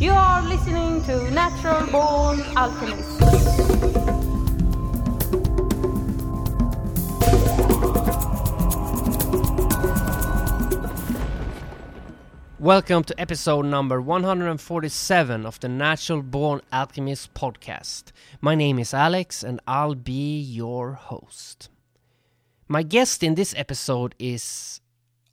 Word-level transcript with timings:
You 0.00 0.12
are 0.12 0.40
listening 0.40 1.02
to 1.04 1.30
Natural 1.30 1.86
Born 1.88 2.40
Alchemist. 2.56 3.20
Welcome 12.58 13.04
to 13.04 13.20
episode 13.20 13.66
number 13.66 14.00
147 14.00 15.44
of 15.44 15.60
the 15.60 15.68
Natural 15.68 16.22
Born 16.22 16.62
Alchemist 16.72 17.34
podcast. 17.34 18.04
My 18.40 18.54
name 18.54 18.78
is 18.78 18.94
Alex 18.94 19.42
and 19.42 19.60
I'll 19.66 19.94
be 19.94 20.40
your 20.40 20.92
host. 20.92 21.68
My 22.68 22.82
guest 22.82 23.22
in 23.22 23.34
this 23.34 23.52
episode 23.54 24.14
is 24.18 24.80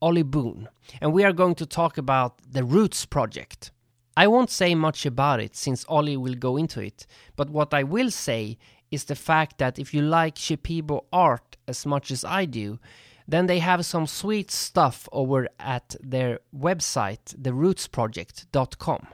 Ollie 0.02 0.24
Boone, 0.24 0.68
and 1.00 1.14
we 1.14 1.24
are 1.24 1.32
going 1.32 1.56
to 1.56 1.66
talk 1.66 1.98
about 1.98 2.42
the 2.52 2.66
Roots 2.66 3.06
project. 3.06 3.72
I 4.18 4.26
won't 4.26 4.50
say 4.50 4.74
much 4.74 5.06
about 5.06 5.40
it 5.40 5.56
since 5.56 5.86
Ollie 5.88 6.18
will 6.18 6.34
go 6.34 6.58
into 6.58 6.82
it, 6.82 7.06
but 7.36 7.52
what 7.52 7.72
I 7.72 7.84
will 7.84 8.10
say 8.10 8.58
is 8.90 9.04
the 9.04 9.16
fact 9.16 9.60
that 9.60 9.78
if 9.78 9.94
you 9.94 10.02
like 10.02 10.34
Shipibo 10.34 11.06
art 11.14 11.56
as 11.68 11.86
much 11.86 12.10
as 12.10 12.26
I 12.26 12.46
do, 12.46 12.80
then 13.28 13.46
they 13.46 13.60
have 13.60 13.86
some 13.86 14.08
sweet 14.08 14.50
stuff 14.50 15.08
over 15.12 15.48
at 15.60 15.96
their 16.02 16.40
website, 16.52 17.36
therootsproject.com. 17.40 19.08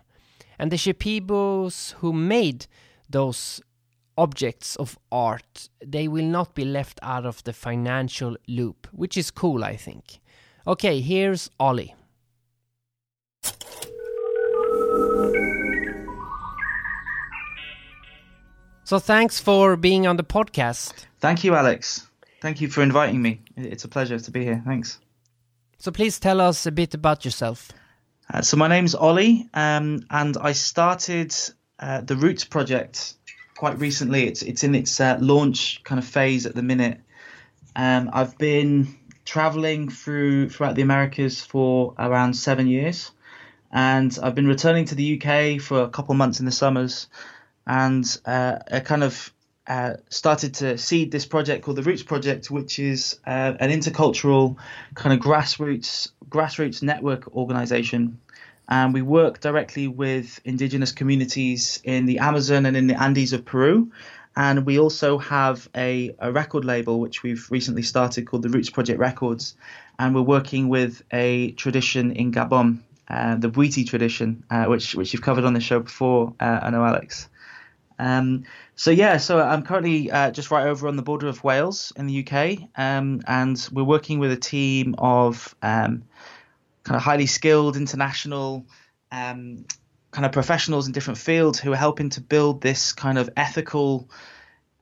And 0.58 0.72
the 0.72 0.78
Shipibos 0.78 1.96
who 1.96 2.14
made 2.14 2.68
those 3.10 3.60
objects 4.18 4.78
of 4.78 4.98
art, 5.12 5.68
they 5.86 6.08
will 6.08 6.24
not 6.24 6.56
be 6.56 6.64
left 6.64 7.02
out 7.04 7.26
of 7.26 7.44
the 7.44 7.52
financial 7.52 8.38
loop, 8.48 8.88
which 8.94 9.18
is 9.18 9.32
cool, 9.32 9.66
I 9.66 9.76
think. 9.76 10.22
Okay, 10.66 11.02
here's 11.02 11.50
Ollie. 11.60 11.94
So 18.94 19.00
thanks 19.00 19.40
for 19.40 19.76
being 19.76 20.06
on 20.06 20.18
the 20.18 20.24
podcast. 20.24 21.08
Thank 21.20 21.44
you, 21.44 21.56
Alex. 21.56 22.08
Thank 22.42 22.62
you 22.62 22.68
for 22.68 22.84
inviting 22.84 23.24
me. 23.24 23.42
It's 23.58 23.84
a 23.84 23.88
pleasure 23.88 24.20
to 24.20 24.30
be 24.30 24.44
here. 24.44 24.62
Thanks. 24.64 25.00
So 25.80 25.92
please 25.92 26.20
tell 26.20 26.40
us 26.40 26.68
a 26.68 26.72
bit 26.72 26.94
about 26.94 27.26
yourself. 27.26 27.72
Uh, 28.32 28.44
so 28.44 28.56
my 28.56 28.68
name's 28.68 28.94
Ollie, 28.94 29.50
um, 29.56 30.06
and 30.12 30.38
I 30.40 30.52
started 30.52 31.34
uh, 31.80 32.02
the 32.02 32.16
Roots 32.16 32.44
project 32.44 33.16
quite 33.56 33.80
recently. 33.80 34.28
It's 34.28 34.44
it's 34.44 34.64
in 34.64 34.76
its 34.76 35.00
uh, 35.00 35.18
launch 35.20 35.84
kind 35.84 35.98
of 35.98 36.06
phase 36.06 36.46
at 36.46 36.54
the 36.54 36.62
minute. 36.62 37.00
Um, 37.76 38.12
I've 38.14 38.38
been 38.38 38.96
traveling 39.26 39.90
through 39.90 40.50
throughout 40.50 40.76
the 40.76 40.84
Americas 40.84 41.42
for 41.42 41.96
around 41.98 42.36
seven 42.36 42.68
years, 42.68 43.10
and 43.72 44.16
I've 44.22 44.36
been 44.36 44.48
returning 44.48 44.86
to 44.86 44.94
the 44.94 45.20
UK 45.20 45.60
for 45.60 45.82
a 45.82 45.90
couple 45.90 46.14
months 46.14 46.40
in 46.40 46.46
the 46.46 46.52
summers 46.52 47.08
and 47.66 48.06
uh, 48.26 48.58
I 48.72 48.80
kind 48.80 49.04
of 49.04 49.34
uh, 49.66 49.94
started 50.10 50.56
to 50.56 50.78
seed 50.78 51.12
this 51.12 51.26
project 51.26 51.64
called 51.64 51.78
the 51.78 51.84
Roots 51.84 52.04
Project, 52.04 52.52
which 52.52 52.80
is 52.80 53.20
uh, 53.26 53.54
an 53.60 53.70
intercultural 53.70 54.58
kind 54.96 55.18
of 55.18 55.26
grassroots 55.26 56.10
grassroots 56.28 56.84
network 56.84 57.34
organization. 57.36 58.20
And 58.68 58.94
we 58.94 59.02
work 59.02 59.40
directly 59.40 59.88
with 59.88 60.40
indigenous 60.46 60.92
communities 60.92 61.80
in 61.84 62.06
the 62.06 62.20
Amazon 62.20 62.66
and 62.66 62.76
in 62.76 62.88
the 62.88 63.02
Andes 63.02 63.34
of 63.34 63.46
Peru. 63.46 63.92
And 64.36 64.66
we 64.66 64.80
also 64.80 65.18
have 65.20 65.70
a, 65.76 66.16
a 66.18 66.32
record 66.32 66.66
label 66.66 67.00
which 67.00 67.24
we've 67.24 67.46
recently 67.52 67.84
started 67.84 68.26
called 68.26 68.42
the 68.42 68.50
Roots 68.50 68.70
Project 68.70 69.00
Records. 69.00 69.56
And 70.00 70.16
we're 70.16 70.22
working 70.22 70.70
with 70.70 71.04
a 71.12 71.52
tradition 71.52 72.14
in 72.14 72.32
Gabon, 72.32 72.80
uh, 73.10 73.36
the 73.36 73.50
Bwiti 73.50 73.88
tradition, 73.88 74.44
uh, 74.50 74.66
which 74.66 74.96
which 74.96 75.14
you've 75.14 75.22
covered 75.22 75.46
on 75.46 75.54
the 75.54 75.62
show 75.62 75.80
before, 75.80 76.34
uh, 76.40 76.60
I 76.64 76.70
know, 76.72 76.84
Alex. 76.84 77.30
Um, 78.00 78.44
so 78.76 78.92
yeah, 78.92 79.18
so 79.18 79.40
I'm 79.40 79.64
currently 79.64 80.12
uh, 80.12 80.32
just 80.32 80.52
right 80.52 80.68
over 80.68 80.88
on 80.88 80.96
the 80.96 81.02
border 81.02 81.28
of 81.28 81.44
Wales 81.44 81.94
in 81.96 82.08
the 82.08 82.26
UK, 82.26 82.70
um, 82.76 83.22
and 83.28 83.70
we're 83.72 83.84
working 83.84 84.20
with 84.20 84.32
a 84.32 84.38
team 84.38 84.96
of 84.98 85.56
um, 85.62 86.04
kind 86.84 86.96
of 86.96 87.02
highly 87.02 87.26
skilled 87.26 87.78
international 87.78 88.66
um, 89.12 89.66
kind 90.12 90.26
of 90.26 90.32
professionals 90.32 90.88
in 90.88 90.94
different 90.94 91.20
fields 91.20 91.60
who 91.60 91.72
are 91.72 91.78
helping 91.78 92.10
to 92.12 92.22
build 92.22 92.62
this 92.62 92.94
kind 92.94 93.18
of 93.18 93.30
ethical. 93.38 94.10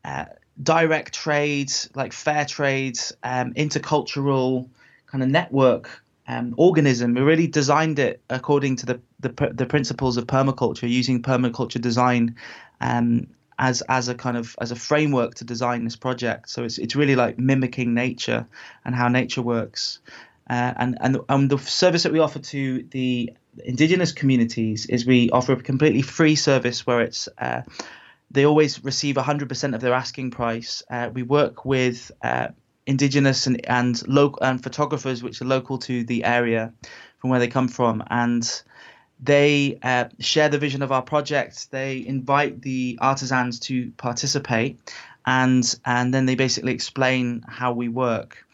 Uh, 0.04 0.26
direct 0.62 1.14
trade, 1.14 1.72
like 1.96 2.14
fair 2.14 2.46
trade, 2.46 3.00
um, 3.24 3.54
intercultural 3.54 4.70
kind 5.08 5.24
of 5.24 5.30
network 5.30 6.01
um, 6.28 6.54
organism. 6.58 7.14
We 7.14 7.22
really 7.22 7.48
designed 7.48 8.00
it 8.00 8.22
according 8.30 8.78
to 8.78 8.86
the, 8.86 9.02
the, 9.20 9.52
the 9.54 9.66
principles 9.66 10.18
of 10.18 10.26
permaculture, 10.28 10.90
using 10.90 11.22
permaculture 11.22 11.82
design 11.82 12.36
um, 12.80 13.28
as 13.60 13.82
as 13.84 14.10
a 14.10 14.16
kind 14.16 14.38
of 14.38 14.56
as 14.60 14.72
a 14.72 14.76
framework 14.76 15.36
to 15.36 15.46
design 15.46 15.84
this 15.84 15.96
project. 15.96 16.50
So 16.50 16.64
it's 16.64 16.78
it's 16.78 16.96
really 16.96 17.16
like 17.16 17.38
mimicking 17.38 17.94
nature 17.94 18.48
and 18.84 18.96
how 18.96 19.08
nature 19.08 19.42
works. 19.42 20.00
Uh, 20.50 20.74
and 20.78 20.98
and 21.00 21.18
um, 21.30 21.48
the 21.48 21.58
service 21.58 22.04
that 22.04 22.12
we 22.12 22.20
offer 22.20 22.40
to 22.40 22.84
the 22.92 23.32
indigenous 23.64 24.12
communities 24.12 24.86
is 24.88 25.06
we 25.06 25.30
offer 25.30 25.54
a 25.54 25.62
completely 25.62 26.02
free 26.02 26.36
service 26.36 26.86
where 26.88 27.02
it's 27.02 27.30
uh, 27.38 27.62
they 28.32 28.46
always 28.46 28.84
receive 28.84 29.16
100% 29.16 29.76
of 29.76 29.82
their 29.82 29.94
asking 29.94 30.32
price. 30.32 30.84
Uh, 30.90 31.10
we 31.14 31.22
work 31.22 31.66
with 31.66 32.12
uh, 32.24 32.48
indigenous 32.86 33.48
and 33.48 33.66
and 33.70 34.08
local 34.08 34.44
and 34.44 34.62
photographers 34.62 35.22
which 35.24 35.42
are 35.42 35.46
local 35.46 35.78
to 35.78 36.04
the 36.04 36.24
area 36.24 36.74
from 37.20 37.30
where 37.30 37.40
they 37.40 37.48
come 37.48 37.68
from 37.68 38.04
and 38.10 38.64
they 39.22 39.78
uh, 39.84 40.06
share 40.20 40.50
the 40.50 40.58
vision 40.58 40.82
of 40.82 40.92
our 40.92 41.04
project. 41.04 41.70
They 41.70 42.04
invite 42.06 42.62
the 42.62 42.98
artisans 43.00 43.60
to 43.62 43.92
participate, 43.92 44.80
and 45.26 45.64
and 45.86 46.14
then 46.14 46.26
they 46.26 46.36
basically 46.36 46.74
explain 46.74 47.44
how 47.48 47.74
we 47.74 47.88
work. 47.88 48.46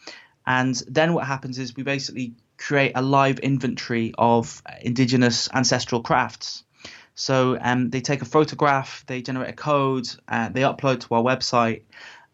And 0.46 0.74
then 0.86 1.14
what 1.14 1.26
happens 1.26 1.58
is 1.58 1.74
we 1.74 1.82
basically 1.82 2.34
create 2.58 2.92
a 2.94 3.02
live 3.02 3.38
inventory 3.38 4.12
of 4.18 4.62
indigenous 4.82 5.48
ancestral 5.54 6.02
crafts. 6.02 6.64
So 7.14 7.58
um, 7.60 7.90
they 7.90 8.00
take 8.00 8.22
a 8.22 8.26
photograph, 8.26 9.04
they 9.06 9.22
generate 9.22 9.50
a 9.50 9.52
code, 9.56 10.08
uh, 10.28 10.50
they 10.50 10.60
upload 10.60 11.00
to 11.00 11.14
our 11.14 11.22
website, 11.22 11.82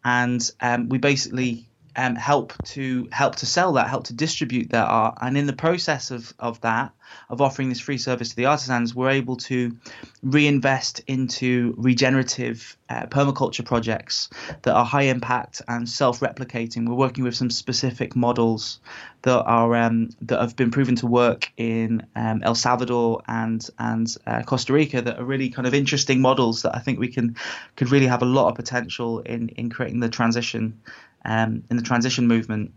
and 0.03 0.51
um, 0.61 0.89
we 0.89 0.97
basically 0.97 1.67
um, 1.95 2.15
help 2.15 2.53
to 2.65 3.07
help 3.11 3.35
to 3.37 3.45
sell 3.45 3.73
that, 3.73 3.89
help 3.89 4.05
to 4.05 4.13
distribute 4.13 4.69
that 4.71 4.87
art, 4.87 5.17
and 5.21 5.37
in 5.37 5.45
the 5.45 5.53
process 5.53 6.11
of 6.11 6.33
of 6.39 6.61
that, 6.61 6.91
of 7.29 7.41
offering 7.41 7.69
this 7.69 7.79
free 7.79 7.97
service 7.97 8.29
to 8.29 8.35
the 8.35 8.45
artisans, 8.45 8.93
we're 8.95 9.09
able 9.09 9.35
to 9.37 9.75
reinvest 10.23 11.01
into 11.07 11.73
regenerative 11.77 12.77
uh, 12.89 13.05
permaculture 13.07 13.65
projects 13.65 14.29
that 14.63 14.73
are 14.75 14.85
high 14.85 15.03
impact 15.03 15.61
and 15.67 15.89
self-replicating. 15.89 16.87
We're 16.87 16.95
working 16.95 17.23
with 17.23 17.35
some 17.35 17.49
specific 17.49 18.15
models 18.15 18.79
that 19.23 19.43
are 19.43 19.75
um, 19.75 20.09
that 20.21 20.39
have 20.39 20.55
been 20.55 20.71
proven 20.71 20.95
to 20.97 21.07
work 21.07 21.51
in 21.57 22.05
um, 22.15 22.41
El 22.43 22.55
Salvador 22.55 23.21
and 23.27 23.67
and 23.79 24.15
uh, 24.27 24.43
Costa 24.43 24.73
Rica 24.73 25.01
that 25.01 25.19
are 25.19 25.25
really 25.25 25.49
kind 25.49 25.67
of 25.67 25.73
interesting 25.73 26.21
models 26.21 26.61
that 26.61 26.75
I 26.75 26.79
think 26.79 26.99
we 26.99 27.07
can 27.07 27.35
could 27.75 27.91
really 27.91 28.07
have 28.07 28.21
a 28.21 28.25
lot 28.25 28.49
of 28.49 28.55
potential 28.55 29.19
in 29.19 29.49
in 29.49 29.69
creating 29.69 29.99
the 29.99 30.09
transition 30.09 30.79
um, 31.25 31.63
in 31.69 31.77
the 31.77 31.83
transition 31.83 32.27
movement. 32.27 32.73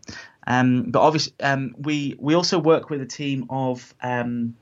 Um, 0.46 0.90
but 0.90 1.00
obviously, 1.00 1.34
um, 1.40 1.74
we 1.78 2.16
we 2.18 2.34
also 2.34 2.58
work 2.58 2.90
with 2.90 3.02
a 3.02 3.06
team 3.06 3.46
of 3.50 3.94
um, 4.02 4.56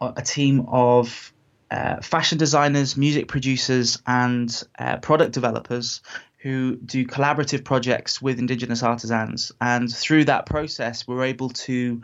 a 0.00 0.22
team 0.22 0.66
of 0.68 1.32
uh, 1.70 2.00
fashion 2.00 2.38
designers, 2.38 2.96
music 2.96 3.28
producers, 3.28 4.02
and 4.06 4.62
uh, 4.78 4.98
product 4.98 5.32
developers 5.32 6.02
who 6.38 6.76
do 6.76 7.06
collaborative 7.06 7.64
projects 7.64 8.20
with 8.20 8.38
Indigenous 8.38 8.82
artisans. 8.82 9.52
And 9.60 9.92
through 9.92 10.26
that 10.26 10.46
process, 10.46 11.06
we're 11.06 11.24
able 11.24 11.50
to 11.50 12.02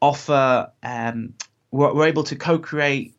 offer 0.00 0.72
um, 0.82 1.34
we're, 1.70 1.94
we're 1.94 2.06
able 2.06 2.24
to 2.24 2.36
co-create 2.36 3.14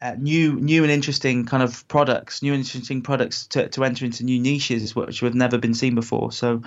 uh, 0.00 0.14
new 0.18 0.52
new 0.60 0.82
and 0.84 0.92
interesting 0.92 1.44
kind 1.44 1.62
of 1.62 1.86
products, 1.88 2.40
new 2.42 2.52
and 2.52 2.60
interesting 2.60 3.02
products 3.02 3.46
to, 3.48 3.68
to 3.68 3.84
enter 3.84 4.04
into 4.04 4.24
new 4.24 4.38
niches 4.38 4.94
which 4.94 5.20
have 5.20 5.34
never 5.34 5.58
been 5.58 5.74
seen 5.74 5.94
before. 5.94 6.30
So, 6.30 6.62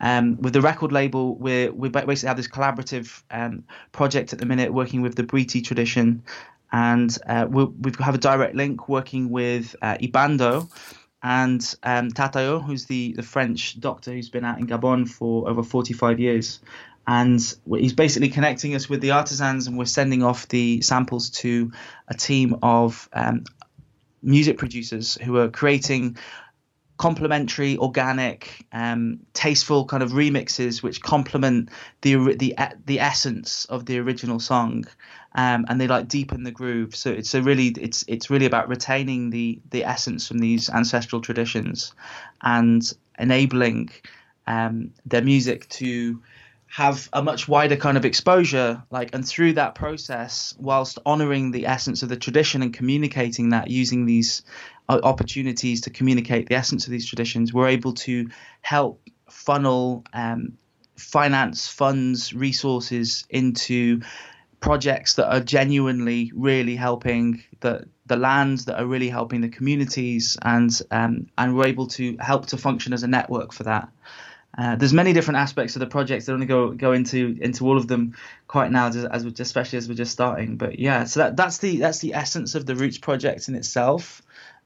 um, 0.00 0.40
with 0.40 0.52
the 0.52 0.60
record 0.60 0.92
label, 0.92 1.34
we 1.36 1.68
we 1.68 1.88
basically 1.88 2.28
have 2.28 2.36
this 2.36 2.48
collaborative 2.48 3.22
um, 3.30 3.64
project 3.92 4.32
at 4.32 4.38
the 4.38 4.46
minute 4.46 4.72
working 4.72 5.02
with 5.02 5.16
the 5.16 5.24
Bwiti 5.24 5.64
tradition, 5.64 6.22
and 6.70 7.16
uh, 7.26 7.46
we 7.50 7.64
we 7.64 7.92
have 7.98 8.14
a 8.14 8.18
direct 8.18 8.54
link 8.54 8.88
working 8.88 9.30
with 9.30 9.74
uh, 9.82 9.96
Ibando 9.96 10.70
and 11.22 11.74
um, 11.82 12.10
Tatayo, 12.10 12.64
who's 12.64 12.84
the, 12.84 13.12
the 13.14 13.22
French 13.22 13.80
doctor 13.80 14.12
who's 14.12 14.28
been 14.28 14.44
out 14.44 14.60
in 14.60 14.66
Gabon 14.68 15.08
for 15.08 15.48
over 15.48 15.64
45 15.64 16.20
years 16.20 16.60
and 17.06 17.40
he's 17.68 17.92
basically 17.92 18.28
connecting 18.28 18.74
us 18.74 18.88
with 18.88 19.00
the 19.00 19.12
artisans 19.12 19.66
and 19.66 19.78
we're 19.78 19.84
sending 19.84 20.22
off 20.22 20.48
the 20.48 20.80
samples 20.80 21.30
to 21.30 21.70
a 22.08 22.14
team 22.14 22.56
of 22.62 23.08
um, 23.12 23.44
music 24.22 24.58
producers 24.58 25.16
who 25.22 25.36
are 25.36 25.48
creating 25.48 26.16
complementary, 26.98 27.76
organic, 27.76 28.66
um, 28.72 29.20
tasteful 29.34 29.84
kind 29.84 30.02
of 30.02 30.12
remixes 30.12 30.82
which 30.82 31.00
complement 31.02 31.68
the 32.00 32.34
the 32.34 32.56
the 32.86 33.00
essence 33.00 33.66
of 33.66 33.86
the 33.86 33.98
original 33.98 34.40
song, 34.40 34.84
um, 35.34 35.66
and 35.68 35.80
they 35.80 35.86
like 35.86 36.08
deepen 36.08 36.42
the 36.42 36.50
groove. 36.50 36.96
So 36.96 37.10
it's 37.10 37.34
a 37.34 37.42
really 37.42 37.68
it's 37.68 38.04
it's 38.08 38.30
really 38.30 38.46
about 38.46 38.68
retaining 38.68 39.30
the 39.30 39.60
the 39.70 39.84
essence 39.84 40.26
from 40.26 40.38
these 40.38 40.70
ancestral 40.70 41.20
traditions, 41.20 41.92
and 42.42 42.82
enabling 43.18 43.90
um, 44.46 44.92
their 45.04 45.22
music 45.22 45.68
to 45.68 46.22
have 46.68 47.08
a 47.12 47.22
much 47.22 47.48
wider 47.48 47.76
kind 47.76 47.96
of 47.96 48.04
exposure 48.04 48.82
like 48.90 49.14
and 49.14 49.26
through 49.26 49.52
that 49.52 49.74
process 49.74 50.54
whilst 50.58 50.98
honoring 51.06 51.50
the 51.50 51.66
essence 51.66 52.02
of 52.02 52.08
the 52.08 52.16
tradition 52.16 52.62
and 52.62 52.74
communicating 52.74 53.50
that 53.50 53.70
using 53.70 54.04
these 54.04 54.42
uh, 54.88 55.00
opportunities 55.02 55.80
to 55.82 55.90
communicate 55.90 56.48
the 56.48 56.54
essence 56.54 56.86
of 56.86 56.90
these 56.90 57.06
traditions 57.06 57.52
we're 57.52 57.68
able 57.68 57.92
to 57.92 58.28
help 58.62 59.00
funnel 59.30 60.04
um, 60.12 60.58
finance 60.96 61.68
funds 61.68 62.34
resources 62.34 63.24
into 63.30 64.00
projects 64.60 65.14
that 65.14 65.32
are 65.32 65.40
genuinely 65.40 66.32
really 66.34 66.74
helping 66.74 67.42
the 67.60 67.86
the 68.06 68.16
lands 68.16 68.64
that 68.64 68.80
are 68.80 68.86
really 68.86 69.08
helping 69.08 69.40
the 69.40 69.48
communities 69.48 70.36
and 70.42 70.80
um, 70.90 71.26
and 71.36 71.56
we're 71.56 71.66
able 71.66 71.86
to 71.86 72.16
help 72.18 72.46
to 72.46 72.56
function 72.56 72.92
as 72.92 73.02
a 73.02 73.08
network 73.08 73.52
for 73.52 73.64
that 73.64 73.88
uh, 74.58 74.76
there's 74.76 74.92
many 74.92 75.12
different 75.12 75.38
aspects 75.38 75.76
of 75.76 75.80
the 75.80 75.86
project. 75.86 76.22
I 76.22 76.26
don't 76.32 76.40
want 76.40 76.48
to 76.48 76.54
go 76.54 76.70
go 76.72 76.92
into 76.92 77.36
into 77.40 77.66
all 77.66 77.76
of 77.76 77.88
them 77.88 78.16
quite 78.48 78.70
now, 78.70 78.88
as, 78.88 78.96
as 78.96 79.24
especially 79.24 79.76
as 79.76 79.88
we're 79.88 79.94
just 79.94 80.12
starting. 80.12 80.56
But 80.56 80.78
yeah, 80.78 81.04
so 81.04 81.20
that 81.20 81.36
that's 81.36 81.58
the 81.58 81.76
that's 81.76 81.98
the 81.98 82.14
essence 82.14 82.54
of 82.54 82.64
the 82.64 82.74
Roots 82.74 82.98
project 82.98 83.48
in 83.48 83.54
itself. 83.54 84.22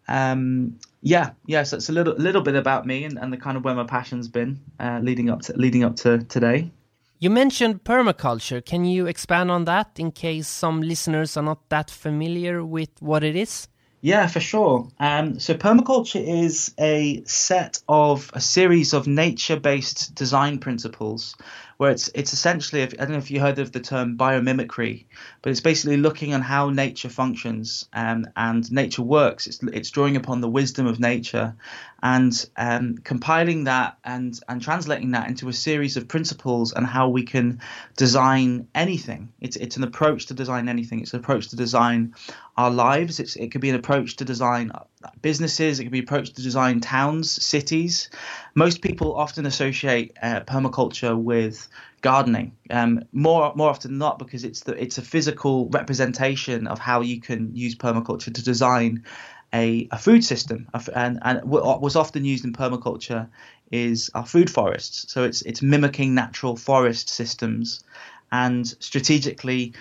Um, 0.07 0.79
yeah, 1.03 1.31
yeah. 1.47 1.65
So 1.65 1.77
it's 1.77 1.89
a 1.89 1.93
little 1.93 2.15
little 2.15 2.43
bit 2.43 2.55
about 2.55 2.87
me 2.87 3.05
and, 3.05 3.19
and 3.19 3.33
the 3.33 3.37
kind 3.37 3.57
of 3.57 3.65
where 3.65 3.75
my 3.75 3.85
passion's 3.85 4.29
been 4.29 4.61
uh, 4.79 5.01
leading 5.03 5.29
up 5.29 5.43
to 5.43 5.57
leading 5.57 5.83
up 5.83 5.97
to 5.97 6.19
today. 6.19 6.71
You 7.19 7.29
mentioned 7.29 7.85
permaculture. 7.85 8.65
Can 8.65 8.85
you 8.85 9.07
expand 9.07 9.51
on 9.51 9.65
that 9.67 9.91
in 9.99 10.11
case 10.11 10.49
some 10.49 10.81
listeners 10.81 11.37
are 11.37 11.43
not 11.43 11.69
that 11.69 11.91
familiar 11.91 12.65
with 12.65 12.91
what 13.01 13.23
it 13.25 13.37
is? 13.37 13.69
Yeah, 14.03 14.29
for 14.29 14.41
sure. 14.41 14.89
Um, 14.99 15.39
so 15.41 15.53
permaculture 15.55 16.27
is 16.27 16.75
a 16.81 17.23
set 17.25 17.83
of 17.87 18.31
a 18.33 18.41
series 18.41 18.95
of 18.95 19.07
nature-based 19.07 20.15
design 20.15 20.59
principles, 20.59 21.37
where 21.77 21.91
it's 21.91 22.09
it's 22.15 22.33
essentially 22.33 22.83
I 22.83 22.87
don't 22.87 23.11
know 23.11 23.19
if 23.19 23.31
you 23.31 23.41
heard 23.41 23.59
of 23.59 23.73
the 23.73 23.81
term 23.81 24.17
biomimicry, 24.17 25.05
but 25.43 25.51
it's 25.51 25.61
basically 25.61 25.99
looking 25.99 26.33
on 26.33 26.41
how 26.41 26.71
nature 26.71 27.11
functions 27.11 27.91
um, 27.93 28.27
and 28.37 28.71
nature 28.73 29.03
works. 29.03 29.47
It's 29.47 29.63
it's 29.65 29.91
drawing 29.91 30.17
upon 30.17 30.41
the 30.41 30.49
wisdom 30.49 30.87
of 30.87 30.99
nature, 30.99 31.55
and 32.03 32.49
um, 32.57 32.97
compiling 32.99 33.65
that 33.65 33.99
and 34.05 34.39
and 34.49 34.63
translating 34.63 35.11
that 35.13 35.29
into 35.29 35.49
a 35.49 35.53
series 35.53 35.97
of 35.97 36.09
principles 36.09 36.73
and 36.73 36.87
how 36.87 37.09
we 37.09 37.23
can 37.23 37.61
design 37.97 38.69
anything. 38.75 39.33
It's 39.41 39.57
it's 39.57 39.77
an 39.77 39.85
approach 39.85 40.27
to 40.27 40.35
design 40.35 40.69
anything. 40.69 41.01
It's 41.01 41.13
an 41.13 41.21
approach 41.21 41.49
to 41.49 41.57
design 41.57 42.15
our 42.57 42.71
lives. 42.71 43.21
It's 43.21 43.37
it 43.37 43.53
could 43.53 43.61
be 43.61 43.71
an 43.71 43.77
approach 43.77 44.17
to 44.17 44.25
design 44.25 44.73
businesses. 45.21 45.79
It 45.79 45.85
could 45.85 45.93
be 45.93 45.99
an 45.99 46.05
approach 46.05 46.33
to 46.33 46.43
design 46.43 46.81
towns, 46.81 47.31
cities. 47.31 48.11
Most 48.55 48.83
people 48.83 49.17
often 49.17 49.47
associate 49.47 50.17
uh, 50.23 50.41
permaculture 50.41 51.17
with 51.17 51.69
gardening. 52.01 52.57
Um, 52.71 53.05
more 53.13 53.53
more 53.55 53.71
often 53.71 53.93
than 53.93 53.99
not, 53.99 54.19
because 54.19 54.45
it's 54.45 54.61
the 54.61 54.81
it's 54.81 54.99
a 54.99 55.03
physical 55.03 55.69
representation 55.69 56.67
of 56.67 56.79
how 56.79 57.03
you 57.03 57.21
can 57.21 57.55
use 57.55 57.75
permaculture 57.75 58.33
to 58.33 58.43
design 58.43 59.05
a, 59.53 59.89
a 59.91 59.99
food 59.99 60.25
system. 60.25 60.69
And 60.95 61.19
and 61.23 61.43
what 61.45 61.81
was 61.81 61.97
often 61.97 62.25
used 62.25 62.45
in 62.45 62.53
permaculture 62.53 63.29
is 63.71 64.11
our 64.15 64.27
food 64.27 64.51
forests. 64.51 65.13
So 65.13 65.25
it's 65.25 65.43
it's 65.43 65.63
mimicking 65.63 66.15
natural 66.15 66.57
forest 66.57 67.09
systems 67.09 67.85
and 68.33 68.67
strategically 68.67 69.75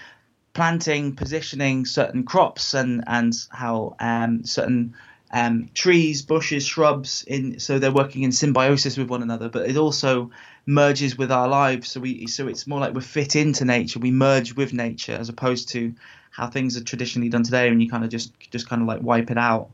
planting, 0.54 1.16
positioning 1.16 1.86
certain 1.86 2.24
crops 2.24 2.74
and 2.74 3.04
and 3.08 3.34
how 3.50 3.96
um, 4.00 4.44
certain 4.44 4.96
um, 5.32 5.70
trees, 5.74 6.24
bushes, 6.24 6.66
shrubs 6.66 7.24
in 7.28 7.60
so 7.60 7.78
they're 7.78 7.92
working 7.92 8.24
in 8.24 8.32
symbiosis 8.32 8.98
with 8.98 9.10
one 9.10 9.22
another, 9.22 9.50
but 9.50 9.70
it 9.70 9.78
also 9.78 10.32
merges 10.66 11.18
with 11.18 11.32
our 11.32 11.48
lives. 11.48 11.90
So 11.90 12.00
we 12.00 12.28
so 12.28 12.48
it's 12.48 12.66
more 12.66 12.80
like 12.80 12.94
we 12.94 13.02
fit 13.02 13.36
into 13.36 13.66
nature, 13.66 14.00
we 14.00 14.12
merge 14.12 14.56
with 14.56 14.74
nature 14.74 15.14
as 15.14 15.30
opposed 15.30 15.70
to 15.70 15.94
how 16.40 16.48
things 16.48 16.78
are 16.78 16.84
traditionally 16.84 17.30
done 17.30 17.44
today, 17.44 17.68
and 17.68 17.82
you 17.82 17.90
kind 17.90 18.04
of 18.04 18.10
just 18.10 18.34
just 18.52 18.70
kind 18.70 18.82
of 18.82 18.88
like 18.88 19.02
wipe 19.02 19.30
it 19.30 19.38
out. 19.38 19.70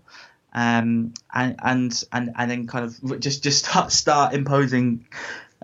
Um, 0.53 1.13
and 1.33 1.55
and 1.63 2.03
and 2.11 2.31
and 2.35 2.51
then 2.51 2.67
kind 2.67 2.85
of 2.85 3.19
just 3.19 3.43
just 3.43 3.65
start 3.65 3.91
start 3.91 4.33
imposing 4.33 5.05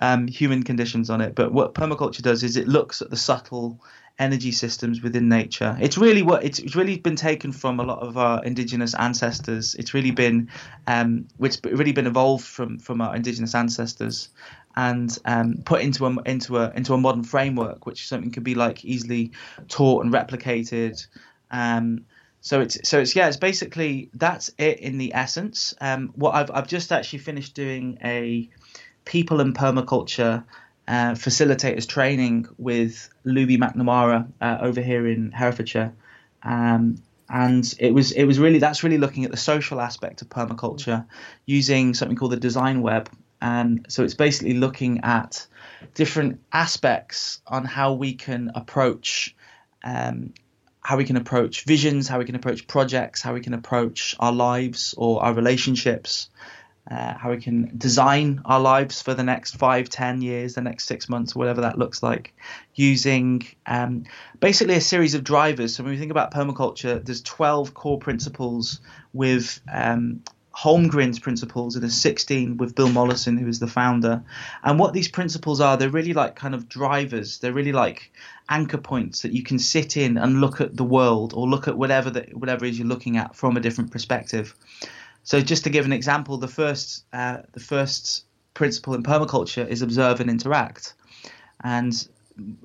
um, 0.01 0.27
human 0.27 0.63
conditions 0.63 1.09
on 1.09 1.21
it. 1.21 1.35
But 1.35 1.51
what 1.51 1.73
permaculture 1.73 2.21
does 2.21 2.43
is 2.43 2.57
it 2.57 2.67
looks 2.67 3.01
at 3.01 3.09
the 3.09 3.17
subtle 3.17 3.79
energy 4.19 4.51
systems 4.51 5.01
within 5.01 5.29
nature. 5.29 5.75
It's 5.81 5.97
really 5.97 6.21
what 6.21 6.43
it's, 6.43 6.59
it's 6.59 6.75
really 6.75 6.97
been 6.97 7.15
taken 7.15 7.51
from 7.51 7.79
a 7.79 7.83
lot 7.83 7.99
of 7.99 8.17
our 8.17 8.43
indigenous 8.43 8.93
ancestors. 8.93 9.75
It's 9.75 9.93
really 9.93 10.11
been 10.11 10.49
um, 10.87 11.27
it's 11.39 11.59
really 11.63 11.91
been 11.91 12.07
evolved 12.07 12.45
from 12.45 12.77
from 12.79 13.01
our 13.01 13.15
indigenous 13.15 13.55
ancestors 13.55 14.29
and 14.75 15.17
um, 15.25 15.61
put 15.65 15.81
into 15.81 16.05
a 16.05 16.21
into 16.23 16.57
a 16.57 16.71
into 16.71 16.93
a 16.93 16.97
modern 16.97 17.23
framework, 17.23 17.85
which 17.85 18.07
something 18.07 18.31
could 18.31 18.43
be 18.43 18.55
like 18.55 18.85
easily 18.85 19.31
taught 19.67 20.03
and 20.03 20.13
replicated. 20.13 21.05
Um, 21.49 22.05
so 22.41 22.61
it's 22.61 22.77
so 22.89 22.99
it's 22.99 23.15
yeah, 23.15 23.27
it's 23.27 23.37
basically 23.37 24.09
that's 24.13 24.51
it 24.57 24.79
in 24.79 24.97
the 24.97 25.13
essence. 25.13 25.73
Um, 25.79 26.11
what 26.15 26.35
I've 26.35 26.51
I've 26.51 26.67
just 26.67 26.91
actually 26.91 27.19
finished 27.19 27.53
doing 27.53 27.97
a 28.03 28.49
people 29.05 29.41
and 29.41 29.55
permaculture 29.55 30.43
uh, 30.87 31.11
facilitators 31.11 31.87
training 31.87 32.47
with 32.57 33.09
Looby 33.25 33.57
Macnamara 33.57 34.27
uh, 34.41 34.57
over 34.61 34.81
here 34.81 35.07
in 35.07 35.31
Herefordshire. 35.31 35.93
Um, 36.43 37.01
and 37.29 37.73
it 37.79 37.93
was 37.93 38.11
it 38.11 38.25
was 38.25 38.39
really 38.39 38.59
that's 38.59 38.83
really 38.83 38.97
looking 38.97 39.23
at 39.23 39.31
the 39.31 39.37
social 39.37 39.79
aspect 39.79 40.21
of 40.21 40.29
permaculture 40.29 41.05
using 41.45 41.93
something 41.93 42.17
called 42.17 42.33
the 42.33 42.37
design 42.37 42.81
web. 42.81 43.09
And 43.41 43.85
so 43.89 44.03
it's 44.03 44.13
basically 44.13 44.53
looking 44.53 45.01
at 45.03 45.47
different 45.95 46.41
aspects 46.53 47.41
on 47.47 47.65
how 47.65 47.93
we 47.93 48.13
can 48.13 48.51
approach 48.55 49.35
um, 49.83 50.33
how 50.83 50.97
we 50.97 51.05
can 51.05 51.15
approach 51.15 51.63
visions, 51.65 52.07
how 52.07 52.17
we 52.17 52.25
can 52.25 52.35
approach 52.35 52.67
projects, 52.67 53.21
how 53.21 53.33
we 53.33 53.41
can 53.41 53.53
approach 53.53 54.15
our 54.19 54.31
lives 54.31 54.95
or 54.97 55.23
our 55.23 55.33
relationships, 55.33 56.29
uh, 56.89 57.13
how 57.13 57.29
we 57.29 57.37
can 57.37 57.71
design 57.77 58.41
our 58.45 58.59
lives 58.59 59.01
for 59.01 59.13
the 59.13 59.23
next 59.23 59.57
five, 59.57 59.89
ten 59.89 60.21
years, 60.21 60.55
the 60.55 60.61
next 60.61 60.85
six 60.85 61.07
months, 61.07 61.35
whatever 61.35 61.61
that 61.61 61.77
looks 61.77 62.01
like, 62.01 62.33
using 62.73 63.43
um, 63.67 64.05
basically 64.39 64.73
a 64.73 64.81
series 64.81 65.13
of 65.13 65.23
drivers. 65.23 65.75
So 65.75 65.83
when 65.83 65.93
we 65.93 65.99
think 65.99 66.11
about 66.11 66.33
permaculture, 66.33 67.03
there's 67.03 67.21
12 67.21 67.75
core 67.75 67.99
principles 67.99 68.79
with 69.13 69.61
um, 69.71 70.23
Holmgren's 70.61 71.17
principles, 71.17 71.75
in 71.75 71.81
there's 71.81 71.99
16 71.99 72.57
with 72.57 72.75
Bill 72.75 72.89
Mollison, 72.89 73.35
who 73.35 73.47
is 73.47 73.59
the 73.59 73.67
founder. 73.67 74.23
And 74.63 74.77
what 74.77 74.93
these 74.93 75.07
principles 75.07 75.59
are, 75.59 75.75
they're 75.75 75.89
really 75.89 76.13
like 76.13 76.35
kind 76.35 76.53
of 76.53 76.69
drivers. 76.69 77.39
They're 77.39 77.51
really 77.51 77.71
like 77.71 78.11
anchor 78.47 78.77
points 78.77 79.23
that 79.23 79.31
you 79.31 79.41
can 79.41 79.57
sit 79.57 79.97
in 79.97 80.17
and 80.17 80.39
look 80.39 80.61
at 80.61 80.77
the 80.77 80.83
world 80.83 81.33
or 81.33 81.47
look 81.47 81.67
at 81.67 81.77
whatever 81.77 82.11
that 82.11 82.35
whatever 82.35 82.65
is 82.65 82.77
you're 82.77 82.87
looking 82.87 83.17
at 83.17 83.35
from 83.35 83.57
a 83.57 83.59
different 83.59 83.89
perspective. 83.89 84.55
So 85.23 85.41
just 85.41 85.63
to 85.63 85.71
give 85.71 85.85
an 85.85 85.93
example, 85.93 86.37
the 86.37 86.47
first 86.47 87.05
uh, 87.11 87.39
the 87.53 87.59
first 87.59 88.25
principle 88.53 88.93
in 88.93 89.01
permaculture 89.01 89.67
is 89.67 89.81
observe 89.81 90.19
and 90.19 90.29
interact, 90.29 90.93
and 91.63 92.07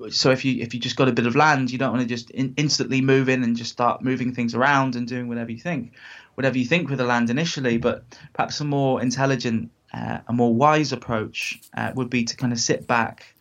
so 0.09 0.31
if 0.31 0.45
you 0.45 0.61
if 0.61 0.73
you 0.73 0.79
just 0.79 0.95
got 0.95 1.07
a 1.07 1.11
bit 1.11 1.25
of 1.25 1.35
land, 1.35 1.71
you 1.71 1.77
don't 1.77 1.91
want 1.91 2.01
to 2.01 2.07
just 2.07 2.29
in, 2.31 2.53
instantly 2.57 3.01
move 3.01 3.29
in 3.29 3.43
and 3.43 3.55
just 3.55 3.71
start 3.71 4.01
moving 4.01 4.33
things 4.33 4.55
around 4.55 4.95
and 4.95 5.07
doing 5.07 5.27
whatever 5.27 5.51
you 5.51 5.59
think, 5.59 5.93
whatever 6.35 6.57
you 6.57 6.65
think 6.65 6.89
with 6.89 6.99
the 6.99 7.05
land 7.05 7.29
initially. 7.29 7.77
But 7.77 8.03
perhaps 8.33 8.59
a 8.59 8.65
more 8.65 9.01
intelligent, 9.01 9.71
uh, 9.93 10.19
a 10.27 10.33
more 10.33 10.53
wise 10.53 10.91
approach 10.91 11.59
uh, 11.75 11.91
would 11.95 12.09
be 12.09 12.23
to 12.25 12.35
kind 12.37 12.53
of 12.53 12.59
sit 12.59 12.87
back 12.87 13.33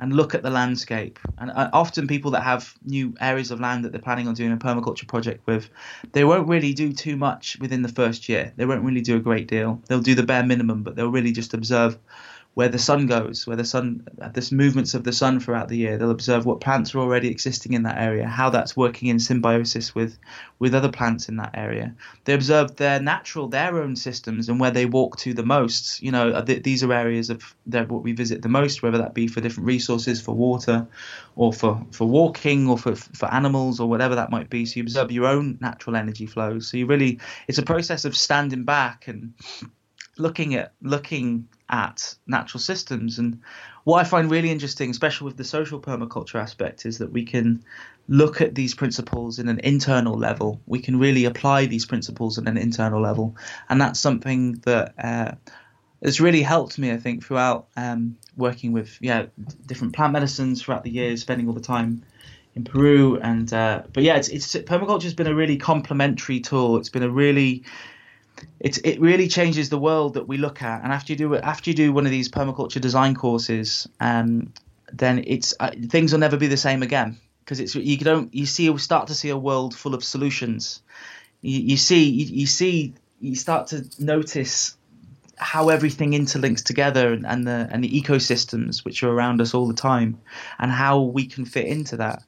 and 0.00 0.14
look 0.14 0.34
at 0.34 0.42
the 0.42 0.50
landscape. 0.50 1.18
And 1.38 1.50
uh, 1.50 1.68
often 1.72 2.06
people 2.06 2.30
that 2.32 2.42
have 2.42 2.74
new 2.84 3.14
areas 3.20 3.50
of 3.50 3.60
land 3.60 3.84
that 3.84 3.92
they're 3.92 4.00
planning 4.00 4.28
on 4.28 4.34
doing 4.34 4.50
a 4.50 4.56
permaculture 4.56 5.06
project 5.06 5.46
with, 5.46 5.68
they 6.12 6.24
won't 6.24 6.48
really 6.48 6.72
do 6.72 6.92
too 6.92 7.16
much 7.16 7.58
within 7.60 7.82
the 7.82 7.88
first 7.88 8.28
year. 8.28 8.52
They 8.56 8.64
won't 8.64 8.82
really 8.82 9.02
do 9.02 9.16
a 9.16 9.20
great 9.20 9.46
deal. 9.46 9.80
They'll 9.86 10.00
do 10.00 10.14
the 10.14 10.22
bare 10.22 10.44
minimum, 10.44 10.82
but 10.82 10.96
they'll 10.96 11.10
really 11.10 11.32
just 11.32 11.52
observe 11.52 11.98
where 12.54 12.68
the 12.68 12.78
sun 12.78 13.06
goes, 13.06 13.46
where 13.46 13.56
the 13.56 13.64
sun, 13.64 14.04
uh, 14.20 14.28
this 14.28 14.50
movements 14.50 14.94
of 14.94 15.04
the 15.04 15.12
sun 15.12 15.38
throughout 15.38 15.68
the 15.68 15.76
year. 15.76 15.96
They'll 15.96 16.10
observe 16.10 16.46
what 16.46 16.60
plants 16.60 16.94
are 16.94 16.98
already 16.98 17.28
existing 17.28 17.74
in 17.74 17.84
that 17.84 17.98
area, 17.98 18.26
how 18.26 18.50
that's 18.50 18.76
working 18.76 19.08
in 19.08 19.20
symbiosis 19.20 19.94
with, 19.94 20.18
with 20.58 20.74
other 20.74 20.90
plants 20.90 21.28
in 21.28 21.36
that 21.36 21.52
area. 21.54 21.94
They 22.24 22.34
observe 22.34 22.74
their 22.74 23.00
natural, 23.00 23.46
their 23.46 23.80
own 23.80 23.94
systems 23.94 24.48
and 24.48 24.58
where 24.58 24.72
they 24.72 24.84
walk 24.84 25.16
to 25.18 25.32
the 25.32 25.44
most. 25.44 26.02
You 26.02 26.10
know, 26.10 26.30
uh, 26.30 26.44
th- 26.44 26.64
these 26.64 26.82
are 26.82 26.92
areas 26.92 27.30
of 27.30 27.54
that 27.66 27.88
what 27.88 28.02
we 28.02 28.12
visit 28.12 28.42
the 28.42 28.48
most, 28.48 28.82
whether 28.82 28.98
that 28.98 29.14
be 29.14 29.28
for 29.28 29.40
different 29.40 29.68
resources, 29.68 30.20
for 30.20 30.34
water, 30.34 30.88
or 31.36 31.52
for, 31.52 31.80
for 31.92 32.08
walking, 32.08 32.68
or 32.68 32.76
for, 32.76 32.96
for 32.96 33.32
animals, 33.32 33.78
or 33.78 33.88
whatever 33.88 34.16
that 34.16 34.30
might 34.30 34.50
be. 34.50 34.66
So 34.66 34.78
you 34.78 34.82
observe 34.82 35.12
your 35.12 35.26
own 35.26 35.56
natural 35.60 35.94
energy 35.94 36.26
flows. 36.26 36.66
So 36.66 36.78
you 36.78 36.86
really, 36.86 37.20
it's 37.46 37.58
a 37.58 37.62
process 37.62 38.04
of 38.04 38.16
standing 38.16 38.64
back 38.64 39.06
and 39.06 39.34
looking 40.18 40.54
at 40.54 40.72
looking 40.82 41.48
at 41.70 42.14
natural 42.26 42.60
systems. 42.60 43.18
And 43.18 43.40
what 43.84 44.00
I 44.00 44.04
find 44.08 44.30
really 44.30 44.50
interesting, 44.50 44.90
especially 44.90 45.26
with 45.26 45.36
the 45.36 45.44
social 45.44 45.80
permaculture 45.80 46.40
aspect, 46.40 46.84
is 46.84 46.98
that 46.98 47.12
we 47.12 47.24
can 47.24 47.64
look 48.08 48.40
at 48.40 48.54
these 48.54 48.74
principles 48.74 49.38
in 49.38 49.48
an 49.48 49.60
internal 49.60 50.18
level. 50.18 50.60
We 50.66 50.80
can 50.80 50.98
really 50.98 51.24
apply 51.24 51.66
these 51.66 51.86
principles 51.86 52.38
at 52.38 52.46
an 52.46 52.56
internal 52.56 53.00
level, 53.00 53.36
and 53.68 53.80
that's 53.80 54.00
something 54.00 54.54
that 54.64 54.94
uh, 55.02 55.32
has 56.02 56.20
really 56.20 56.42
helped 56.42 56.78
me, 56.78 56.92
I 56.92 56.96
think, 56.96 57.24
throughout 57.24 57.68
um, 57.76 58.16
working 58.36 58.72
with 58.72 58.98
yeah 59.00 59.26
different 59.66 59.94
plant 59.94 60.12
medicines 60.12 60.62
throughout 60.62 60.84
the 60.84 60.90
years, 60.90 61.22
spending 61.22 61.46
all 61.46 61.54
the 61.54 61.60
time 61.60 62.02
in 62.54 62.64
Peru, 62.64 63.18
and 63.20 63.52
uh, 63.52 63.82
but 63.92 64.02
yeah, 64.02 64.16
it's, 64.16 64.28
it's 64.28 64.54
permaculture 64.54 65.04
has 65.04 65.14
been 65.14 65.28
a 65.28 65.34
really 65.34 65.56
complementary 65.56 66.40
tool. 66.40 66.76
It's 66.76 66.88
been 66.88 67.04
a 67.04 67.10
really 67.10 67.64
it's 68.58 68.78
it 68.78 69.00
really 69.00 69.28
changes 69.28 69.68
the 69.68 69.78
world 69.78 70.14
that 70.14 70.28
we 70.28 70.36
look 70.36 70.62
at. 70.62 70.82
And 70.82 70.92
after 70.92 71.12
you 71.12 71.16
do 71.16 71.36
after 71.36 71.70
you 71.70 71.76
do 71.76 71.92
one 71.92 72.06
of 72.06 72.12
these 72.12 72.28
permaculture 72.28 72.80
design 72.80 73.14
courses, 73.14 73.88
um, 74.00 74.52
then 74.92 75.24
it's 75.26 75.54
uh, 75.60 75.70
things 75.88 76.12
will 76.12 76.20
never 76.20 76.36
be 76.36 76.46
the 76.46 76.56
same 76.56 76.82
again 76.82 77.18
because 77.40 77.60
it's 77.60 77.74
you 77.74 77.98
don't 77.98 78.34
you 78.34 78.46
see 78.46 78.64
you 78.64 78.78
start 78.78 79.08
to 79.08 79.14
see 79.14 79.30
a 79.30 79.36
world 79.36 79.74
full 79.74 79.94
of 79.94 80.04
solutions. 80.04 80.82
You, 81.40 81.60
you 81.60 81.76
see 81.76 82.08
you, 82.08 82.26
you 82.26 82.46
see 82.46 82.94
you 83.20 83.34
start 83.34 83.68
to 83.68 83.84
notice 83.98 84.76
how 85.36 85.70
everything 85.70 86.12
interlinks 86.12 86.62
together 86.62 87.12
and, 87.12 87.26
and 87.26 87.46
the 87.46 87.68
and 87.70 87.82
the 87.82 88.00
ecosystems 88.00 88.84
which 88.84 89.02
are 89.02 89.10
around 89.10 89.40
us 89.40 89.54
all 89.54 89.66
the 89.66 89.74
time 89.74 90.20
and 90.58 90.70
how 90.70 91.00
we 91.00 91.26
can 91.26 91.44
fit 91.44 91.66
into 91.66 91.96
that. 91.96 92.22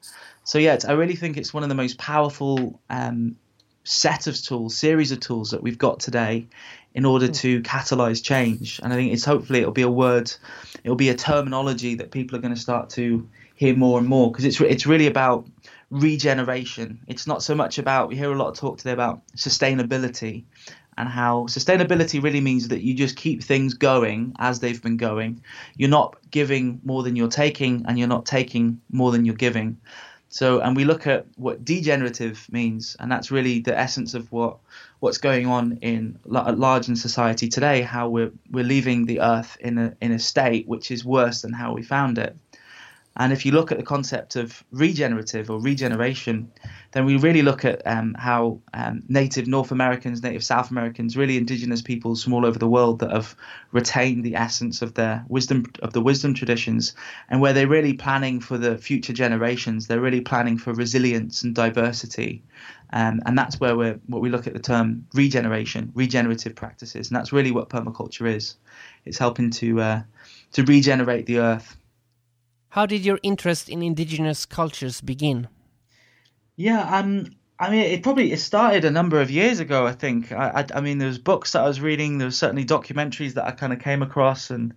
So 0.44 0.58
yeah, 0.58 0.78
I 0.88 0.92
really 0.92 1.14
think 1.14 1.36
it's 1.36 1.54
one 1.54 1.62
of 1.62 1.68
the 1.68 1.74
most 1.74 1.98
powerful 1.98 2.80
um, 2.90 3.36
set 3.84 4.26
of 4.26 4.40
tools, 4.40 4.76
series 4.76 5.12
of 5.12 5.20
tools 5.20 5.50
that 5.50 5.62
we've 5.62 5.78
got 5.78 6.00
today 6.00 6.46
in 6.94 7.04
order 7.04 7.26
hmm. 7.26 7.32
to 7.32 7.62
catalyze 7.62 8.22
change. 8.22 8.80
And 8.82 8.92
I 8.92 8.96
think 8.96 9.12
it's 9.12 9.24
hopefully 9.24 9.60
it'll 9.60 9.72
be 9.72 9.82
a 9.82 9.90
word, 9.90 10.32
it'll 10.84 10.96
be 10.96 11.08
a 11.08 11.14
terminology 11.14 11.94
that 11.96 12.10
people 12.10 12.36
are 12.36 12.40
going 12.40 12.54
to 12.54 12.60
start 12.60 12.90
to 12.90 13.28
hear 13.54 13.74
more 13.74 13.98
and 13.98 14.08
more 14.08 14.30
because 14.30 14.44
it's 14.44 14.60
it's 14.60 14.86
really 14.86 15.06
about 15.06 15.46
regeneration. 15.90 16.98
It's 17.06 17.26
not 17.26 17.42
so 17.42 17.54
much 17.54 17.78
about 17.78 18.08
we 18.08 18.16
hear 18.16 18.32
a 18.32 18.36
lot 18.36 18.48
of 18.48 18.56
talk 18.56 18.78
today 18.78 18.92
about 18.92 19.22
sustainability 19.36 20.44
and 20.98 21.08
how 21.08 21.44
sustainability 21.44 22.22
really 22.22 22.40
means 22.40 22.68
that 22.68 22.82
you 22.82 22.94
just 22.94 23.16
keep 23.16 23.42
things 23.42 23.74
going 23.74 24.34
as 24.38 24.60
they've 24.60 24.82
been 24.82 24.96
going. 24.96 25.42
You're 25.76 25.88
not 25.88 26.16
giving 26.30 26.80
more 26.84 27.02
than 27.02 27.16
you're 27.16 27.28
taking 27.28 27.84
and 27.86 27.98
you're 27.98 28.08
not 28.08 28.26
taking 28.26 28.80
more 28.90 29.10
than 29.10 29.24
you're 29.24 29.34
giving. 29.34 29.78
So, 30.32 30.60
and 30.60 30.74
we 30.74 30.86
look 30.86 31.06
at 31.06 31.26
what 31.36 31.62
degenerative 31.62 32.46
means, 32.50 32.96
and 32.98 33.12
that's 33.12 33.30
really 33.30 33.60
the 33.60 33.78
essence 33.78 34.14
of 34.14 34.32
what 34.32 34.56
what's 34.98 35.18
going 35.18 35.46
on 35.46 35.76
in 35.82 36.18
at 36.34 36.58
large 36.58 36.88
in 36.88 36.96
society 36.96 37.50
today. 37.50 37.82
How 37.82 38.08
we're 38.08 38.32
we're 38.50 38.64
leaving 38.64 39.04
the 39.04 39.20
earth 39.20 39.58
in 39.60 39.76
a 39.76 39.94
in 40.00 40.10
a 40.10 40.18
state 40.18 40.66
which 40.66 40.90
is 40.90 41.04
worse 41.04 41.42
than 41.42 41.52
how 41.52 41.74
we 41.74 41.82
found 41.82 42.16
it. 42.16 42.34
And 43.16 43.32
if 43.32 43.44
you 43.44 43.52
look 43.52 43.70
at 43.70 43.78
the 43.78 43.84
concept 43.84 44.36
of 44.36 44.64
regenerative 44.70 45.50
or 45.50 45.60
regeneration, 45.60 46.50
then 46.92 47.04
we 47.04 47.16
really 47.18 47.42
look 47.42 47.64
at 47.64 47.86
um, 47.86 48.14
how 48.18 48.60
um, 48.72 49.02
native 49.08 49.46
North 49.46 49.70
Americans, 49.70 50.22
native 50.22 50.42
South 50.42 50.70
Americans, 50.70 51.14
really 51.14 51.36
indigenous 51.36 51.82
peoples 51.82 52.24
from 52.24 52.32
all 52.32 52.46
over 52.46 52.58
the 52.58 52.68
world 52.68 53.00
that 53.00 53.10
have 53.10 53.36
retained 53.70 54.24
the 54.24 54.34
essence 54.34 54.80
of 54.80 54.94
their 54.94 55.24
wisdom 55.28 55.64
of 55.82 55.92
the 55.92 56.00
wisdom 56.00 56.32
traditions, 56.32 56.94
and 57.28 57.40
where 57.42 57.52
they're 57.52 57.68
really 57.68 57.92
planning 57.92 58.40
for 58.40 58.56
the 58.56 58.78
future 58.78 59.12
generations. 59.12 59.86
They're 59.86 60.00
really 60.00 60.22
planning 60.22 60.56
for 60.56 60.72
resilience 60.72 61.42
and 61.42 61.54
diversity, 61.54 62.42
um, 62.94 63.20
and 63.26 63.36
that's 63.36 63.60
where 63.60 63.76
we're 63.76 64.00
what 64.06 64.22
we 64.22 64.30
look 64.30 64.46
at 64.46 64.54
the 64.54 64.58
term 64.58 65.06
regeneration, 65.12 65.92
regenerative 65.94 66.54
practices, 66.54 67.10
and 67.10 67.16
that's 67.16 67.32
really 67.32 67.50
what 67.50 67.68
permaculture 67.68 68.26
is. 68.26 68.56
It's 69.04 69.18
helping 69.18 69.50
to 69.50 69.80
uh, 69.82 70.02
to 70.52 70.64
regenerate 70.64 71.26
the 71.26 71.38
earth 71.38 71.76
how 72.72 72.86
did 72.86 73.04
your 73.04 73.18
interest 73.22 73.68
in 73.68 73.82
indigenous 73.82 74.46
cultures 74.46 75.02
begin? 75.02 75.46
Yeah, 76.56 76.80
um, 76.80 77.26
I 77.58 77.70
mean, 77.70 77.80
it 77.80 78.02
probably 78.02 78.32
it 78.32 78.38
started 78.38 78.86
a 78.86 78.90
number 78.90 79.20
of 79.20 79.30
years 79.30 79.60
ago. 79.60 79.86
I 79.86 79.92
think. 79.92 80.32
I, 80.32 80.60
I, 80.60 80.78
I 80.78 80.80
mean, 80.80 80.96
there 80.96 81.08
was 81.08 81.18
books 81.18 81.52
that 81.52 81.60
I 81.60 81.68
was 81.68 81.82
reading. 81.82 82.16
There 82.16 82.24
was 82.24 82.38
certainly 82.38 82.64
documentaries 82.64 83.34
that 83.34 83.44
I 83.44 83.50
kind 83.50 83.74
of 83.74 83.78
came 83.78 84.00
across, 84.00 84.48
and 84.48 84.72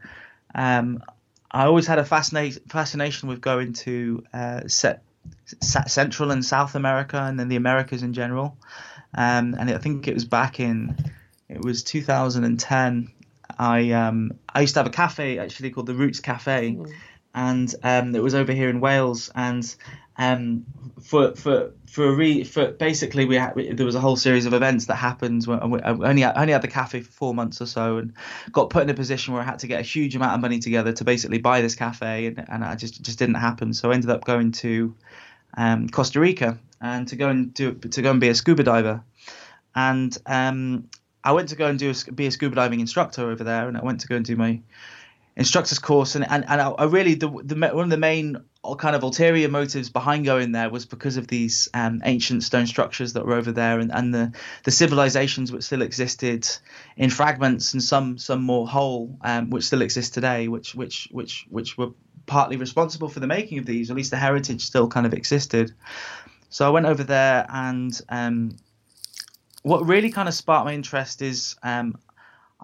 um, 0.53 1.01
I 1.49 1.67
always 1.67 1.87
had 1.87 1.97
a 1.97 2.03
fascination 2.03 2.63
fascination 2.67 3.29
with 3.29 3.39
going 3.39 3.71
to 3.85 4.25
uh, 4.33 4.67
set, 4.67 5.01
Central 5.61 6.31
and 6.31 6.43
South 6.43 6.75
America, 6.75 7.17
and 7.17 7.39
then 7.39 7.47
the 7.47 7.55
Americas 7.55 8.03
in 8.03 8.11
general. 8.11 8.57
Um, 9.13 9.55
and 9.57 9.69
I 9.69 9.77
think 9.77 10.09
it 10.09 10.13
was 10.13 10.25
back 10.25 10.59
in 10.59 10.97
it 11.47 11.63
was 11.63 11.81
2010. 11.81 13.09
I 13.57 13.91
um, 13.91 14.33
I 14.53 14.59
used 14.59 14.73
to 14.73 14.81
have 14.81 14.87
a 14.87 14.89
cafe 14.89 15.39
actually 15.39 15.69
called 15.69 15.87
the 15.87 15.95
Roots 15.95 16.19
Cafe. 16.19 16.71
Mm 16.71 16.91
and 17.35 17.75
um, 17.83 18.15
it 18.15 18.23
was 18.23 18.33
over 18.33 18.53
here 18.53 18.69
in 18.69 18.79
Wales. 18.79 19.29
And 19.35 19.75
um, 20.17 20.65
for 21.03 21.35
for 21.35 21.73
for 21.85 22.07
a 22.07 22.11
re, 22.11 22.45
for 22.45 22.71
basically 22.71 23.25
we, 23.25 23.35
had, 23.35 23.53
there 23.55 23.85
was 23.85 23.95
a 23.95 23.99
whole 23.99 24.15
series 24.15 24.45
of 24.45 24.53
events 24.53 24.85
that 24.85 24.95
happened. 24.95 25.45
When, 25.45 25.69
we 25.69 25.81
only 25.81 26.23
only 26.23 26.53
had 26.53 26.61
the 26.61 26.69
cafe 26.69 27.01
for 27.01 27.11
four 27.11 27.33
months 27.35 27.61
or 27.61 27.65
so, 27.65 27.97
and 27.97 28.13
got 28.53 28.69
put 28.69 28.83
in 28.83 28.89
a 28.89 28.93
position 28.93 29.33
where 29.33 29.43
I 29.43 29.45
had 29.45 29.59
to 29.59 29.67
get 29.67 29.81
a 29.81 29.83
huge 29.83 30.15
amount 30.15 30.33
of 30.33 30.39
money 30.39 30.59
together 30.59 30.93
to 30.93 31.03
basically 31.03 31.39
buy 31.39 31.61
this 31.61 31.75
cafe, 31.75 32.27
and, 32.27 32.45
and 32.49 32.63
I 32.63 32.75
just 32.75 33.01
just 33.01 33.19
didn't 33.19 33.35
happen. 33.35 33.73
So 33.73 33.91
I 33.91 33.93
ended 33.93 34.09
up 34.09 34.23
going 34.23 34.53
to 34.53 34.95
um, 35.57 35.89
Costa 35.89 36.21
Rica 36.21 36.57
and 36.79 37.05
to 37.09 37.17
go 37.17 37.27
and 37.27 37.53
do 37.53 37.73
to 37.73 38.01
go 38.01 38.11
and 38.11 38.21
be 38.21 38.29
a 38.29 38.35
scuba 38.35 38.63
diver, 38.63 39.03
and 39.75 40.17
um, 40.25 40.89
I 41.21 41.33
went 41.33 41.49
to 41.49 41.57
go 41.57 41.67
and 41.67 41.77
do 41.77 41.91
a, 41.91 42.11
be 42.13 42.27
a 42.27 42.31
scuba 42.31 42.55
diving 42.55 42.79
instructor 42.79 43.29
over 43.29 43.43
there, 43.43 43.67
and 43.67 43.77
I 43.77 43.83
went 43.83 43.99
to 44.01 44.07
go 44.07 44.15
and 44.15 44.23
do 44.23 44.37
my 44.37 44.61
instructor's 45.35 45.79
course, 45.79 46.15
and 46.15 46.25
and, 46.29 46.45
and 46.47 46.61
I, 46.61 46.83
really 46.85 47.15
the, 47.15 47.27
the 47.27 47.55
one 47.55 47.83
of 47.83 47.89
the 47.89 47.97
main 47.97 48.37
kind 48.79 48.95
of 48.95 49.03
ulterior 49.03 49.49
motives 49.49 49.89
behind 49.89 50.25
going 50.25 50.53
there 50.53 50.69
was 50.69 50.85
because 50.85 51.17
of 51.17 51.27
these 51.27 51.69
um, 51.73 52.01
ancient 52.05 52.43
stone 52.43 52.65
structures 52.65 53.13
that 53.13 53.25
were 53.25 53.35
over 53.35 53.51
there, 53.51 53.79
and, 53.79 53.91
and 53.93 54.13
the 54.13 54.31
the 54.63 54.71
civilizations 54.71 55.51
which 55.51 55.63
still 55.63 55.81
existed 55.81 56.47
in 56.97 57.09
fragments 57.09 57.73
and 57.73 57.83
some 57.83 58.17
some 58.17 58.41
more 58.41 58.67
whole, 58.67 59.17
um, 59.21 59.49
which 59.49 59.65
still 59.65 59.81
exist 59.81 60.13
today, 60.13 60.47
which 60.47 60.73
which 60.75 61.09
which 61.11 61.45
which 61.49 61.77
were 61.77 61.89
partly 62.25 62.57
responsible 62.57 63.09
for 63.09 63.19
the 63.19 63.27
making 63.27 63.59
of 63.59 63.65
these. 63.65 63.89
At 63.91 63.97
least 63.97 64.11
the 64.11 64.17
heritage 64.17 64.61
still 64.61 64.87
kind 64.87 65.05
of 65.05 65.13
existed. 65.13 65.73
So 66.49 66.65
I 66.65 66.69
went 66.69 66.85
over 66.85 67.03
there 67.03 67.45
and. 67.49 67.99
Um, 68.09 68.57
what 69.65 69.87
really 69.87 70.11
kind 70.11 70.27
of 70.27 70.35
sparked 70.35 70.65
my 70.65 70.75
interest 70.75 71.23
is 71.23 71.55
um, 71.63 71.95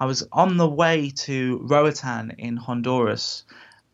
I 0.01 0.05
was 0.05 0.27
on 0.31 0.58
the 0.58 0.67
way 0.67 1.12
to 1.27 1.60
Roatan 1.62 2.31
in 2.39 2.58
Honduras, 2.58 3.43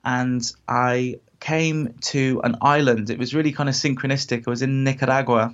and 0.06 0.42
I 0.66 1.20
came 1.42 1.96
to 2.14 2.40
an 2.46 2.56
island. 2.62 3.10
It 3.10 3.20
was 3.20 3.36
really 3.36 3.52
kind 3.52 3.68
of 3.68 3.76
synchronistic. 3.76 4.48
I 4.48 4.50
was 4.50 4.62
in 4.62 4.86
Nicaragua, 4.86 5.54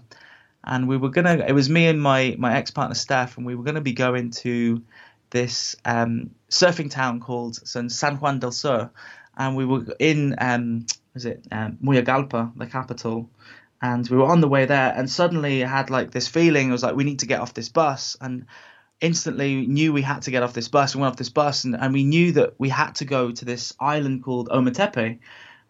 and 0.63 0.87
we 0.87 0.95
were 0.95 1.09
gonna. 1.09 1.43
It 1.47 1.53
was 1.53 1.71
me 1.71 1.87
and 1.87 1.99
my 1.99 2.35
my 2.37 2.55
ex 2.55 2.69
partner 2.69 2.93
Steph, 2.93 3.35
and 3.35 3.47
we 3.47 3.55
were 3.55 3.63
gonna 3.63 3.81
be 3.81 3.93
going 3.93 4.29
to 4.43 4.83
this 5.31 5.75
um, 5.85 6.29
surfing 6.51 6.91
town 6.91 7.19
called 7.19 7.55
San 7.67 8.17
Juan 8.17 8.37
del 8.37 8.51
Sur, 8.51 8.91
and 9.35 9.55
we 9.55 9.65
were 9.65 9.83
in 9.97 10.35
um, 10.37 10.85
was 11.15 11.25
it 11.25 11.47
um, 11.51 11.79
Moyogalpa, 11.83 12.55
the 12.55 12.67
capital, 12.67 13.27
and 13.81 14.07
we 14.07 14.17
were 14.17 14.27
on 14.27 14.39
the 14.39 14.47
way 14.47 14.67
there, 14.67 14.93
and 14.95 15.09
suddenly 15.09 15.65
I 15.65 15.67
had 15.67 15.89
like 15.89 16.11
this 16.11 16.27
feeling. 16.27 16.69
I 16.69 16.73
was 16.73 16.83
like, 16.83 16.95
we 16.95 17.05
need 17.05 17.21
to 17.21 17.25
get 17.25 17.39
off 17.39 17.55
this 17.55 17.69
bus, 17.69 18.17
and 18.21 18.45
instantly 19.03 19.67
knew 19.67 19.91
we 19.91 20.01
had 20.01 20.21
to 20.23 20.31
get 20.31 20.41
off 20.41 20.53
this 20.53 20.69
bus. 20.69 20.95
We 20.95 21.01
went 21.01 21.11
off 21.11 21.17
this 21.17 21.29
bus, 21.29 21.65
and, 21.65 21.75
and 21.75 21.93
we 21.93 22.03
knew 22.03 22.31
that 22.31 22.55
we 22.57 22.69
had 22.69 22.95
to 22.95 23.05
go 23.05 23.31
to 23.31 23.45
this 23.45 23.73
island 23.79 24.23
called 24.23 24.49
Ometepe. 24.49 25.19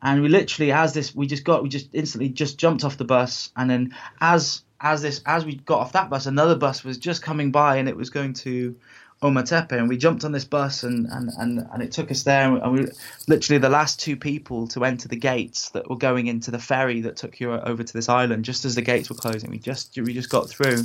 And 0.04 0.22
we 0.22 0.30
literally, 0.30 0.72
as 0.72 0.94
this, 0.94 1.16
we 1.16 1.28
just 1.28 1.44
got, 1.44 1.64
we 1.64 1.70
just 1.70 1.90
instantly 1.94 2.30
just 2.30 2.58
jumped 2.58 2.84
off 2.84 2.98
the 2.98 3.06
bus, 3.06 3.52
and 3.56 3.70
then 3.70 3.96
as 4.22 4.62
as 4.80 5.02
this, 5.02 5.22
as 5.26 5.46
we 5.46 5.56
got 5.56 5.80
off 5.80 5.94
that 5.94 6.10
bus, 6.10 6.26
another 6.26 6.56
bus 6.58 6.84
was 6.84 6.98
just 6.98 7.24
coming 7.24 7.52
by, 7.52 7.78
and 7.78 7.90
it 7.90 7.96
was 7.96 8.10
going 8.10 8.34
to 8.34 8.76
Ometepe, 9.24 9.72
and 9.72 9.88
we 9.88 9.98
jumped 9.98 10.26
on 10.26 10.34
this 10.34 10.46
bus, 10.46 10.84
and 10.84 11.08
and 11.08 11.32
and, 11.40 11.66
and 11.72 11.82
it 11.82 11.94
took 11.94 12.12
us 12.12 12.24
there, 12.24 12.54
and 12.54 12.72
we 12.72 12.88
literally 13.28 13.58
the 13.58 13.70
last 13.70 14.00
two 14.00 14.18
people 14.18 14.68
to 14.68 14.84
enter 14.84 15.08
the 15.08 15.16
gates 15.16 15.70
that 15.70 15.90
were 15.90 15.96
going 15.96 16.28
into 16.28 16.52
the 16.52 16.60
ferry 16.60 17.02
that 17.02 17.16
took 17.16 17.40
you 17.40 17.52
over 17.54 17.82
to 17.82 17.94
this 17.94 18.10
island. 18.10 18.44
Just 18.44 18.66
as 18.66 18.76
the 18.76 18.82
gates 18.82 19.10
were 19.10 19.16
closing, 19.16 19.50
we 19.50 19.58
just 19.58 19.98
we 19.98 20.14
just 20.14 20.30
got 20.30 20.50
through, 20.50 20.84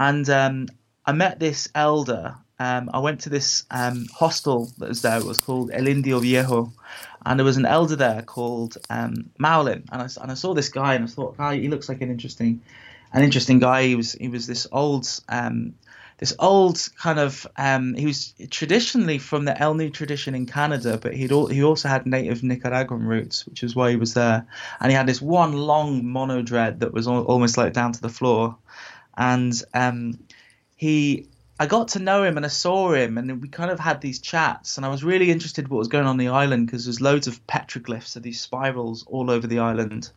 and 0.00 0.28
um, 0.28 0.66
I 1.04 1.12
met 1.12 1.38
this 1.38 1.68
elder. 1.74 2.36
Um, 2.58 2.90
I 2.94 3.00
went 3.00 3.22
to 3.22 3.28
this 3.28 3.64
um, 3.70 4.06
hostel 4.14 4.70
that 4.78 4.88
was 4.88 5.02
there. 5.02 5.18
It 5.18 5.24
was 5.24 5.38
called 5.38 5.70
El 5.72 5.88
Indio 5.88 6.20
Viejo, 6.20 6.72
and 7.26 7.38
there 7.38 7.44
was 7.44 7.56
an 7.56 7.66
elder 7.66 7.96
there 7.96 8.22
called 8.22 8.78
um, 8.88 9.30
Maulin. 9.38 9.84
And 9.90 10.02
I, 10.02 10.08
and 10.22 10.30
I 10.30 10.34
saw 10.34 10.54
this 10.54 10.68
guy, 10.68 10.94
and 10.94 11.04
I 11.04 11.08
thought, 11.08 11.34
oh, 11.38 11.50
he 11.50 11.68
looks 11.68 11.88
like 11.88 12.00
an 12.02 12.10
interesting, 12.10 12.60
an 13.12 13.24
interesting 13.24 13.58
guy. 13.58 13.84
He 13.84 13.96
was 13.96 14.12
he 14.12 14.28
was 14.28 14.46
this 14.46 14.68
old, 14.70 15.08
um, 15.28 15.74
this 16.18 16.36
old 16.38 16.88
kind 16.96 17.18
of. 17.18 17.48
Um, 17.56 17.94
he 17.94 18.06
was 18.06 18.32
traditionally 18.50 19.18
from 19.18 19.44
the 19.44 19.58
El 19.58 19.74
Nu 19.74 19.90
tradition 19.90 20.36
in 20.36 20.46
Canada, 20.46 20.98
but 20.98 21.14
he'd 21.14 21.32
he 21.50 21.64
also 21.64 21.88
had 21.88 22.06
native 22.06 22.44
Nicaraguan 22.44 23.02
roots, 23.02 23.44
which 23.44 23.64
is 23.64 23.74
why 23.74 23.90
he 23.90 23.96
was 23.96 24.14
there. 24.14 24.46
And 24.78 24.92
he 24.92 24.96
had 24.96 25.08
this 25.08 25.20
one 25.20 25.54
long 25.54 26.06
mono 26.06 26.42
dread 26.42 26.78
that 26.80 26.92
was 26.92 27.08
almost 27.08 27.56
like 27.58 27.72
down 27.72 27.90
to 27.90 28.00
the 28.00 28.08
floor, 28.08 28.56
and 29.16 29.52
um, 29.74 30.20
he 30.82 31.28
I 31.60 31.66
got 31.66 31.88
to 31.88 32.00
know 32.00 32.24
him 32.24 32.36
and 32.36 32.44
I 32.44 32.48
saw 32.48 32.92
him 32.92 33.16
and 33.16 33.40
we 33.40 33.46
kind 33.46 33.70
of 33.70 33.78
had 33.78 34.00
these 34.00 34.18
chats 34.18 34.76
and 34.76 34.84
I 34.84 34.88
was 34.88 35.04
really 35.04 35.30
interested 35.30 35.68
what 35.68 35.78
was 35.78 35.86
going 35.86 36.06
on 36.06 36.16
the 36.16 36.26
island 36.26 36.66
because 36.66 36.86
there's 36.86 37.00
loads 37.00 37.28
of 37.28 37.46
petroglyphs 37.46 38.16
of 38.16 38.24
these 38.24 38.40
spirals 38.40 39.04
all 39.06 39.30
over 39.30 39.46
the 39.46 39.60
island, 39.60 40.10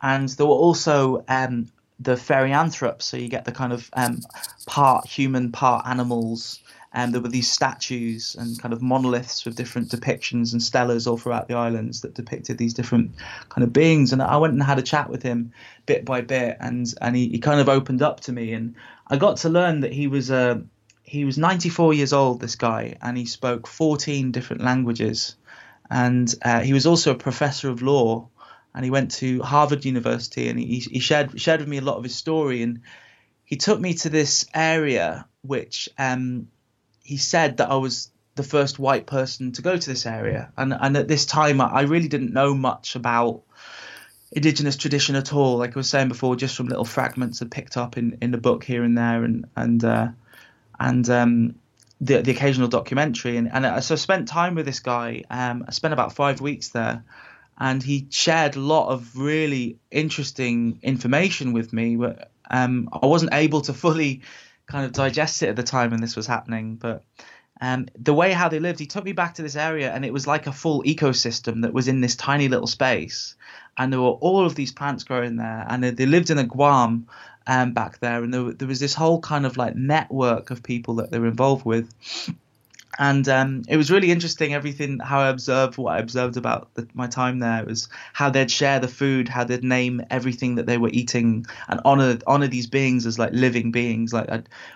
and 0.00 0.26
there 0.30 0.46
were 0.46 0.62
also 0.66 1.22
um, 1.28 1.66
the 2.00 2.14
therianthropes, 2.14 3.02
so 3.02 3.18
you 3.18 3.28
get 3.28 3.44
the 3.44 3.52
kind 3.52 3.74
of 3.74 3.90
um, 3.92 4.22
part 4.64 5.06
human, 5.06 5.52
part 5.52 5.86
animals. 5.86 6.60
And 6.96 7.12
there 7.12 7.20
were 7.20 7.28
these 7.28 7.50
statues 7.50 8.34
and 8.38 8.58
kind 8.58 8.72
of 8.72 8.80
monoliths 8.80 9.44
with 9.44 9.54
different 9.54 9.90
depictions 9.90 10.52
and 10.54 10.62
stelas 10.62 11.06
all 11.06 11.18
throughout 11.18 11.46
the 11.46 11.54
islands 11.54 12.00
that 12.00 12.14
depicted 12.14 12.56
these 12.56 12.72
different 12.72 13.10
kind 13.50 13.62
of 13.62 13.74
beings. 13.74 14.14
And 14.14 14.22
I 14.22 14.38
went 14.38 14.54
and 14.54 14.62
had 14.62 14.78
a 14.78 14.82
chat 14.82 15.10
with 15.10 15.22
him 15.22 15.52
bit 15.84 16.06
by 16.06 16.22
bit, 16.22 16.56
and 16.58 16.86
and 17.02 17.14
he, 17.14 17.28
he 17.28 17.38
kind 17.38 17.60
of 17.60 17.68
opened 17.68 18.00
up 18.00 18.20
to 18.20 18.32
me, 18.32 18.54
and 18.54 18.76
I 19.06 19.18
got 19.18 19.36
to 19.38 19.50
learn 19.50 19.80
that 19.80 19.92
he 19.92 20.06
was 20.06 20.30
a 20.30 20.62
he 21.02 21.26
was 21.26 21.36
94 21.36 21.92
years 21.92 22.14
old, 22.14 22.40
this 22.40 22.56
guy, 22.56 22.96
and 23.02 23.16
he 23.16 23.26
spoke 23.26 23.66
14 23.66 24.32
different 24.32 24.62
languages. 24.62 25.36
And 25.90 26.34
uh, 26.42 26.60
he 26.60 26.72
was 26.72 26.86
also 26.86 27.12
a 27.12 27.14
professor 27.14 27.68
of 27.68 27.82
law, 27.82 28.28
and 28.74 28.84
he 28.84 28.90
went 28.90 29.10
to 29.16 29.42
Harvard 29.42 29.84
University, 29.84 30.48
and 30.48 30.58
he, 30.58 30.78
he 30.78 30.98
shared 30.98 31.38
shared 31.38 31.60
with 31.60 31.68
me 31.68 31.76
a 31.76 31.82
lot 31.82 31.98
of 31.98 32.04
his 32.04 32.14
story. 32.14 32.62
And 32.62 32.80
he 33.44 33.56
took 33.56 33.78
me 33.78 33.92
to 33.94 34.08
this 34.08 34.46
area, 34.54 35.28
which 35.42 35.90
um, 35.98 36.48
he 37.06 37.16
said 37.16 37.58
that 37.58 37.70
I 37.70 37.76
was 37.76 38.10
the 38.34 38.42
first 38.42 38.78
white 38.78 39.06
person 39.06 39.52
to 39.52 39.62
go 39.62 39.76
to 39.76 39.90
this 39.90 40.06
area. 40.06 40.52
And 40.56 40.74
and 40.78 40.96
at 40.96 41.08
this 41.08 41.26
time, 41.26 41.60
I 41.60 41.82
really 41.82 42.08
didn't 42.08 42.32
know 42.32 42.54
much 42.54 42.96
about 42.96 43.42
indigenous 44.32 44.76
tradition 44.76 45.16
at 45.16 45.32
all. 45.32 45.56
Like 45.56 45.76
I 45.76 45.78
was 45.78 45.88
saying 45.88 46.08
before, 46.08 46.36
just 46.36 46.56
from 46.56 46.68
little 46.68 46.84
fragments 46.84 47.40
I 47.42 47.46
picked 47.46 47.76
up 47.76 47.96
in, 47.96 48.18
in 48.20 48.30
the 48.30 48.38
book 48.38 48.64
here 48.64 48.82
and 48.82 48.96
there, 48.96 49.24
and 49.24 49.46
and 49.56 49.84
uh, 49.84 50.08
and 50.78 51.08
um, 51.08 51.54
the 52.00 52.22
the 52.22 52.32
occasional 52.32 52.68
documentary. 52.68 53.36
And, 53.36 53.50
and 53.50 53.66
I, 53.66 53.80
so 53.80 53.94
I 53.94 53.96
spent 53.96 54.28
time 54.28 54.54
with 54.54 54.66
this 54.66 54.80
guy. 54.80 55.22
Um, 55.30 55.64
I 55.66 55.70
spent 55.70 55.94
about 55.94 56.12
five 56.12 56.40
weeks 56.40 56.68
there, 56.70 57.04
and 57.58 57.82
he 57.82 58.06
shared 58.10 58.56
a 58.56 58.60
lot 58.60 58.88
of 58.88 59.16
really 59.16 59.78
interesting 59.90 60.80
information 60.82 61.52
with 61.52 61.72
me. 61.72 61.96
Um, 62.50 62.88
I 62.92 63.06
wasn't 63.06 63.32
able 63.32 63.62
to 63.62 63.72
fully 63.72 64.22
kind 64.66 64.84
of 64.84 64.92
digest 64.92 65.42
it 65.42 65.48
at 65.48 65.56
the 65.56 65.62
time 65.62 65.90
when 65.90 66.00
this 66.00 66.16
was 66.16 66.26
happening, 66.26 66.76
but. 66.76 67.04
Um, 67.58 67.86
the 67.98 68.12
way 68.12 68.32
how 68.32 68.50
they 68.50 68.58
lived, 68.58 68.78
he 68.78 68.84
took 68.84 69.04
me 69.04 69.12
back 69.12 69.36
to 69.36 69.42
this 69.42 69.56
area, 69.56 69.90
and 69.90 70.04
it 70.04 70.12
was 70.12 70.26
like 70.26 70.46
a 70.46 70.52
full 70.52 70.82
ecosystem 70.82 71.62
that 71.62 71.72
was 71.72 71.88
in 71.88 72.02
this 72.02 72.14
tiny 72.14 72.48
little 72.48 72.66
space, 72.66 73.34
and 73.78 73.90
there 73.90 74.00
were 74.00 74.08
all 74.08 74.44
of 74.44 74.54
these 74.54 74.72
plants 74.72 75.04
growing 75.04 75.36
there, 75.36 75.64
and 75.66 75.82
they, 75.82 76.04
lived 76.04 76.28
in 76.28 76.36
a 76.36 76.44
guam 76.44 77.06
um, 77.46 77.72
back 77.72 77.98
there, 78.00 78.22
and 78.22 78.34
there, 78.34 78.52
there 78.52 78.68
was 78.68 78.78
this 78.78 78.92
whole 78.92 79.20
kind 79.20 79.46
of 79.46 79.56
like 79.56 79.74
network 79.74 80.50
of 80.50 80.62
people 80.62 80.96
that 80.96 81.10
they 81.10 81.18
were 81.18 81.28
involved 81.28 81.64
with, 81.64 81.90
and 82.98 83.28
um, 83.28 83.62
it 83.68 83.76
was 83.76 83.90
really 83.90 84.10
interesting. 84.10 84.54
Everything 84.54 84.98
how 84.98 85.20
I 85.20 85.28
observed 85.28 85.76
what 85.76 85.94
I 85.94 85.98
observed 85.98 86.36
about 86.36 86.72
the, 86.74 86.88
my 86.94 87.06
time 87.06 87.38
there 87.38 87.64
was 87.64 87.88
how 88.12 88.30
they'd 88.30 88.50
share 88.50 88.80
the 88.80 88.88
food, 88.88 89.28
how 89.28 89.44
they'd 89.44 89.64
name 89.64 90.02
everything 90.10 90.56
that 90.56 90.66
they 90.66 90.78
were 90.78 90.90
eating, 90.92 91.46
and 91.68 91.80
honor 91.84 92.18
honor 92.26 92.48
these 92.48 92.66
beings 92.66 93.06
as 93.06 93.18
like 93.18 93.32
living 93.32 93.70
beings, 93.72 94.12
like 94.12 94.28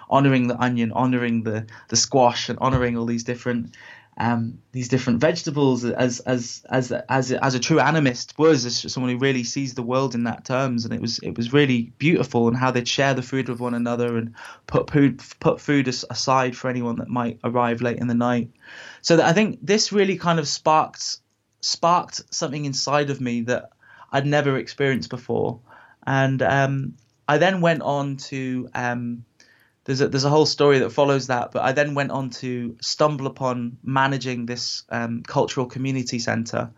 honoring 0.08 0.48
the 0.48 0.60
onion, 0.60 0.92
honoring 0.92 1.42
the 1.42 1.66
the 1.88 1.96
squash, 1.96 2.48
and 2.48 2.58
honoring 2.58 2.96
all 2.96 3.06
these 3.06 3.24
different 3.24 3.74
um, 4.20 4.58
these 4.72 4.88
different 4.88 5.18
vegetables 5.18 5.82
as 5.82 6.20
as 6.20 6.62
as 6.68 6.92
as 7.08 7.32
as 7.32 7.54
a 7.54 7.58
true 7.58 7.78
animist 7.78 8.38
was 8.38 8.66
as 8.66 8.92
someone 8.92 9.10
who 9.10 9.18
really 9.18 9.44
sees 9.44 9.72
the 9.72 9.82
world 9.82 10.14
in 10.14 10.24
that 10.24 10.44
terms. 10.44 10.84
And 10.84 10.92
it 10.92 11.00
was 11.00 11.18
it 11.20 11.38
was 11.38 11.54
really 11.54 11.94
beautiful 11.96 12.46
and 12.46 12.54
how 12.56 12.70
they'd 12.70 12.86
share 12.86 13.14
the 13.14 13.22
food 13.22 13.48
with 13.48 13.60
one 13.60 13.72
another 13.72 14.18
and 14.18 14.34
put 14.66 14.90
food 14.90 15.22
put 15.40 15.58
food 15.58 15.88
aside 15.88 16.54
for 16.54 16.68
anyone 16.68 16.96
that 16.96 17.08
might 17.08 17.40
arrive 17.42 17.80
late 17.80 17.96
in 17.96 18.08
the 18.08 18.14
night. 18.14 18.50
So 19.00 19.16
that 19.16 19.24
I 19.24 19.32
think 19.32 19.58
this 19.62 19.90
really 19.90 20.18
kind 20.18 20.38
of 20.38 20.46
sparked 20.46 21.20
sparked 21.62 22.20
something 22.30 22.66
inside 22.66 23.08
of 23.08 23.22
me 23.22 23.40
that 23.42 23.70
I'd 24.12 24.26
never 24.26 24.58
experienced 24.58 25.08
before. 25.08 25.60
And 26.06 26.42
um, 26.42 26.94
I 27.26 27.38
then 27.38 27.62
went 27.62 27.80
on 27.80 28.18
to 28.28 28.68
um, 28.74 29.24
there's 29.90 30.00
a, 30.00 30.08
there's 30.08 30.24
a 30.24 30.30
whole 30.30 30.46
story 30.46 30.78
that 30.78 30.90
follows 30.90 31.26
that. 31.26 31.50
But 31.50 31.62
I 31.62 31.72
then 31.72 31.94
went 31.94 32.12
on 32.12 32.30
to 32.30 32.76
stumble 32.80 33.26
upon 33.26 33.78
managing 33.82 34.46
this 34.46 34.84
um, 34.88 35.24
cultural 35.24 35.66
community 35.66 36.20
center 36.20 36.70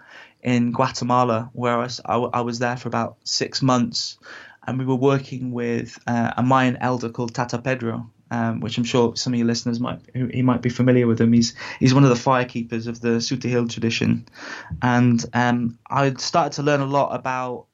in 0.42 0.72
Guatemala, 0.72 1.50
where 1.52 1.74
I 1.74 1.82
was, 1.82 2.00
I, 2.06 2.16
I, 2.16 2.40
was 2.40 2.58
there 2.58 2.76
for 2.78 2.88
about 2.88 3.18
six 3.24 3.60
months, 3.60 4.18
and 4.66 4.78
we 4.78 4.86
were 4.86 4.96
working 4.96 5.52
with 5.52 5.98
uh, 6.06 6.32
a 6.38 6.42
Mayan 6.42 6.78
elder 6.78 7.10
called 7.10 7.34
Tata 7.34 7.58
Pedro. 7.58 8.10
Um, 8.30 8.60
which 8.60 8.78
I'm 8.78 8.84
sure 8.84 9.14
some 9.14 9.34
of 9.34 9.38
your 9.38 9.46
listeners 9.46 9.78
might 9.78 10.00
he 10.14 10.40
might 10.40 10.62
be 10.62 10.70
familiar 10.70 11.06
with 11.06 11.20
him. 11.20 11.34
He's 11.34 11.54
he's 11.78 11.92
one 11.92 12.02
of 12.02 12.08
the 12.08 12.14
firekeepers 12.14 12.86
of 12.86 12.98
the 12.98 13.18
Tz'utujil 13.18 13.68
tradition, 13.68 14.26
and 14.80 15.22
um, 15.34 15.78
I 15.90 16.14
started 16.14 16.54
to 16.54 16.62
learn 16.62 16.80
a 16.80 16.86
lot 16.86 17.14
about 17.14 17.66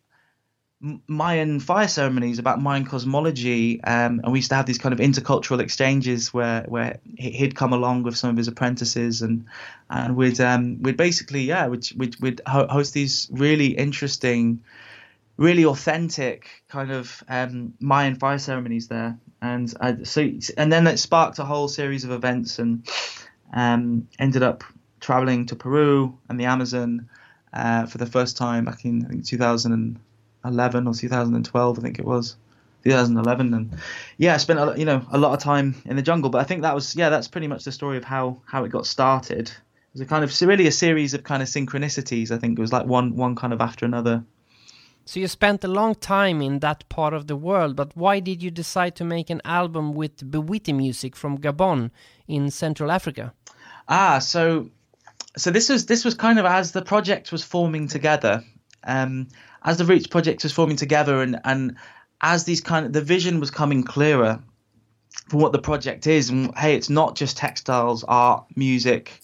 Mayan 0.81 1.59
fire 1.59 1.89
ceremonies, 1.89 2.39
about 2.39 2.63
Mayan 2.63 2.85
cosmology, 2.85 3.83
um, 3.83 4.21
and 4.23 4.33
we 4.33 4.39
used 4.39 4.51
to 4.51 4.55
have 4.55 4.67
these 4.67 4.79
kind 4.79 4.93
of 4.93 5.01
intercultural 5.01 5.59
exchanges 5.59 6.33
where 6.33 6.63
where 6.69 7.01
he'd 7.17 7.57
come 7.57 7.73
along 7.73 8.05
with 8.05 8.17
some 8.17 8.31
of 8.31 8.37
his 8.37 8.47
apprentices, 8.47 9.21
and 9.23 9.47
and 9.91 10.15
we'd 10.15 10.41
um, 10.41 10.81
we'd 10.81 10.97
basically 10.97 11.43
yeah 11.43 11.67
we'd 11.67 11.91
we'd, 11.97 12.21
we'd 12.21 12.41
host 12.47 12.95
these 12.95 13.29
really 13.33 13.67
interesting, 13.67 14.63
really 15.37 15.65
authentic 15.65 16.49
kind 16.69 16.93
of 16.93 17.25
um, 17.29 17.75
Mayan 17.81 18.15
fire 18.15 18.39
ceremonies 18.39 18.87
there, 18.87 19.19
and 19.43 19.75
I, 19.81 20.05
so 20.05 20.31
and 20.57 20.73
then 20.73 20.87
it 20.87 20.99
sparked 20.99 21.41
a 21.41 21.45
whole 21.45 21.67
series 21.67 22.05
of 22.05 22.13
events, 22.13 22.61
and 22.61 22.89
um, 23.53 24.07
ended 24.21 24.45
up 24.45 24.63
traveling 25.01 25.47
to 25.47 25.57
Peru 25.57 26.17
and 26.29 26.39
the 26.39 26.45
Amazon 26.45 27.09
uh, 27.53 27.87
for 27.87 27.99
the 27.99 28.07
first 28.07 28.37
time 28.37 28.65
back 28.65 28.85
in 28.85 29.05
I 29.05 29.09
think 29.09 29.27
2000. 29.27 29.73
And, 29.73 29.99
2011 30.43 30.87
or 30.87 30.95
2012, 30.95 31.79
I 31.79 31.83
think 31.83 31.99
it 31.99 32.05
was. 32.05 32.37
2011 32.85 33.55
and 33.55 33.77
yeah 34.19 34.35
i 34.35 34.37
spent 34.37 34.59
a, 34.59 34.75
you 34.79 34.85
know 34.85 35.05
a 35.11 35.19
lot 35.19 35.33
of 35.33 35.41
time 35.43 35.75
in 35.85 35.97
the 35.97 36.03
jungle 36.03 36.31
but 36.31 36.39
i 36.39 36.45
think 36.45 36.63
that 36.63 36.75
was 36.75 36.95
yeah 36.95 37.09
that's 37.09 37.29
pretty 37.29 37.49
much 37.49 37.65
the 37.65 37.73
story 37.73 37.97
of 37.97 38.05
how 38.05 38.41
how 38.47 38.65
it 38.65 38.71
got 38.71 38.87
started. 38.87 39.51
It 39.51 39.95
was 39.95 40.01
a 40.03 40.07
kind 40.07 40.23
of 40.23 40.41
really 40.43 40.67
a 40.67 40.73
series 40.73 41.13
of 41.15 41.25
kind 41.25 41.43
of 41.43 41.49
synchronicities 41.49 42.31
i 42.31 42.39
think. 42.39 42.59
It 42.59 42.63
was 42.63 42.73
like 42.73 42.87
one 42.87 43.17
one 43.17 43.35
kind 43.35 43.53
of 43.53 43.61
after 43.61 43.85
another. 43.85 44.25
So 45.07 45.19
you 45.21 45.27
spent 45.27 45.65
a 45.65 45.69
long 45.69 45.95
time 45.95 46.43
in 46.43 46.59
that 46.61 46.89
part 46.89 47.15
of 47.15 47.27
the 47.27 47.37
world 47.37 47.75
but 47.75 47.97
why 47.97 48.21
did 48.21 48.43
you 48.43 48.51
decide 48.51 48.95
to 48.97 49.05
make 49.05 49.29
an 49.29 49.43
album 49.45 49.93
with 49.93 50.31
Bwiti 50.31 50.75
music 50.75 51.17
from 51.17 51.39
gabon 51.39 51.91
in 52.29 52.51
central 52.51 52.91
africa? 52.93 53.33
Ah 53.89 54.19
so 54.21 54.71
so 55.37 55.51
this 55.51 55.69
was 55.69 55.87
this 55.87 56.05
was 56.05 56.15
kind 56.15 56.39
of 56.39 56.45
as 56.45 56.73
the 56.73 56.83
project 56.83 57.33
was 57.33 57.43
forming 57.43 57.89
together. 57.89 58.45
Um, 58.85 59.29
as 59.69 59.77
the 59.77 59.85
Roots 59.85 60.07
project 60.07 60.43
was 60.43 60.53
forming 60.53 60.77
together 60.77 61.21
and 61.21 61.39
and 61.45 61.77
as 62.23 62.45
these 62.45 62.63
kind 62.63 62.87
of 62.87 62.93
the 62.95 63.03
vision 63.03 63.39
was 63.39 63.51
coming 63.51 63.85
clearer 63.85 64.43
for 65.29 65.37
what 65.37 65.53
the 65.53 65.59
project 65.59 66.07
is 66.07 66.31
and 66.31 66.57
hey 66.57 66.75
it's 66.75 66.89
not 66.89 67.15
just 67.15 67.37
textiles 67.37 68.03
art 68.09 68.47
music 68.57 69.21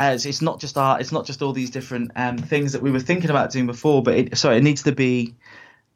uh, 0.00 0.12
it's, 0.14 0.24
it's 0.24 0.40
not 0.40 0.58
just 0.60 0.78
art 0.78 1.02
it's 1.02 1.12
not 1.12 1.26
just 1.26 1.42
all 1.42 1.52
these 1.52 1.68
different 1.68 2.10
um, 2.16 2.38
things 2.38 2.72
that 2.72 2.80
we 2.80 2.90
were 2.90 3.00
thinking 3.00 3.28
about 3.28 3.50
doing 3.50 3.66
before 3.66 4.02
but 4.02 4.14
it, 4.14 4.38
sorry 4.38 4.56
it 4.56 4.62
needs 4.62 4.82
to 4.82 4.92
be 4.92 5.34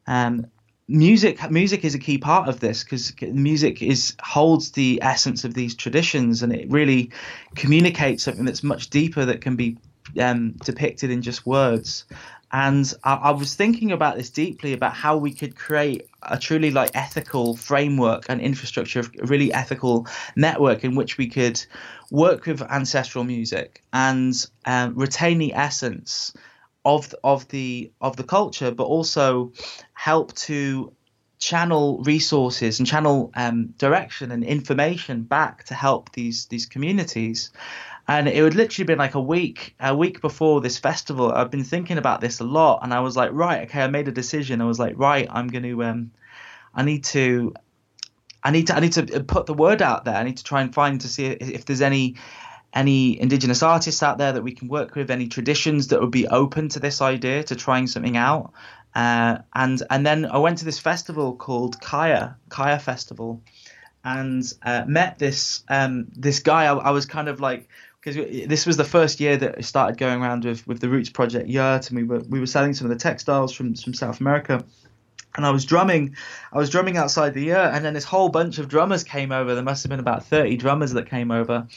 um, 0.05 0.45
music 0.87 1.49
music 1.49 1.83
is 1.83 1.95
a 1.95 1.99
key 1.99 2.19
part 2.19 2.47
of 2.47 2.59
this 2.59 2.83
because 2.83 3.11
music 3.21 3.81
is 3.81 4.15
holds 4.21 4.73
the 4.73 4.99
essence 5.01 5.43
of 5.43 5.55
these 5.55 5.73
traditions 5.73 6.43
and 6.43 6.53
it 6.53 6.69
really 6.69 7.09
communicates 7.55 8.21
something 8.21 8.45
that's 8.45 8.61
much 8.61 8.91
deeper 8.91 9.25
that 9.25 9.41
can 9.41 9.55
be 9.55 9.75
um, 10.19 10.51
depicted 10.63 11.09
in 11.09 11.21
just 11.23 11.47
words 11.47 12.05
and 12.51 12.93
I, 13.03 13.15
I, 13.15 13.31
was 13.31 13.55
thinking 13.55 13.91
about 13.91 14.15
this 14.15 14.29
deeply 14.29 14.73
about 14.73 14.93
how 14.93 15.17
we 15.17 15.33
could 15.33 15.55
create 15.55 16.07
a 16.23 16.37
truly 16.37 16.71
like 16.71 16.91
ethical 16.93 17.57
framework 17.57 18.25
and 18.29 18.39
infrastructure 18.39 19.01
a 19.01 19.25
really 19.25 19.51
ethical 19.51 20.07
network 20.35 20.83
in 20.83 20.95
which 20.95 21.17
we 21.17 21.27
could 21.27 21.63
work 22.09 22.45
with 22.45 22.61
ancestral 22.61 23.23
music 23.23 23.83
and 23.91 24.49
um, 24.65 24.95
retain 24.95 25.39
the 25.39 25.53
essence 25.53 26.33
of 26.85 27.13
of 27.23 27.47
the 27.49 27.91
of 27.99 28.15
the 28.15 28.23
culture 28.23 28.71
but 28.71 28.85
also 28.85 29.51
help 29.93 30.33
to 30.35 30.93
channel 31.39 32.01
resources 32.03 32.79
and 32.79 32.87
channel 32.87 33.31
um, 33.35 33.67
direction 33.77 34.31
and 34.31 34.43
information 34.43 35.23
back 35.23 35.65
to 35.65 35.73
help 35.73 36.11
these 36.13 36.45
these 36.47 36.65
communities 36.65 37.51
and 38.07 38.27
it 38.27 38.41
would 38.41 38.55
literally 38.55 38.85
been 38.85 38.97
like 38.97 39.15
a 39.15 39.21
week 39.21 39.75
a 39.79 39.95
week 39.95 40.21
before 40.21 40.61
this 40.61 40.77
festival 40.77 41.31
i've 41.31 41.51
been 41.51 41.63
thinking 41.63 41.97
about 41.97 42.21
this 42.21 42.39
a 42.39 42.43
lot 42.43 42.79
and 42.83 42.93
i 42.93 42.99
was 42.99 43.15
like 43.15 43.31
right 43.33 43.63
okay 43.67 43.81
i 43.81 43.87
made 43.87 44.07
a 44.07 44.11
decision. 44.11 44.61
I 44.61 44.65
was 44.65 44.79
like 44.79 44.93
right 44.97 45.27
i'm 45.29 45.47
going 45.47 45.63
to 45.63 45.83
um 45.83 46.11
i 46.73 46.83
need 46.83 47.03
to 47.05 47.53
i 48.43 48.51
need 48.51 48.67
to 48.67 48.75
i 48.75 48.79
need 48.79 48.93
to 48.93 49.23
put 49.23 49.45
the 49.45 49.53
word 49.53 49.81
out 49.81 50.05
there. 50.05 50.15
I 50.15 50.23
need 50.23 50.37
to 50.37 50.43
try 50.43 50.61
and 50.61 50.73
find 50.73 51.01
to 51.01 51.07
see 51.07 51.25
if 51.25 51.65
there's 51.65 51.81
any 51.81 52.15
any 52.73 53.19
indigenous 53.19 53.63
artists 53.63 54.03
out 54.03 54.17
there 54.17 54.33
that 54.33 54.43
we 54.43 54.51
can 54.51 54.67
work 54.67 54.93
with 54.95 55.09
any 55.09 55.27
traditions 55.27 55.87
that 55.87 56.01
would 56.01 56.11
be 56.11 56.27
open 56.27 56.69
to 56.69 56.79
this 56.79 57.01
idea 57.01 57.41
to 57.43 57.55
trying 57.55 57.87
something 57.87 58.17
out. 58.17 58.51
Uh, 58.93 59.39
and 59.53 59.83
and 59.89 60.05
then 60.05 60.25
i 60.25 60.37
went 60.37 60.57
to 60.59 60.65
this 60.65 60.79
festival 60.79 61.35
called 61.35 61.79
kaya 61.79 62.35
kaya 62.49 62.79
festival 62.79 63.41
and 64.03 64.53
uh, 64.63 64.83
met 64.87 65.19
this 65.19 65.63
um, 65.67 66.07
this 66.15 66.39
guy. 66.39 66.65
I, 66.65 66.73
I 66.73 66.91
was 66.91 67.05
kind 67.05 67.27
of 67.27 67.41
like 67.41 67.67
because 68.01 68.15
this 68.47 68.65
was 68.65 68.77
the 68.77 68.83
first 68.83 69.19
year 69.19 69.37
that 69.37 69.55
I 69.57 69.61
started 69.61 69.97
going 69.97 70.21
around 70.21 70.45
with 70.45 70.65
with 70.67 70.79
the 70.79 70.89
Roots 70.89 71.09
Project 71.09 71.47
Yurt, 71.49 71.89
and 71.89 71.97
we 71.97 72.03
were 72.03 72.19
we 72.19 72.39
were 72.39 72.45
selling 72.45 72.73
some 72.73 72.85
of 72.85 72.89
the 72.89 73.01
textiles 73.01 73.53
from 73.53 73.75
from 73.75 73.93
South 73.93 74.19
America. 74.19 74.63
And 75.35 75.45
I 75.45 75.51
was 75.51 75.65
drumming, 75.65 76.15
I 76.51 76.57
was 76.57 76.71
drumming 76.71 76.97
outside 76.97 77.35
the 77.35 77.43
Yurt, 77.43 77.75
and 77.75 77.85
then 77.85 77.93
this 77.93 78.05
whole 78.05 78.29
bunch 78.29 78.57
of 78.57 78.69
drummers 78.69 79.03
came 79.03 79.31
over. 79.31 79.53
There 79.53 79.63
must 79.63 79.83
have 79.83 79.89
been 79.89 79.99
about 79.99 80.25
thirty 80.25 80.57
drummers 80.57 80.93
that 80.93 81.09
came 81.09 81.31
over, 81.31 81.67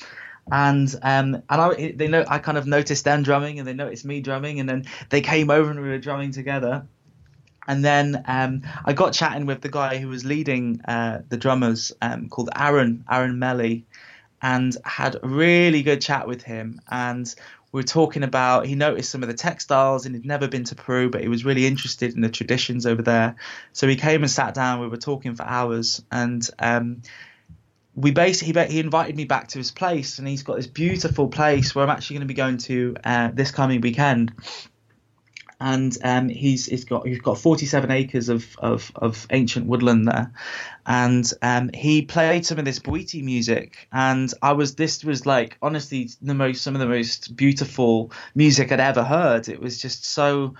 and 0.50 0.88
um 1.02 1.42
and 1.48 1.60
I 1.60 1.92
they 1.96 2.08
know 2.08 2.24
I 2.28 2.38
kind 2.38 2.58
of 2.58 2.66
noticed 2.66 3.04
them 3.04 3.22
drumming, 3.22 3.58
and 3.58 3.66
they 3.66 3.74
noticed 3.74 4.04
me 4.04 4.20
drumming, 4.20 4.60
and 4.60 4.68
then 4.68 4.86
they 5.10 5.20
came 5.20 5.50
over 5.50 5.70
and 5.70 5.80
we 5.80 5.88
were 5.88 5.98
drumming 5.98 6.32
together. 6.32 6.86
And 7.68 7.84
then 7.84 8.24
um, 8.26 8.62
I 8.84 8.94
got 8.94 9.12
chatting 9.12 9.46
with 9.46 9.60
the 9.60 9.68
guy 9.68 9.98
who 9.98 10.08
was 10.08 10.24
leading 10.24 10.80
uh, 10.88 11.20
the 11.28 11.36
drummers, 11.36 11.92
um, 12.02 12.28
called 12.28 12.48
Aaron 12.56 13.04
Aaron 13.08 13.38
Melly, 13.38 13.84
and 14.42 14.76
had 14.84 15.16
a 15.16 15.26
really 15.26 15.82
good 15.82 16.00
chat 16.00 16.26
with 16.26 16.42
him. 16.42 16.80
And 16.90 17.32
we 17.72 17.78
were 17.78 17.86
talking 17.86 18.22
about 18.22 18.66
he 18.66 18.74
noticed 18.74 19.10
some 19.10 19.22
of 19.22 19.28
the 19.28 19.34
textiles 19.34 20.06
and 20.06 20.14
he'd 20.14 20.24
never 20.24 20.48
been 20.48 20.64
to 20.64 20.74
Peru, 20.74 21.10
but 21.10 21.20
he 21.20 21.28
was 21.28 21.44
really 21.44 21.66
interested 21.66 22.14
in 22.14 22.20
the 22.20 22.28
traditions 22.28 22.86
over 22.86 23.02
there. 23.02 23.36
So 23.72 23.86
he 23.86 23.96
came 23.96 24.22
and 24.22 24.30
sat 24.30 24.54
down. 24.54 24.80
We 24.80 24.88
were 24.88 24.96
talking 24.96 25.34
for 25.36 25.44
hours, 25.44 26.02
and 26.10 26.48
um, 26.58 27.02
we 27.94 28.10
basically 28.10 28.66
he, 28.68 28.80
invited 28.80 29.16
me 29.16 29.24
back 29.24 29.48
to 29.48 29.58
his 29.58 29.70
place, 29.70 30.18
and 30.18 30.26
he's 30.26 30.42
got 30.42 30.56
this 30.56 30.66
beautiful 30.66 31.28
place 31.28 31.74
where 31.74 31.84
I'm 31.84 31.90
actually 31.90 32.14
going 32.14 32.28
to 32.28 32.34
be 32.34 32.34
going 32.34 32.58
to 32.58 32.96
uh, 33.04 33.30
this 33.32 33.50
coming 33.50 33.80
weekend 33.80 34.32
and 35.60 35.96
um, 36.02 36.28
he's 36.28 36.66
he's 36.66 36.84
got 36.84 37.06
he's 37.06 37.20
got 37.20 37.38
47 37.38 37.90
acres 37.90 38.28
of, 38.28 38.56
of, 38.58 38.90
of 38.96 39.26
ancient 39.30 39.66
woodland 39.66 40.08
there, 40.08 40.32
and 40.86 41.30
um, 41.42 41.70
he 41.74 42.02
played 42.02 42.46
some 42.46 42.58
of 42.58 42.64
this 42.64 42.78
Bwiti 42.78 43.22
music, 43.22 43.88
and 43.92 44.32
I 44.42 44.52
was 44.52 44.74
this 44.74 45.04
was 45.04 45.26
like 45.26 45.58
honestly 45.60 46.10
the 46.22 46.34
most 46.34 46.62
some 46.62 46.74
of 46.74 46.80
the 46.80 46.86
most 46.86 47.36
beautiful 47.36 48.10
music 48.34 48.72
I'd 48.72 48.80
ever 48.80 49.04
heard. 49.04 49.48
It 49.48 49.60
was 49.60 49.80
just 49.80 50.04
so 50.04 50.54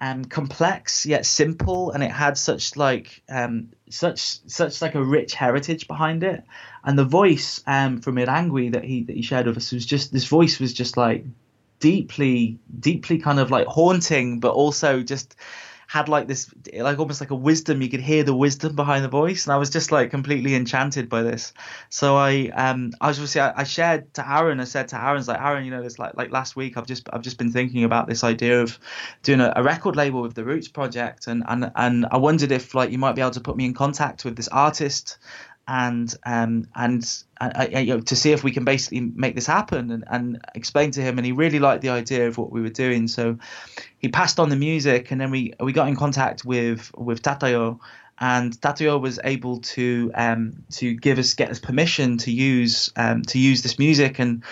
um, 0.00 0.24
complex 0.26 1.06
yet 1.06 1.24
simple, 1.24 1.92
and 1.92 2.02
it 2.02 2.10
had 2.10 2.36
such 2.36 2.76
like 2.76 3.22
um, 3.30 3.68
such 3.88 4.46
such 4.48 4.82
like 4.82 4.94
a 4.94 5.02
rich 5.02 5.34
heritage 5.34 5.88
behind 5.88 6.24
it, 6.24 6.44
and 6.84 6.98
the 6.98 7.04
voice 7.04 7.62
um, 7.66 8.02
from 8.02 8.16
Irangui 8.16 8.72
that 8.72 8.84
he 8.84 9.04
that 9.04 9.16
he 9.16 9.22
shared 9.22 9.46
with 9.46 9.56
us 9.56 9.72
was 9.72 9.86
just 9.86 10.12
this 10.12 10.26
voice 10.26 10.60
was 10.60 10.74
just 10.74 10.98
like 10.98 11.24
deeply, 11.82 12.58
deeply 12.78 13.18
kind 13.18 13.40
of 13.40 13.50
like 13.50 13.66
haunting, 13.66 14.38
but 14.38 14.52
also 14.52 15.02
just 15.02 15.34
had 15.88 16.08
like 16.08 16.28
this, 16.28 16.48
like 16.74 16.98
almost 16.98 17.20
like 17.20 17.32
a 17.32 17.34
wisdom. 17.34 17.82
You 17.82 17.90
could 17.90 18.00
hear 18.00 18.22
the 18.22 18.34
wisdom 18.34 18.76
behind 18.76 19.04
the 19.04 19.08
voice, 19.08 19.44
and 19.44 19.52
I 19.52 19.56
was 19.56 19.68
just 19.68 19.90
like 19.90 20.10
completely 20.10 20.54
enchanted 20.54 21.08
by 21.08 21.22
this. 21.22 21.52
So 21.90 22.16
I, 22.16 22.50
um, 22.54 22.92
I 23.00 23.08
was 23.08 23.18
obviously 23.18 23.40
I, 23.42 23.60
I 23.60 23.64
shared 23.64 24.14
to 24.14 24.26
Aaron. 24.26 24.60
I 24.60 24.64
said 24.64 24.88
to 24.88 25.04
Aaron's 25.04 25.26
like 25.26 25.40
Aaron, 25.40 25.64
you 25.64 25.72
know, 25.72 25.82
this 25.82 25.98
like 25.98 26.16
like 26.16 26.30
last 26.30 26.54
week 26.54 26.78
I've 26.78 26.86
just 26.86 27.08
I've 27.12 27.20
just 27.20 27.36
been 27.36 27.52
thinking 27.52 27.82
about 27.82 28.06
this 28.06 28.22
idea 28.22 28.62
of 28.62 28.78
doing 29.22 29.40
a, 29.40 29.52
a 29.56 29.62
record 29.62 29.96
label 29.96 30.22
with 30.22 30.34
the 30.34 30.44
Roots 30.44 30.68
Project, 30.68 31.26
and 31.26 31.42
and 31.48 31.72
and 31.74 32.06
I 32.10 32.16
wondered 32.16 32.52
if 32.52 32.74
like 32.74 32.90
you 32.90 32.98
might 32.98 33.16
be 33.16 33.20
able 33.20 33.32
to 33.32 33.40
put 33.40 33.56
me 33.56 33.66
in 33.66 33.74
contact 33.74 34.24
with 34.24 34.36
this 34.36 34.48
artist 34.48 35.18
and 35.68 36.14
um, 36.24 36.68
and 36.74 37.04
you 37.70 37.86
know, 37.86 38.00
to 38.00 38.16
see 38.16 38.32
if 38.32 38.44
we 38.44 38.52
can 38.52 38.64
basically 38.64 39.00
make 39.00 39.34
this 39.34 39.46
happen 39.46 39.90
and, 39.90 40.04
and 40.08 40.40
explain 40.54 40.90
to 40.92 41.00
him. 41.00 41.18
And 41.18 41.26
he 41.26 41.32
really 41.32 41.58
liked 41.58 41.82
the 41.82 41.90
idea 41.90 42.28
of 42.28 42.38
what 42.38 42.50
we 42.50 42.60
were 42.60 42.68
doing, 42.68 43.08
so 43.08 43.38
he 43.98 44.08
passed 44.08 44.40
on 44.40 44.48
the 44.48 44.56
music, 44.56 45.10
and 45.10 45.20
then 45.20 45.30
we 45.30 45.54
we 45.60 45.72
got 45.72 45.88
in 45.88 45.96
contact 45.96 46.44
with 46.44 46.90
with 46.96 47.22
Tatayo, 47.22 47.78
and 48.18 48.52
Tatayo 48.60 49.00
was 49.00 49.18
able 49.24 49.58
to 49.60 50.10
um, 50.14 50.64
to 50.72 50.94
give 50.94 51.18
us 51.18 51.34
get 51.34 51.50
us 51.50 51.58
permission 51.58 52.18
to 52.18 52.30
use 52.30 52.92
um, 52.96 53.22
to 53.22 53.38
use 53.38 53.62
this 53.62 53.78
music 53.78 54.18
and 54.18 54.42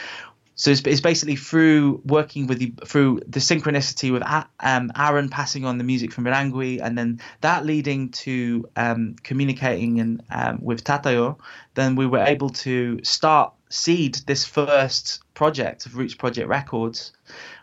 so 0.61 0.71
it's, 0.71 0.83
it's, 0.83 1.01
basically 1.01 1.37
through 1.37 2.03
working 2.05 2.47
with 2.47 2.59
the 2.59 2.75
through 2.85 3.21
the 3.27 3.41
synchronicity 3.41 4.13
with 4.13 4.23
um, 4.61 4.93
Aaron 4.95 5.31
passing 5.31 5.65
on 5.65 5.79
the 5.79 5.85
music 5.85 6.13
from 6.13 6.25
Irangui, 6.25 6.83
and 6.83 6.99
then 6.99 7.19
that 7.41 7.65
leading 7.65 8.11
to 8.11 8.69
um, 8.77 9.17
communicating 9.23 10.01
and 10.01 10.23
um, 10.31 10.59
with 10.61 10.85
Tatayo, 10.85 11.39
then 11.77 11.97
we 11.97 12.05
were 12.07 12.19
able 12.19 12.51
to 12.51 13.03
start 13.03 13.55
seed 13.71 14.17
this 14.27 14.45
first 14.45 15.23
project 15.33 15.87
of 15.87 15.97
Roots 15.97 16.15
Project 16.15 16.47
Records, 16.47 17.15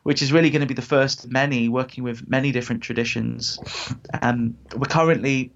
which 0.02 0.24
is 0.24 0.34
really 0.34 0.50
going 0.50 0.62
to 0.62 0.68
be 0.68 0.74
the 0.74 0.82
first 0.82 1.30
many 1.30 1.70
working 1.70 2.04
with 2.04 2.28
many 2.28 2.52
different 2.52 2.82
traditions. 2.82 3.60
Um, 4.24 4.58
we're 4.76 4.88
currently 4.88 5.52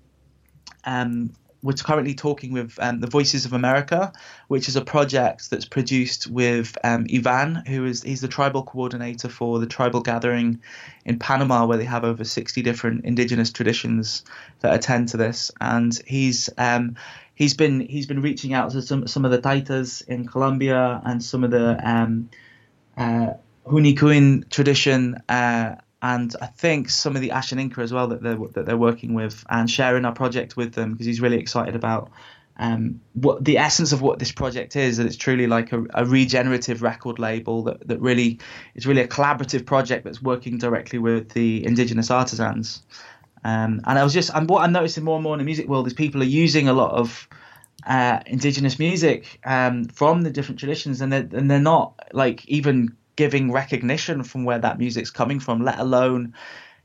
um, 0.83 1.33
we're 1.63 1.73
currently 1.73 2.15
talking 2.15 2.51
with 2.51 2.77
um, 2.81 2.99
the 2.99 3.07
Voices 3.07 3.45
of 3.45 3.53
America, 3.53 4.11
which 4.47 4.67
is 4.67 4.75
a 4.75 4.81
project 4.81 5.49
that's 5.49 5.65
produced 5.65 6.27
with 6.27 6.77
um, 6.83 7.05
Ivan, 7.13 7.63
who 7.67 7.85
is 7.85 8.01
he's 8.01 8.21
the 8.21 8.27
tribal 8.27 8.63
coordinator 8.63 9.29
for 9.29 9.59
the 9.59 9.67
tribal 9.67 10.01
gathering 10.01 10.61
in 11.05 11.19
Panama, 11.19 11.65
where 11.65 11.77
they 11.77 11.85
have 11.85 12.03
over 12.03 12.23
60 12.23 12.61
different 12.61 13.05
indigenous 13.05 13.51
traditions 13.51 14.23
that 14.61 14.73
attend 14.73 15.09
to 15.09 15.17
this, 15.17 15.51
and 15.61 15.99
he's 16.07 16.49
um, 16.57 16.95
he's 17.35 17.53
been 17.53 17.79
he's 17.79 18.07
been 18.07 18.21
reaching 18.21 18.53
out 18.53 18.71
to 18.71 18.81
some 18.81 19.07
some 19.07 19.25
of 19.25 19.31
the 19.31 19.39
Taitas 19.39 20.07
in 20.07 20.27
Colombia 20.27 21.01
and 21.05 21.23
some 21.23 21.43
of 21.43 21.51
the 21.51 21.77
um, 21.87 22.29
uh, 22.97 23.33
Hunikuin 23.65 24.49
tradition. 24.49 25.21
Uh, 25.29 25.75
and 26.01 26.35
I 26.41 26.47
think 26.47 26.89
some 26.89 27.15
of 27.15 27.21
the 27.21 27.31
Ash 27.31 27.51
and 27.51 27.61
Ashaninka 27.61 27.79
as 27.79 27.93
well 27.93 28.07
that 28.07 28.23
they're 28.23 28.37
that 28.53 28.65
they're 28.65 28.77
working 28.77 29.13
with 29.13 29.45
and 29.49 29.69
sharing 29.69 30.05
our 30.05 30.13
project 30.13 30.57
with 30.57 30.73
them 30.73 30.93
because 30.93 31.05
he's 31.05 31.21
really 31.21 31.37
excited 31.37 31.75
about 31.75 32.11
um, 32.57 33.01
what 33.13 33.43
the 33.43 33.57
essence 33.57 33.91
of 33.91 34.01
what 34.01 34.19
this 34.19 34.31
project 34.31 34.75
is 34.75 34.97
that 34.97 35.05
it's 35.05 35.15
truly 35.15 35.47
like 35.47 35.71
a, 35.71 35.83
a, 35.93 36.05
regenerative 36.05 36.81
record 36.81 37.17
label 37.17 37.63
that, 37.63 37.87
that 37.87 37.99
really 37.99 38.39
is 38.75 38.85
really 38.85 39.01
a 39.01 39.07
collaborative 39.07 39.65
project 39.65 40.03
that's 40.03 40.21
working 40.21 40.57
directly 40.57 40.99
with 40.99 41.29
the 41.29 41.65
indigenous 41.65 42.11
artisans. 42.11 42.83
Um, 43.43 43.81
and 43.85 43.97
I 43.97 44.03
was 44.03 44.13
just 44.13 44.31
and 44.33 44.47
what 44.49 44.63
I'm 44.63 44.71
noticing 44.71 45.03
more 45.03 45.15
and 45.15 45.23
more 45.23 45.33
in 45.33 45.39
the 45.39 45.45
music 45.45 45.67
world 45.67 45.87
is 45.87 45.93
people 45.93 46.21
are 46.21 46.25
using 46.25 46.67
a 46.67 46.73
lot 46.73 46.91
of 46.91 47.27
uh, 47.87 48.19
indigenous 48.27 48.77
music 48.77 49.39
um, 49.43 49.85
from 49.85 50.21
the 50.21 50.29
different 50.29 50.59
traditions 50.59 51.01
and 51.01 51.11
they're, 51.11 51.27
and 51.31 51.49
they're 51.49 51.59
not 51.59 51.99
like 52.13 52.45
even 52.47 52.95
giving 53.21 53.51
recognition 53.51 54.23
from 54.23 54.45
where 54.45 54.57
that 54.57 54.79
music's 54.79 55.11
coming 55.11 55.39
from, 55.39 55.63
let 55.63 55.77
alone 55.77 56.33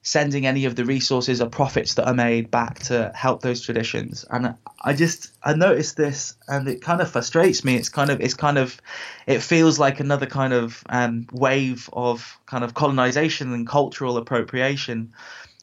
sending 0.02 0.44
any 0.46 0.66
of 0.66 0.76
the 0.76 0.84
resources 0.84 1.40
or 1.40 1.48
profits 1.48 1.94
that 1.94 2.06
are 2.06 2.12
made 2.12 2.50
back 2.50 2.78
to 2.78 3.10
help 3.14 3.40
those 3.40 3.62
traditions. 3.62 4.22
And 4.30 4.54
I 4.82 4.92
just 4.92 5.32
I 5.42 5.54
noticed 5.54 5.96
this, 5.96 6.34
and 6.46 6.68
it 6.68 6.82
kind 6.82 7.00
of 7.00 7.10
frustrates 7.10 7.64
me. 7.64 7.76
It's 7.76 7.88
kind 7.88 8.10
of 8.10 8.20
it's 8.20 8.34
kind 8.34 8.58
of 8.58 8.78
it 9.26 9.40
feels 9.40 9.78
like 9.78 9.98
another 9.98 10.26
kind 10.26 10.52
of 10.52 10.84
um, 10.90 11.26
wave 11.32 11.88
of 11.94 12.38
kind 12.44 12.64
of 12.64 12.74
colonization 12.74 13.54
and 13.54 13.66
cultural 13.66 14.18
appropriation. 14.18 15.14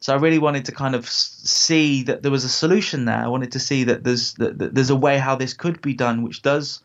So 0.02 0.12
I 0.12 0.18
really 0.18 0.40
wanted 0.40 0.66
to 0.66 0.72
kind 0.72 0.96
of 0.96 1.08
see 1.08 2.02
that 2.06 2.24
there 2.24 2.32
was 2.32 2.46
a 2.46 2.50
solution 2.64 3.06
there. 3.06 3.24
I 3.24 3.28
wanted 3.28 3.52
to 3.52 3.60
see 3.60 3.84
that 3.84 4.04
there's 4.04 4.34
that, 4.34 4.58
that 4.58 4.74
there's 4.74 4.90
a 4.90 5.04
way 5.06 5.20
how 5.20 5.36
this 5.36 5.54
could 5.54 5.84
be 5.84 5.94
done, 5.94 6.24
which 6.24 6.42
does 6.42 6.82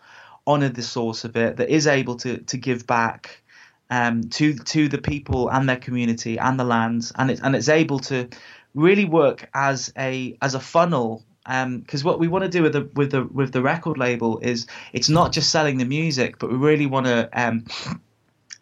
honor 0.46 0.68
the 0.68 0.82
source 0.82 1.24
of 1.24 1.36
it, 1.38 1.56
that 1.56 1.70
is 1.70 1.86
able 1.86 2.16
to 2.16 2.36
to 2.52 2.58
give 2.58 2.86
back 2.86 3.42
um, 3.90 4.28
to 4.30 4.54
to 4.54 4.88
the 4.88 4.98
people 4.98 5.48
and 5.48 5.68
their 5.68 5.76
community 5.76 6.38
and 6.38 6.58
the 6.58 6.64
lands, 6.64 7.12
and 7.16 7.30
it's 7.30 7.40
and 7.40 7.56
it's 7.56 7.68
able 7.68 7.98
to 8.00 8.28
really 8.74 9.04
work 9.04 9.48
as 9.54 9.92
a 9.96 10.36
as 10.42 10.54
a 10.54 10.60
funnel. 10.60 11.24
Because 11.44 12.02
um, 12.02 12.06
what 12.06 12.18
we 12.18 12.28
want 12.28 12.44
to 12.44 12.50
do 12.50 12.62
with 12.62 12.74
the 12.74 12.90
with 12.94 13.10
the 13.10 13.24
with 13.24 13.52
the 13.52 13.62
record 13.62 13.96
label 13.96 14.38
is 14.40 14.66
it's 14.92 15.08
not 15.08 15.32
just 15.32 15.50
selling 15.50 15.78
the 15.78 15.86
music, 15.86 16.38
but 16.38 16.50
we 16.50 16.56
really 16.56 16.86
want 16.86 17.06
to 17.06 17.28
um, 17.32 17.64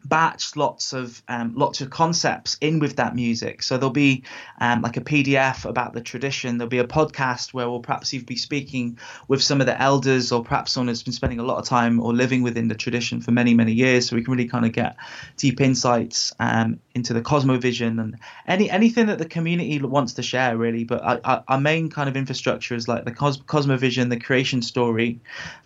batch 0.09 0.57
lots 0.57 0.93
of 0.93 1.23
um, 1.29 1.55
lots 1.57 1.81
of 1.81 1.91
concepts 1.91 2.57
in 2.61 2.79
with 2.79 2.97
that 2.97 3.15
music. 3.15 3.63
So 3.63 3.77
there'll 3.77 3.91
be 3.91 4.25
um, 4.61 4.83
like 4.83 4.97
a 4.97 5.01
PDF 5.01 5.65
about 5.65 5.93
the 5.93 6.01
tradition. 6.01 6.59
There'll 6.59 6.69
be 6.69 6.79
a 6.79 6.87
podcast 6.87 7.53
where 7.53 7.69
we'll 7.69 7.81
perhaps 7.81 8.15
even 8.15 8.27
be 8.27 8.37
speaking 8.37 8.99
with 9.29 9.43
some 9.43 9.61
of 9.61 9.67
the 9.67 9.81
elders, 9.81 10.33
or 10.33 10.45
perhaps 10.45 10.73
someone 10.73 10.89
who's 10.89 11.03
been 11.03 11.13
spending 11.13 11.41
a 11.41 11.45
lot 11.45 11.59
of 11.59 11.65
time 11.67 12.01
or 12.01 12.13
living 12.13 12.43
within 12.43 12.69
the 12.69 12.75
tradition 12.75 13.21
for 13.21 13.31
many 13.33 13.55
many 13.55 13.73
years. 13.73 14.09
So 14.09 14.17
we 14.17 14.23
can 14.23 14.33
really 14.33 14.49
kind 14.49 14.65
of 14.65 14.73
get 14.73 14.97
deep 15.37 15.61
insights 15.61 16.33
um, 16.39 16.81
into 16.95 17.13
the 17.13 17.23
cosmovision 17.23 18.01
and 18.01 18.19
any 18.47 18.71
anything 18.71 19.07
that 19.07 19.19
the 19.19 19.29
community 19.29 19.81
wants 19.81 20.15
to 20.15 20.23
share 20.23 20.57
really. 20.57 20.85
But 20.85 21.21
our 21.25 21.61
main 21.61 21.91
kind 21.91 22.09
of 22.09 22.17
infrastructure 22.17 22.75
is 22.75 22.89
like 22.89 23.05
the 23.05 23.13
cos- 23.13 23.39
cosmovision, 23.39 24.11
the 24.11 24.21
creation 24.21 24.63
story, 24.63 25.21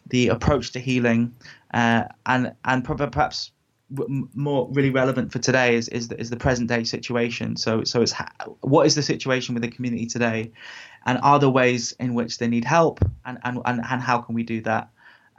the 0.06 0.28
approach 0.28 0.72
to 0.72 0.80
healing, 0.80 1.34
uh, 1.72 2.04
and 2.26 2.52
and 2.64 2.84
perhaps 2.84 3.52
more 4.34 4.68
really 4.70 4.90
relevant 4.90 5.32
for 5.32 5.38
today 5.38 5.74
is 5.74 5.88
is 5.88 6.08
the, 6.08 6.20
is 6.20 6.30
the 6.30 6.36
present 6.36 6.68
day 6.68 6.84
situation. 6.84 7.56
So 7.56 7.84
so 7.84 8.02
it's 8.02 8.12
ha- 8.12 8.32
what 8.60 8.86
is 8.86 8.94
the 8.94 9.02
situation 9.02 9.54
with 9.54 9.62
the 9.62 9.70
community 9.70 10.06
today, 10.06 10.52
and 11.06 11.18
are 11.22 11.38
there 11.38 11.50
ways 11.50 11.94
in 11.98 12.14
which 12.14 12.38
they 12.38 12.48
need 12.48 12.64
help, 12.64 13.00
and 13.24 13.38
and 13.42 13.58
and, 13.64 13.80
and 13.90 14.00
how 14.02 14.20
can 14.20 14.34
we 14.34 14.42
do 14.42 14.60
that? 14.62 14.88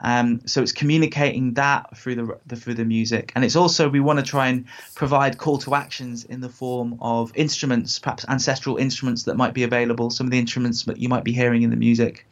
Um, 0.04 0.42
so 0.46 0.62
it's 0.62 0.72
communicating 0.72 1.54
that 1.54 1.96
through 1.96 2.16
the, 2.16 2.40
the, 2.48 2.56
through 2.56 2.74
the 2.74 2.86
music, 2.86 3.32
and 3.36 3.46
it's 3.46 3.56
also 3.56 3.88
we 3.88 4.00
want 4.00 4.20
to 4.20 4.26
try 4.26 4.48
and 4.48 4.66
provide 4.96 5.38
call 5.38 5.58
to 5.60 5.76
actions 5.76 6.26
in 6.26 6.42
the 6.42 6.50
form 6.50 6.98
of 7.00 7.32
instruments, 7.36 8.00
perhaps 8.00 8.26
ancestral 8.28 8.78
instruments 8.78 9.24
that 9.24 9.38
might 9.38 9.54
be 9.54 9.64
available. 9.64 10.10
Some 10.10 10.28
of 10.28 10.32
the 10.32 10.40
instruments 10.40 10.86
that 10.86 10.98
you 10.98 11.08
might 11.08 11.24
be 11.24 11.32
hearing 11.32 11.62
in 11.62 11.70
the 11.70 11.76
music, 11.76 12.26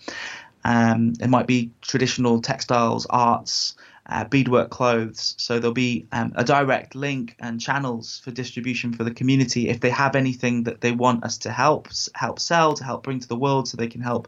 Um, 0.66 1.14
it 1.22 1.30
might 1.30 1.48
be 1.48 1.72
traditional 1.82 2.42
textiles, 2.42 3.06
arts, 3.10 3.76
uh, 4.10 4.24
beadwork 4.26 4.72
clothes. 4.72 5.36
So 5.38 5.60
there'll 5.60 5.74
be 5.74 6.08
um, 6.12 6.34
a 6.36 6.44
direct 6.44 6.96
link 6.96 7.36
and 7.40 7.62
channels 7.62 8.20
for 8.24 8.32
distribution 8.32 8.92
for 8.92 9.04
the 9.04 9.14
community 9.14 9.70
if 9.70 9.80
they 9.80 9.92
have 9.92 10.16
anything 10.16 10.64
that 10.64 10.82
they 10.82 10.92
want 10.92 11.24
us 11.24 11.38
to 11.40 11.52
help 11.52 11.90
help 12.16 12.40
sell, 12.40 12.74
to 12.74 12.84
help 12.84 13.04
bring 13.04 13.20
to 13.20 13.28
the 13.28 13.38
world, 13.38 13.68
so 13.68 13.78
they 13.78 13.88
can 13.88 14.02
help 14.02 14.28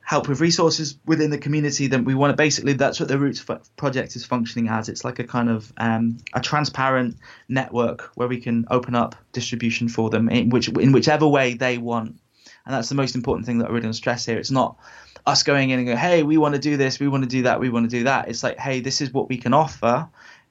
help 0.00 0.28
with 0.28 0.40
resources 0.40 0.98
within 1.06 1.30
the 1.30 1.38
community. 1.38 1.86
Then 1.86 2.04
we 2.04 2.14
want 2.14 2.32
to 2.32 2.36
basically 2.36 2.72
that's 2.72 2.98
what 2.98 3.08
the 3.08 3.18
Roots 3.18 3.44
project 3.76 4.16
is 4.16 4.24
functioning 4.24 4.68
as. 4.68 4.88
It's 4.88 5.04
like 5.04 5.18
a 5.18 5.24
kind 5.24 5.50
of 5.50 5.72
um, 5.76 6.18
a 6.32 6.40
transparent 6.40 7.16
network 7.48 8.10
where 8.14 8.28
we 8.28 8.40
can 8.40 8.66
open 8.70 8.94
up 8.94 9.14
distribution 9.32 9.88
for 9.88 10.08
them 10.08 10.28
in 10.30 10.48
which 10.48 10.68
in 10.68 10.92
whichever 10.92 11.28
way 11.28 11.54
they 11.54 11.76
want. 11.76 12.18
And 12.64 12.74
that's 12.74 12.88
the 12.88 12.94
most 12.94 13.14
important 13.14 13.44
thing 13.44 13.58
that 13.58 13.66
I 13.66 13.68
really 13.68 13.86
want 13.86 13.94
to 13.94 13.98
stress 13.98 14.24
here. 14.24 14.38
It's 14.38 14.50
not 14.50 14.76
us 15.26 15.42
going 15.42 15.70
in 15.70 15.78
and 15.78 15.88
go, 15.88 15.96
hey, 15.96 16.22
we 16.22 16.36
want 16.36 16.54
to 16.54 16.60
do 16.60 16.76
this, 16.76 16.98
we 16.98 17.08
want 17.08 17.24
to 17.24 17.28
do 17.28 17.42
that, 17.42 17.60
we 17.60 17.70
want 17.70 17.88
to 17.90 17.96
do 17.96 18.04
that. 18.04 18.28
It's 18.28 18.42
like, 18.42 18.58
hey, 18.58 18.80
this 18.80 19.00
is 19.00 19.12
what 19.12 19.28
we 19.28 19.36
can 19.36 19.54
offer, 19.54 20.08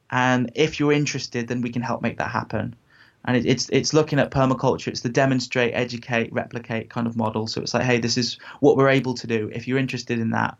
and 0.09 0.51
if 0.55 0.79
you're 0.79 0.91
interested, 0.91 1.47
then 1.47 1.61
we 1.61 1.71
can 1.71 1.81
help 1.81 2.01
make 2.01 2.17
that 2.17 2.31
happen. 2.31 2.75
And 3.23 3.37
it, 3.37 3.45
it's 3.45 3.69
it's 3.69 3.93
looking 3.93 4.19
at 4.19 4.31
permaculture. 4.31 4.87
It's 4.87 5.01
the 5.01 5.09
demonstrate, 5.09 5.73
educate, 5.75 6.33
replicate 6.33 6.89
kind 6.89 7.05
of 7.05 7.15
model. 7.15 7.47
So 7.47 7.61
it's 7.61 7.73
like, 7.73 7.83
hey, 7.83 7.99
this 7.99 8.17
is 8.17 8.39
what 8.61 8.75
we're 8.77 8.89
able 8.89 9.13
to 9.13 9.27
do. 9.27 9.49
If 9.53 9.67
you're 9.67 9.77
interested 9.77 10.19
in 10.19 10.31
that, 10.31 10.57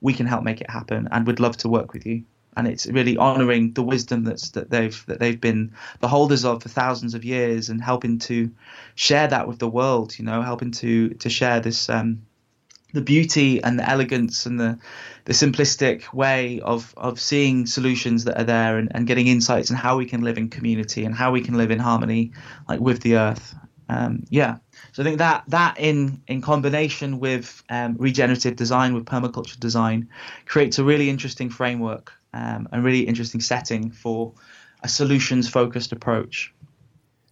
we 0.00 0.12
can 0.12 0.26
help 0.26 0.44
make 0.44 0.60
it 0.60 0.70
happen, 0.70 1.08
and 1.10 1.26
we'd 1.26 1.40
love 1.40 1.56
to 1.58 1.68
work 1.68 1.92
with 1.92 2.06
you 2.06 2.24
and 2.56 2.68
it's 2.68 2.86
really 2.86 3.16
honouring 3.16 3.72
the 3.72 3.82
wisdom 3.82 4.24
that's 4.24 4.50
that 4.50 4.70
they've 4.70 5.04
that 5.06 5.18
they've 5.18 5.40
been 5.40 5.72
the 6.00 6.08
holders 6.08 6.44
of 6.44 6.62
for 6.62 6.68
thousands 6.68 7.14
of 7.14 7.24
years 7.24 7.68
and 7.68 7.82
helping 7.82 8.18
to 8.18 8.50
share 8.94 9.26
that 9.26 9.48
with 9.48 9.58
the 9.58 9.68
world 9.68 10.16
you 10.18 10.24
know 10.24 10.42
helping 10.42 10.70
to 10.70 11.10
to 11.14 11.28
share 11.28 11.60
this 11.60 11.88
um, 11.88 12.22
the 12.94 13.02
beauty 13.02 13.62
and 13.62 13.78
the 13.78 13.88
elegance 13.88 14.46
and 14.46 14.58
the 14.58 14.78
the 15.24 15.32
simplistic 15.32 16.12
way 16.14 16.60
of 16.60 16.94
of 16.96 17.20
seeing 17.20 17.66
solutions 17.66 18.24
that 18.24 18.38
are 18.40 18.44
there 18.44 18.78
and, 18.78 18.90
and 18.94 19.06
getting 19.06 19.26
insights 19.26 19.70
on 19.70 19.76
how 19.76 19.96
we 19.98 20.06
can 20.06 20.22
live 20.22 20.38
in 20.38 20.48
community 20.48 21.04
and 21.04 21.14
how 21.14 21.32
we 21.32 21.40
can 21.40 21.56
live 21.56 21.72
in 21.72 21.78
harmony 21.78 22.32
like 22.68 22.80
with 22.80 23.02
the 23.02 23.16
earth. 23.16 23.54
Um, 23.88 24.24
yeah. 24.30 24.58
So 24.92 25.02
I 25.02 25.04
think 25.04 25.18
that 25.18 25.42
that 25.48 25.78
in 25.78 26.22
in 26.28 26.40
combination 26.40 27.18
with 27.18 27.62
um, 27.68 27.96
regenerative 27.98 28.54
design 28.54 28.94
with 28.94 29.04
permaculture 29.04 29.58
design 29.58 30.08
creates 30.46 30.78
a 30.78 30.84
really 30.84 31.10
interesting 31.10 31.50
framework 31.50 32.12
um, 32.32 32.68
and 32.70 32.84
really 32.84 33.00
interesting 33.00 33.40
setting 33.40 33.90
for 33.90 34.32
a 34.84 34.88
solutions 34.88 35.48
focused 35.48 35.90
approach 35.90 36.53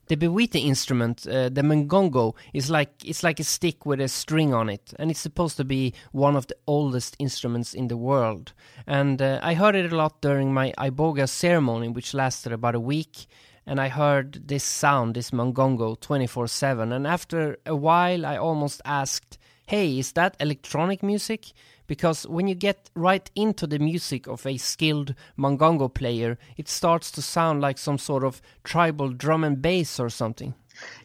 the 0.08 0.16
Bwiti 0.16 0.64
instrument, 0.64 1.26
uh, 1.26 1.48
the 1.48 1.62
mongongo, 1.62 2.34
is 2.52 2.70
like 2.70 2.90
it's 3.04 3.22
like 3.22 3.40
a 3.40 3.44
stick 3.44 3.86
with 3.86 4.00
a 4.00 4.08
string 4.08 4.52
on 4.52 4.68
it, 4.68 4.92
and 4.98 5.10
it's 5.10 5.20
supposed 5.20 5.56
to 5.56 5.64
be 5.64 5.94
one 6.12 6.36
of 6.36 6.46
the 6.48 6.56
oldest 6.66 7.16
instruments 7.18 7.74
in 7.74 7.88
the 7.88 7.96
world. 7.96 8.52
And 8.86 9.22
uh, 9.22 9.38
I 9.42 9.54
heard 9.54 9.76
it 9.76 9.92
a 9.92 9.96
lot 9.96 10.20
during 10.20 10.52
my 10.52 10.72
iboga 10.78 11.28
ceremony, 11.28 11.88
which 11.88 12.14
lasted 12.14 12.52
about 12.52 12.74
a 12.74 12.80
week. 12.80 13.26
And 13.64 13.80
I 13.80 13.88
heard 13.88 14.48
this 14.48 14.64
sound, 14.64 15.14
this 15.14 15.30
mongongo, 15.30 15.96
24/7. 16.00 16.92
And 16.92 17.06
after 17.06 17.58
a 17.64 17.76
while, 17.76 18.26
I 18.26 18.36
almost 18.36 18.82
asked, 18.84 19.38
"Hey, 19.72 19.98
is 19.98 20.12
that 20.12 20.36
electronic 20.38 21.02
music?" 21.02 21.52
because 21.86 22.26
when 22.26 22.46
you 22.46 22.54
get 22.54 22.90
right 22.94 23.30
into 23.34 23.66
the 23.66 23.78
music 23.78 24.26
of 24.26 24.44
a 24.44 24.58
skilled 24.58 25.14
mongongo 25.34 25.88
player, 25.88 26.36
it 26.58 26.68
starts 26.68 27.10
to 27.12 27.22
sound 27.22 27.62
like 27.62 27.78
some 27.78 27.96
sort 27.96 28.22
of 28.22 28.42
tribal 28.64 29.08
drum 29.08 29.44
and 29.44 29.62
bass 29.62 29.98
or 29.98 30.10
something. 30.10 30.52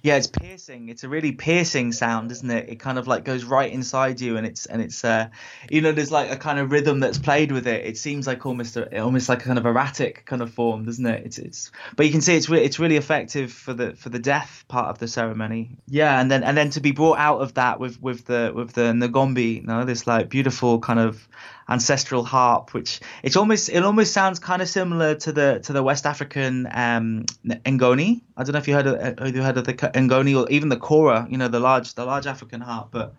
Yeah, 0.04 0.16
it's 0.16 0.28
piercing. 0.28 0.90
It's 0.90 1.04
a 1.04 1.10
really 1.10 1.32
piercing 1.32 1.92
sound, 1.92 2.32
isn't 2.32 2.50
it? 2.50 2.70
It 2.70 2.76
kind 2.80 2.98
of 2.98 3.08
like 3.08 3.24
goes 3.24 3.44
right 3.44 3.72
inside 3.72 4.22
you, 4.22 4.38
and 4.38 4.46
it's 4.46 4.66
and 4.66 4.82
it's 4.82 5.04
uh, 5.04 5.30
you 5.70 5.82
know, 5.82 5.92
there's 5.92 6.12
like 6.12 6.32
a 6.32 6.38
kind 6.38 6.60
of 6.60 6.72
rhythm 6.72 7.00
that's 7.00 7.18
played 7.18 7.52
with 7.52 7.68
it. 7.68 7.86
It 7.86 7.98
seems 7.98 8.28
like 8.28 8.46
almost 8.46 8.78
a, 8.78 9.02
almost 9.02 9.30
like 9.30 9.42
a 9.42 9.46
kind 9.46 9.58
of 9.58 9.66
erratic 9.66 10.26
kind 10.26 10.42
of 10.42 10.52
form, 10.54 10.86
doesn't 10.86 11.06
it? 11.06 11.26
It's 11.26 11.38
it's, 11.38 11.72
but 11.96 12.06
you 12.06 12.12
can 12.12 12.22
see 12.22 12.36
it's 12.36 12.50
re- 12.50 12.64
it's 12.64 12.80
really 12.80 12.98
effective 12.98 13.52
for 13.52 13.74
the 13.74 13.94
for 13.96 14.10
the 14.10 14.20
death 14.20 14.64
part 14.68 14.90
of 14.90 15.00
the 15.00 15.08
ceremony. 15.08 15.78
Yeah, 15.88 16.20
and 16.20 16.30
then 16.30 16.44
and 16.44 16.56
then 16.56 16.70
to 16.72 16.80
be 16.80 16.92
brought 16.92 17.18
out 17.18 17.40
of 17.40 17.56
that 17.56 17.80
with 17.80 18.02
with 18.02 18.26
the 18.26 18.52
with 18.56 18.74
the 18.74 18.94
ngombi, 18.94 19.62
you 19.62 19.64
know, 19.64 19.84
this 19.84 20.08
like 20.08 20.30
beautiful 20.30 20.80
kind 20.80 21.00
of 21.00 21.28
ancestral 21.70 22.24
harp, 22.24 22.74
which 22.74 23.00
it's 23.24 23.36
almost 23.36 23.70
it 23.70 23.84
almost 23.84 24.14
sounds 24.14 24.40
kind 24.40 24.62
of 24.62 24.70
similar 24.70 25.16
to 25.16 25.32
the 25.32 25.60
to 25.64 25.74
the 25.74 25.84
West 25.84 26.06
African 26.06 26.68
um, 26.72 27.26
ngoni. 27.46 28.22
I 28.38 28.44
don't 28.44 28.54
know 28.54 28.60
if 28.60 28.68
you 28.68 28.74
heard 28.74 28.88
of, 28.88 29.22
uh, 29.22 29.26
you 29.26 29.42
heard 29.42 29.58
of 29.58 29.66
the 29.66 29.74
ngoni 29.74 30.40
or 30.40 30.50
even 30.50 30.70
the 30.70 30.78
kora, 30.78 31.28
you 31.30 31.38
know, 31.38 31.48
the 31.48 31.60
large 31.60 31.94
the 31.94 32.06
large 32.06 32.28
African 32.28 32.62
harp, 32.62 32.90
but 32.92 33.14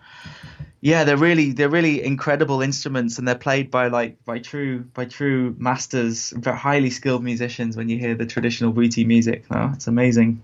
yeah, 0.80 1.04
they're 1.04 1.16
really 1.16 1.52
they're 1.52 1.68
really 1.68 2.02
incredible 2.02 2.62
instruments, 2.62 3.18
and 3.18 3.26
they're 3.26 3.34
played 3.34 3.70
by 3.70 3.88
like 3.88 4.24
by 4.24 4.38
true 4.38 4.80
by 4.94 5.04
true 5.04 5.54
masters, 5.58 6.32
highly 6.44 6.90
skilled 6.90 7.24
musicians. 7.24 7.76
When 7.76 7.88
you 7.88 7.98
hear 7.98 8.14
the 8.14 8.26
traditional 8.26 8.72
Bwiti 8.72 9.06
music, 9.06 9.44
oh, 9.50 9.72
it's 9.74 9.88
amazing. 9.88 10.42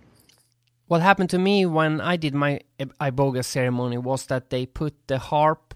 What 0.86 1.00
happened 1.00 1.30
to 1.30 1.38
me 1.38 1.64
when 1.64 2.00
I 2.00 2.16
did 2.16 2.34
my 2.34 2.60
iboga 2.78 3.44
ceremony 3.44 3.96
was 3.96 4.26
that 4.26 4.50
they 4.50 4.66
put 4.66 4.94
the 5.06 5.18
harp 5.18 5.73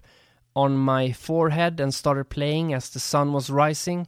on 0.55 0.77
my 0.77 1.11
forehead 1.11 1.79
and 1.79 1.93
started 1.93 2.29
playing 2.29 2.73
as 2.73 2.89
the 2.89 2.99
sun 2.99 3.33
was 3.33 3.49
rising. 3.49 4.07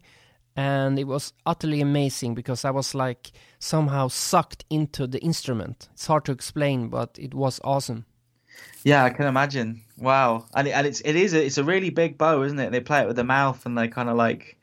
And 0.55 0.99
it 0.99 1.05
was 1.05 1.33
utterly 1.45 1.79
amazing 1.79 2.35
because 2.35 2.65
I 2.65 2.71
was 2.71 2.93
like 2.93 3.31
somehow 3.59 4.09
sucked 4.09 4.65
into 4.69 5.07
the 5.07 5.19
instrument. 5.19 5.87
It's 5.93 6.07
hard 6.07 6.25
to 6.25 6.31
explain, 6.33 6.89
but 6.89 7.17
it 7.17 7.33
was 7.33 7.61
awesome. 7.63 8.05
Yeah, 8.83 9.05
I 9.05 9.11
can 9.11 9.27
imagine. 9.27 9.81
Wow, 9.97 10.45
and 10.53 10.67
it, 10.67 10.71
and 10.71 10.87
it's 10.87 11.01
it 11.01 11.15
is 11.15 11.33
a, 11.33 11.45
it's 11.45 11.57
a 11.57 11.63
really 11.63 11.89
big 11.89 12.17
bow, 12.17 12.43
isn't 12.43 12.59
it? 12.59 12.71
They 12.71 12.81
play 12.81 13.01
it 13.01 13.07
with 13.07 13.15
the 13.15 13.23
mouth 13.23 13.65
and 13.65 13.77
they 13.77 13.87
kind 13.87 14.09
of 14.09 14.17
like 14.17 14.57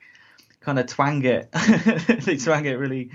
kind 0.60 0.78
of 0.78 0.86
twang 0.86 1.24
it. 1.24 1.50
they 2.24 2.36
twang 2.36 2.66
it 2.66 2.74
really 2.74 3.10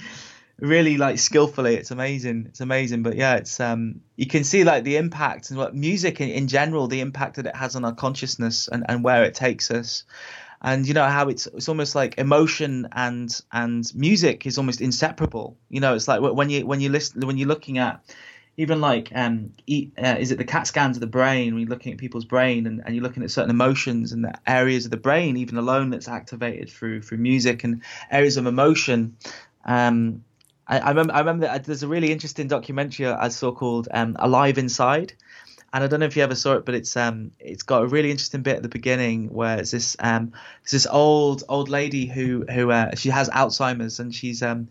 really 0.63 0.95
like 0.95 1.19
skillfully. 1.19 1.75
It's 1.75 1.91
amazing. 1.91 2.45
It's 2.47 2.61
amazing. 2.61 3.03
But 3.03 3.15
yeah, 3.17 3.35
it's 3.35 3.59
um 3.59 4.01
you 4.15 4.25
can 4.25 4.43
see 4.43 4.63
like 4.63 4.83
the 4.85 4.95
impact 4.95 5.49
and 5.49 5.59
what 5.59 5.75
music 5.75 6.21
in, 6.21 6.29
in 6.29 6.47
general, 6.47 6.87
the 6.87 7.01
impact 7.01 7.35
that 7.35 7.45
it 7.45 7.55
has 7.55 7.75
on 7.75 7.83
our 7.83 7.93
consciousness 7.93 8.69
and, 8.69 8.85
and 8.87 9.03
where 9.03 9.23
it 9.25 9.35
takes 9.35 9.69
us. 9.69 10.05
And 10.61 10.87
you 10.87 10.93
know 10.93 11.05
how 11.05 11.27
it's 11.27 11.47
it's 11.47 11.67
almost 11.67 11.95
like 11.95 12.17
emotion 12.17 12.87
and 12.93 13.29
and 13.51 13.83
music 13.93 14.45
is 14.45 14.57
almost 14.57 14.79
inseparable. 14.79 15.57
You 15.69 15.81
know, 15.81 15.95
it's 15.95 16.07
like 16.07 16.21
when 16.21 16.49
you 16.49 16.65
when 16.65 16.79
you 16.79 16.89
listen 16.89 17.27
when 17.27 17.37
you're 17.37 17.49
looking 17.49 17.77
at 17.77 18.01
even 18.55 18.79
like 18.79 19.11
um 19.13 19.51
eat, 19.67 19.91
uh, 20.01 20.15
is 20.17 20.31
it 20.31 20.37
the 20.37 20.45
cat 20.45 20.65
scans 20.65 20.95
of 20.95 21.01
the 21.01 21.07
brain 21.07 21.53
when 21.53 21.61
you're 21.63 21.69
looking 21.69 21.91
at 21.91 21.99
people's 21.99 22.23
brain 22.23 22.67
and, 22.67 22.81
and 22.85 22.95
you're 22.95 23.03
looking 23.03 23.23
at 23.23 23.31
certain 23.31 23.49
emotions 23.49 24.13
and 24.13 24.23
the 24.23 24.33
areas 24.47 24.85
of 24.85 24.91
the 24.91 24.97
brain 24.97 25.35
even 25.35 25.57
alone 25.57 25.89
that's 25.89 26.07
activated 26.07 26.69
through 26.69 27.01
through 27.01 27.17
music 27.17 27.65
and 27.65 27.81
areas 28.11 28.37
of 28.37 28.45
emotion 28.45 29.17
um 29.65 30.23
I, 30.67 30.79
I 30.79 30.89
remember 30.89 31.13
I 31.13 31.19
remember 31.19 31.47
that 31.47 31.65
there's 31.65 31.83
a 31.83 31.87
really 31.87 32.11
interesting 32.11 32.47
documentary 32.47 33.07
I 33.07 33.29
saw 33.29 33.51
called 33.51 33.87
um, 33.91 34.15
Alive 34.19 34.57
Inside, 34.57 35.13
and 35.73 35.83
I 35.83 35.87
don't 35.87 35.99
know 35.99 36.05
if 36.05 36.15
you 36.15 36.23
ever 36.23 36.35
saw 36.35 36.53
it, 36.53 36.65
but 36.65 36.75
it's 36.75 36.95
um 36.95 37.31
it's 37.39 37.63
got 37.63 37.83
a 37.83 37.87
really 37.87 38.11
interesting 38.11 38.43
bit 38.43 38.57
at 38.57 38.63
the 38.63 38.69
beginning 38.69 39.29
where 39.29 39.59
it's 39.59 39.71
this 39.71 39.97
um 39.99 40.33
it's 40.61 40.71
this 40.71 40.87
old 40.89 41.43
old 41.49 41.69
lady 41.69 42.05
who 42.05 42.45
who 42.49 42.71
uh, 42.71 42.95
she 42.95 43.09
has 43.09 43.29
Alzheimer's 43.29 43.99
and 43.99 44.13
she's 44.13 44.43
um 44.43 44.69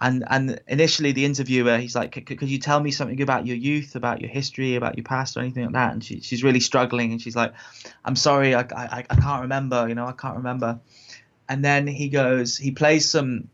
and 0.00 0.24
and 0.28 0.60
initially 0.66 1.12
the 1.12 1.24
interviewer 1.24 1.78
he's 1.78 1.94
like 1.94 2.12
could 2.26 2.48
you 2.48 2.58
tell 2.58 2.80
me 2.80 2.90
something 2.90 3.20
about 3.20 3.46
your 3.46 3.56
youth 3.56 3.94
about 3.96 4.20
your 4.20 4.30
history 4.30 4.74
about 4.76 4.96
your 4.96 5.04
past 5.04 5.36
or 5.36 5.40
anything 5.40 5.64
like 5.64 5.74
that? 5.74 5.92
And 5.92 6.04
she, 6.04 6.20
she's 6.20 6.42
really 6.42 6.60
struggling 6.60 7.12
and 7.12 7.20
she's 7.20 7.36
like 7.36 7.52
i'm 8.04 8.16
sorry 8.16 8.54
I, 8.54 8.60
I 8.60 9.04
i 9.08 9.16
can't 9.16 9.42
remember 9.42 9.88
you 9.88 9.94
know 9.94 10.06
i 10.06 10.12
can't 10.12 10.36
remember. 10.36 10.80
And 11.48 11.62
then 11.62 11.86
he 11.86 12.08
goes 12.08 12.56
he 12.56 12.70
plays 12.70 13.08
some 13.10 13.48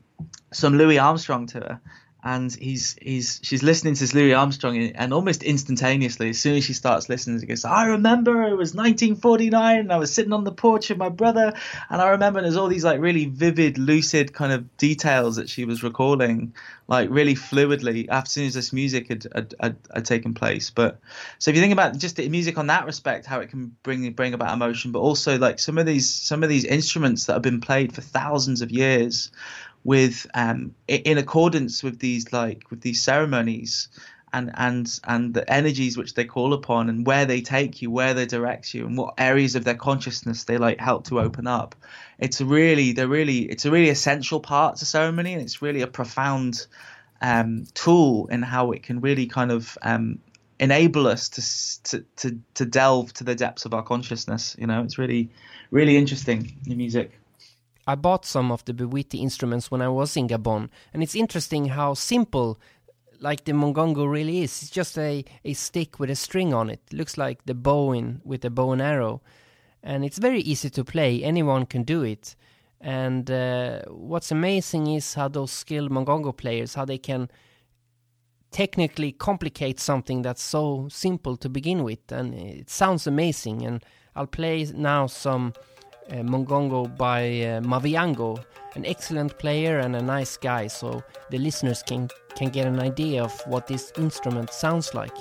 some 0.53 0.77
Louis 0.77 0.99
Armstrong 0.99 1.47
to 1.49 1.61
her, 1.61 1.81
and 2.23 2.53
he's 2.53 2.97
he's 3.01 3.41
she's 3.43 3.63
listening 3.63 3.95
to 3.95 4.01
this 4.01 4.15
Louis 4.15 4.35
Armstrong, 4.35 4.77
and 4.77 5.15
almost 5.15 5.43
instantaneously, 5.43 6.31
as 6.31 6.39
soon 6.39 6.57
as 6.57 6.65
she 6.65 6.75
starts 6.75 7.09
listening, 7.09 7.41
she 7.41 7.47
goes, 7.47 7.65
"I 7.65 7.87
remember 7.87 8.43
it 8.43 8.57
was 8.57 8.75
1949, 8.75 9.79
and 9.79 9.93
I 9.93 9.97
was 9.97 10.13
sitting 10.13 10.33
on 10.33 10.45
the 10.45 10.53
porch 10.53 10.91
with 10.91 10.99
my 10.99 11.09
brother, 11.09 11.55
and 11.89 12.03
I 12.03 12.11
remember 12.11 12.43
there's 12.43 12.57
all 12.57 12.69
these 12.69 12.85
like 12.85 13.01
really 13.01 13.25
vivid, 13.25 13.79
lucid 13.79 14.35
kind 14.35 14.53
of 14.53 14.77
details 14.77 15.37
that 15.37 15.49
she 15.49 15.65
was 15.65 15.83
recalling, 15.83 16.55
like 16.89 17.09
really 17.11 17.35
fluidly, 17.35 18.09
as 18.09 18.31
soon 18.31 18.47
as 18.47 18.55
this 18.55 18.73
music 18.73 19.09
had 19.09 19.27
had, 19.35 19.55
had, 19.59 19.77
had 19.95 20.05
taken 20.05 20.35
place. 20.35 20.69
But 20.69 21.01
so 21.39 21.51
if 21.51 21.57
you 21.57 21.63
think 21.63 21.73
about 21.73 21.97
just 21.97 22.17
the 22.17 22.29
music 22.29 22.59
on 22.59 22.67
that 22.67 22.85
respect, 22.85 23.25
how 23.25 23.41
it 23.41 23.49
can 23.49 23.75
bring 23.83 24.13
bring 24.13 24.35
about 24.35 24.53
emotion, 24.53 24.93
but 24.93 25.01
also 25.01 25.39
like 25.39 25.59
some 25.59 25.79
of 25.79 25.87
these 25.87 26.11
some 26.11 26.43
of 26.43 26.51
these 26.51 26.67
instruments 26.67 27.27
that 27.27 27.33
have 27.33 27.43
been 27.43 27.63
played 27.63 27.95
for 27.95 28.03
thousands 28.03 28.61
of 28.61 28.71
years 28.71 29.31
with 29.85 30.27
um, 30.35 30.75
in 30.89 31.19
accordance 31.19 31.83
with 31.83 31.99
these 31.99 32.33
like 32.33 32.71
with 32.71 32.81
these 32.81 33.03
ceremonies 33.03 33.89
and 34.33 34.51
and 34.55 35.01
and 35.05 35.35
the 35.35 35.51
energies 35.53 35.97
which 35.97 36.15
they 36.15 36.25
call 36.25 36.53
upon 36.53 36.89
and 36.89 37.07
where 37.07 37.25
they 37.25 37.41
take 37.41 37.83
you 37.83 37.91
where 37.91 38.15
they 38.15 38.27
direct 38.27 38.75
you 38.75 38.87
and 38.87 38.97
what 38.97 39.15
areas 39.19 39.57
of 39.57 39.65
their 39.65 39.75
consciousness 39.75 40.45
they 40.45 40.59
like 40.59 40.79
help 40.79 41.07
to 41.07 41.19
open 41.19 41.47
up 41.47 41.75
it's 42.19 42.41
really 42.41 42.93
they're 42.93 43.09
really 43.09 43.41
it's 43.41 43.65
a 43.65 43.71
really 43.71 43.89
essential 43.89 44.39
part 44.39 44.77
to 44.77 44.85
ceremony 44.85 45.33
and 45.33 45.43
it's 45.43 45.63
really 45.63 45.81
a 45.81 45.87
profound 45.87 46.67
um, 47.21 47.67
tool 47.75 48.29
in 48.29 48.43
how 48.43 48.73
it 48.73 48.83
can 48.83 49.01
really 49.01 49.27
kind 49.27 49.51
of 49.51 49.77
um, 49.83 50.19
enable 50.59 51.07
us 51.07 51.29
to, 51.31 51.83
to 51.85 52.05
to 52.17 52.39
to 52.55 52.65
delve 52.65 53.13
to 53.15 53.25
the 53.25 53.35
depths 53.35 53.65
of 53.65 53.75
our 53.75 53.83
consciousness. 53.83 54.57
You 54.59 54.67
know, 54.67 54.83
it's 54.83 54.99
really 54.99 55.31
really 55.71 55.97
interesting 55.97 56.57
the 56.65 56.75
music. 56.75 57.20
I 57.91 57.97
bought 57.97 58.25
some 58.25 58.53
of 58.53 58.65
the 58.65 58.73
Bwiti 58.73 59.21
instruments 59.21 59.71
when 59.71 59.83
I 59.83 59.89
was 59.89 60.17
in 60.17 60.29
Gabon, 60.29 60.69
and 60.95 61.03
it's 61.03 61.17
interesting 61.17 61.67
how 61.67 61.95
simple 61.95 62.61
like 63.21 63.45
the 63.45 63.53
mongongo 63.53 64.11
really 64.11 64.43
is. 64.43 64.63
It's 64.63 64.71
just 64.71 64.97
a, 64.97 65.25
a 65.45 65.53
stick 65.53 65.99
with 65.99 66.11
a 66.11 66.15
string 66.15 66.55
on 66.55 66.71
it. 66.71 66.81
looks 66.93 67.19
like 67.19 67.45
the 67.45 67.55
bow 67.55 67.93
in 67.93 68.21
with 68.25 68.45
a 68.45 68.51
bow 68.51 68.73
and 68.73 68.81
arrow. 68.81 69.23
And 69.83 70.05
it's 70.05 70.19
very 70.19 70.41
easy 70.41 70.71
to 70.71 70.85
play. 70.85 71.23
Anyone 71.23 71.67
can 71.67 71.83
do 71.83 72.03
it. 72.03 72.37
And 72.81 73.31
uh, 73.31 73.83
what's 73.89 74.31
amazing 74.31 74.87
is 74.87 75.15
how 75.15 75.29
those 75.29 75.51
skilled 75.51 75.91
mongongo 75.91 76.37
players, 76.37 76.75
how 76.75 76.85
they 76.85 76.99
can 76.99 77.29
technically 78.51 79.13
complicate 79.13 79.79
something 79.79 80.23
that's 80.23 80.43
so 80.43 80.89
simple 80.91 81.37
to 81.39 81.49
begin 81.49 81.83
with. 81.85 82.11
And 82.11 82.35
it 82.35 82.71
sounds 82.71 83.07
amazing. 83.07 83.67
And 83.67 83.85
I'll 84.17 84.27
play 84.27 84.65
now 84.75 85.07
some 85.07 85.55
uh, 86.11 86.23
mongongo 86.23 86.87
by 86.97 87.23
uh, 87.23 87.61
Maviango, 87.61 88.43
an 88.75 88.85
excellent 88.87 89.39
player 89.39 89.79
and 89.79 89.97
a 89.97 90.03
nice 90.03 90.37
guy, 90.37 90.67
so 90.67 91.03
the 91.31 91.39
listeners 91.39 91.83
can 91.83 92.09
can 92.37 92.49
get 92.51 92.67
an 92.67 92.81
idea 92.81 93.23
of 93.23 93.33
what 93.47 93.67
this 93.67 93.93
instrument 93.97 94.53
sounds 94.53 94.95
like. 94.95 95.17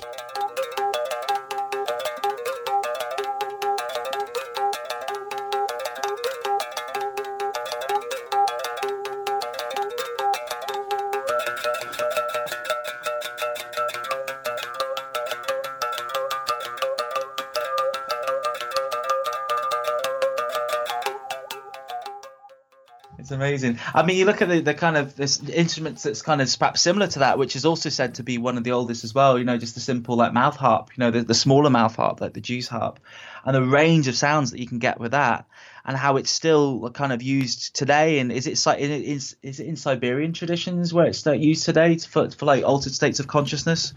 Amazing. 23.64 23.80
I 23.94 24.04
mean, 24.04 24.18
you 24.18 24.26
look 24.26 24.42
at 24.42 24.50
the, 24.50 24.62
the 24.62 24.74
kind 24.74 24.98
of 24.98 25.16
this 25.16 25.42
instruments 25.44 26.04
that's 26.04 26.22
kind 26.22 26.42
of 26.42 26.60
perhaps 26.60 26.82
similar 26.82 27.08
to 27.08 27.20
that, 27.20 27.38
which 27.38 27.56
is 27.56 27.66
also 27.66 27.90
said 27.90 28.16
to 28.16 28.24
be 28.24 28.38
one 28.38 28.58
of 28.58 28.64
the 28.64 28.72
oldest 28.72 29.04
as 29.04 29.14
well. 29.14 29.38
You 29.38 29.46
know, 29.46 29.58
just 29.58 29.76
the 29.76 29.82
simple 29.82 30.16
like 30.16 30.34
mouth 30.34 30.56
harp. 30.56 30.90
You 30.96 31.02
know, 31.02 31.12
the, 31.12 31.22
the 31.22 31.34
smaller 31.34 31.70
mouth 31.70 31.96
harp, 31.96 32.22
like 32.22 32.34
the 32.34 32.42
Jew's 32.42 32.68
harp, 32.68 33.00
and 33.46 33.56
the 33.56 33.64
range 33.64 34.08
of 34.08 34.16
sounds 34.16 34.52
that 34.52 34.60
you 34.60 34.68
can 34.68 34.80
get 34.80 35.00
with 35.00 35.12
that, 35.12 35.46
and 35.86 35.98
how 35.98 36.18
it's 36.18 36.30
still 36.30 36.90
kind 36.92 37.12
of 37.14 37.22
used 37.22 37.76
today. 37.76 38.20
And 38.20 38.32
is 38.32 38.48
it 38.48 38.60
is 38.80 39.36
is 39.42 39.60
it 39.60 39.68
in 39.68 39.76
Siberian 39.76 40.34
traditions 40.34 40.94
where 40.94 41.06
it's 41.06 41.26
used 41.26 41.66
today 41.66 41.98
for 41.98 42.30
for 42.30 42.46
like 42.46 42.64
altered 42.64 42.94
states 42.94 43.20
of 43.20 43.28
consciousness, 43.28 43.94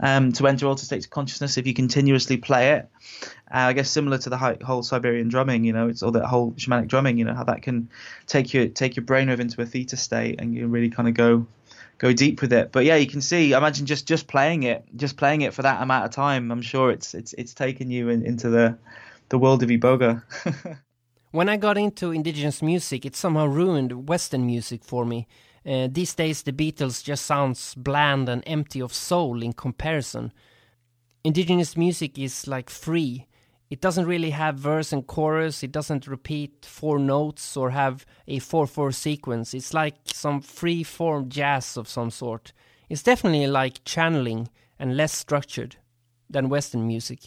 um, 0.00 0.32
to 0.32 0.46
enter 0.46 0.66
altered 0.66 0.86
states 0.86 1.06
of 1.06 1.10
consciousness 1.10 1.58
if 1.58 1.66
you 1.66 1.74
continuously 1.74 2.36
play 2.36 2.72
it. 2.72 2.88
Uh, 3.54 3.68
I 3.68 3.72
guess 3.72 3.90
similar 3.90 4.18
to 4.18 4.30
the 4.30 4.58
whole 4.64 4.82
Siberian 4.82 5.28
drumming, 5.28 5.64
you 5.64 5.72
know, 5.72 5.88
it's 5.88 6.02
all 6.02 6.12
that 6.12 6.24
whole 6.24 6.52
shamanic 6.52 6.88
drumming, 6.88 7.18
you 7.18 7.24
know, 7.24 7.34
how 7.34 7.44
that 7.44 7.62
can 7.62 7.88
take 8.26 8.54
your 8.54 8.68
take 8.68 8.96
your 8.96 9.04
brainwave 9.04 9.40
into 9.40 9.60
a 9.60 9.66
theta 9.66 9.96
state 9.96 10.40
and 10.40 10.54
you 10.54 10.66
really 10.66 10.90
kind 10.90 11.08
of 11.08 11.14
go 11.14 11.46
go 12.04 12.12
deep 12.12 12.42
with 12.42 12.52
it. 12.52 12.70
But 12.70 12.84
yeah, 12.84 12.96
you 12.96 13.06
can 13.06 13.22
see. 13.22 13.52
Imagine 13.52 13.86
just 13.86 14.06
just 14.06 14.26
playing 14.28 14.64
it, 14.64 14.84
just 14.94 15.16
playing 15.16 15.40
it 15.40 15.54
for 15.54 15.62
that 15.62 15.82
amount 15.82 16.04
of 16.04 16.10
time. 16.10 16.50
I'm 16.50 16.60
sure 16.60 16.90
it's 16.90 17.14
it's 17.14 17.32
it's 17.32 17.54
taken 17.54 17.90
you 17.90 18.10
in, 18.10 18.26
into 18.26 18.50
the 18.50 18.76
the 19.30 19.38
world 19.38 19.62
of 19.62 19.70
iboga. 19.70 20.22
when 21.30 21.48
I 21.48 21.56
got 21.56 21.78
into 21.78 22.12
indigenous 22.12 22.60
music, 22.60 23.06
it 23.06 23.16
somehow 23.16 23.46
ruined 23.46 24.06
Western 24.08 24.44
music 24.44 24.84
for 24.84 25.06
me. 25.06 25.26
Uh, 25.66 25.88
these 25.90 26.14
days, 26.14 26.42
the 26.42 26.52
Beatles 26.52 27.02
just 27.02 27.24
sounds 27.24 27.74
bland 27.74 28.28
and 28.28 28.42
empty 28.46 28.80
of 28.80 28.92
soul 28.92 29.42
in 29.42 29.54
comparison. 29.54 30.30
Indigenous 31.24 31.74
music 31.74 32.18
is 32.18 32.46
like 32.46 32.68
free. 32.68 33.26
It 33.70 33.80
doesn't 33.80 34.06
really 34.06 34.30
have 34.30 34.56
verse 34.56 34.92
and 34.92 35.06
chorus. 35.06 35.62
It 35.62 35.72
doesn't 35.72 36.06
repeat 36.06 36.64
four 36.64 36.98
notes 36.98 37.56
or 37.56 37.70
have 37.70 38.04
a 38.28 38.38
4 38.38 38.66
4 38.66 38.92
sequence. 38.92 39.54
It's 39.54 39.74
like 39.74 39.96
some 40.06 40.40
free 40.40 40.82
form 40.82 41.28
jazz 41.28 41.76
of 41.76 41.88
some 41.88 42.10
sort. 42.10 42.52
It's 42.88 43.02
definitely 43.02 43.46
like 43.46 43.84
channeling 43.84 44.48
and 44.78 44.96
less 44.96 45.12
structured 45.12 45.76
than 46.28 46.48
Western 46.48 46.86
music. 46.86 47.20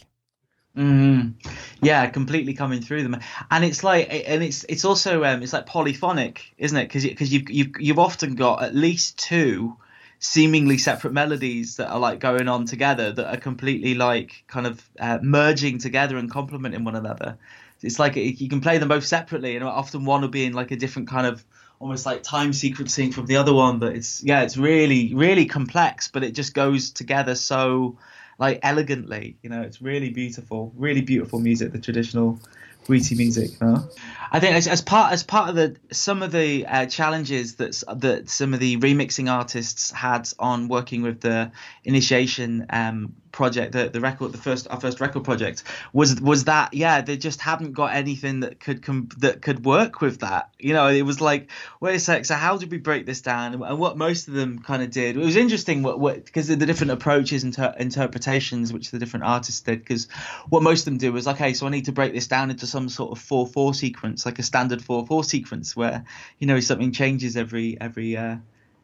Mm, 0.76 1.34
yeah, 1.82 2.06
completely 2.06 2.54
coming 2.54 2.80
through 2.80 3.02
them, 3.02 3.16
and 3.50 3.64
it's 3.64 3.82
like, 3.82 4.08
and 4.10 4.44
it's 4.44 4.64
it's 4.68 4.84
also 4.84 5.24
um, 5.24 5.42
it's 5.42 5.52
like 5.52 5.66
polyphonic, 5.66 6.54
isn't 6.56 6.76
it? 6.76 6.84
Because 6.84 7.04
because 7.04 7.32
you've 7.32 7.50
you've 7.50 7.70
you've 7.80 7.98
often 7.98 8.36
got 8.36 8.62
at 8.62 8.76
least 8.76 9.18
two 9.18 9.76
seemingly 10.20 10.78
separate 10.78 11.12
melodies 11.12 11.76
that 11.76 11.88
are 11.88 11.98
like 11.98 12.18
going 12.18 12.48
on 12.48 12.64
together 12.64 13.12
that 13.12 13.32
are 13.32 13.38
completely 13.38 13.94
like 13.94 14.44
kind 14.48 14.66
of 14.66 14.88
uh, 14.98 15.18
merging 15.22 15.78
together 15.78 16.16
and 16.16 16.30
complementing 16.30 16.84
one 16.84 16.96
another. 16.96 17.38
It's 17.82 17.98
like 17.98 18.16
you 18.16 18.48
can 18.48 18.60
play 18.60 18.78
them 18.78 18.88
both 18.88 19.06
separately, 19.06 19.54
and 19.54 19.64
often 19.64 20.04
one 20.04 20.22
will 20.22 20.28
be 20.28 20.44
in 20.44 20.52
like 20.52 20.72
a 20.72 20.76
different 20.76 21.08
kind 21.08 21.26
of 21.26 21.44
almost 21.78 22.04
like 22.06 22.24
time 22.24 22.50
sequencing 22.50 23.14
from 23.14 23.26
the 23.26 23.36
other 23.36 23.54
one. 23.54 23.78
But 23.78 23.94
it's 23.94 24.22
yeah, 24.24 24.42
it's 24.42 24.56
really 24.56 25.14
really 25.14 25.46
complex, 25.46 26.08
but 26.08 26.24
it 26.24 26.32
just 26.32 26.54
goes 26.54 26.90
together 26.90 27.36
so 27.36 27.96
like 28.38 28.58
elegantly. 28.62 29.36
You 29.42 29.50
know, 29.50 29.62
it's 29.62 29.80
really 29.80 30.10
beautiful, 30.10 30.72
really 30.76 31.02
beautiful 31.02 31.38
music. 31.38 31.70
The 31.70 31.78
traditional 31.78 32.40
Bwiti 32.88 33.16
music. 33.16 33.60
No? 33.60 33.88
I 34.32 34.40
think 34.40 34.54
as, 34.54 34.66
as, 34.66 34.82
part 34.82 35.12
as 35.12 35.22
part 35.22 35.50
of 35.50 35.54
the 35.54 35.76
some 35.94 36.22
of 36.22 36.32
the 36.32 36.66
uh, 36.66 36.86
challenges 36.86 37.56
that 37.56 37.82
that 37.96 38.28
some 38.28 38.54
of 38.54 38.60
the 38.60 38.78
remixing 38.78 39.30
artists 39.30 39.90
had 39.90 40.28
on 40.38 40.68
working 40.68 41.02
with 41.02 41.20
the 41.20 41.52
initiation 41.84 42.66
um, 42.70 43.14
project, 43.32 43.72
the, 43.72 43.88
the 43.88 44.00
record, 44.00 44.32
the 44.32 44.38
first 44.38 44.68
our 44.68 44.80
first 44.80 45.00
record 45.00 45.24
project 45.24 45.64
was 45.92 46.20
was 46.20 46.44
that 46.44 46.74
yeah 46.74 47.00
they 47.00 47.16
just 47.16 47.40
hadn't 47.40 47.72
got 47.72 47.94
anything 47.94 48.40
that 48.40 48.60
could 48.60 48.82
com- 48.82 49.08
that 49.18 49.42
could 49.42 49.64
work 49.64 50.00
with 50.00 50.20
that. 50.20 50.50
You 50.58 50.72
know, 50.72 50.88
it 50.88 51.02
was 51.02 51.20
like 51.20 51.50
wait 51.80 51.96
a 51.96 52.00
sec, 52.00 52.24
so 52.24 52.34
how 52.34 52.56
did 52.56 52.70
we 52.70 52.78
break 52.78 53.06
this 53.06 53.20
down? 53.20 53.54
And 53.62 53.78
what 53.78 53.96
most 53.96 54.28
of 54.28 54.34
them 54.34 54.60
kind 54.60 54.82
of 54.82 54.90
did. 54.90 55.16
It 55.16 55.20
was 55.20 55.36
interesting 55.36 55.82
what 55.82 55.98
what 55.98 56.24
because 56.24 56.48
the 56.48 56.56
different 56.56 56.92
approaches 56.92 57.44
and 57.44 57.56
inter- 57.56 57.74
interpretations 57.78 58.72
which 58.72 58.90
the 58.90 58.98
different 58.98 59.24
artists 59.24 59.60
did. 59.60 59.80
Because 59.80 60.08
what 60.48 60.62
most 60.62 60.80
of 60.80 60.84
them 60.86 60.98
do 60.98 61.12
was 61.12 61.28
okay, 61.28 61.54
so 61.54 61.66
I 61.66 61.70
need 61.70 61.86
to 61.86 61.92
break 61.92 62.12
this 62.12 62.26
down 62.26 62.50
into 62.50 62.66
some 62.66 62.88
sort 62.88 63.12
of 63.12 63.18
four 63.18 63.46
four 63.46 63.74
sequence, 63.74 64.26
like 64.26 64.38
a 64.38 64.42
standard 64.42 64.82
four 64.82 65.06
four 65.06 65.24
sequence 65.24 65.76
where 65.76 66.04
you 66.38 66.46
know 66.46 66.60
something 66.60 66.92
changes 66.92 67.36
every 67.36 67.78
every 67.80 68.16
uh, 68.16 68.36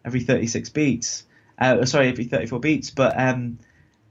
every 0.04 0.20
36 0.20 0.68
beats. 0.70 1.24
Uh, 1.58 1.84
sorry, 1.84 2.08
every 2.08 2.24
34 2.24 2.60
beats, 2.60 2.90
but 2.90 3.18
um, 3.18 3.58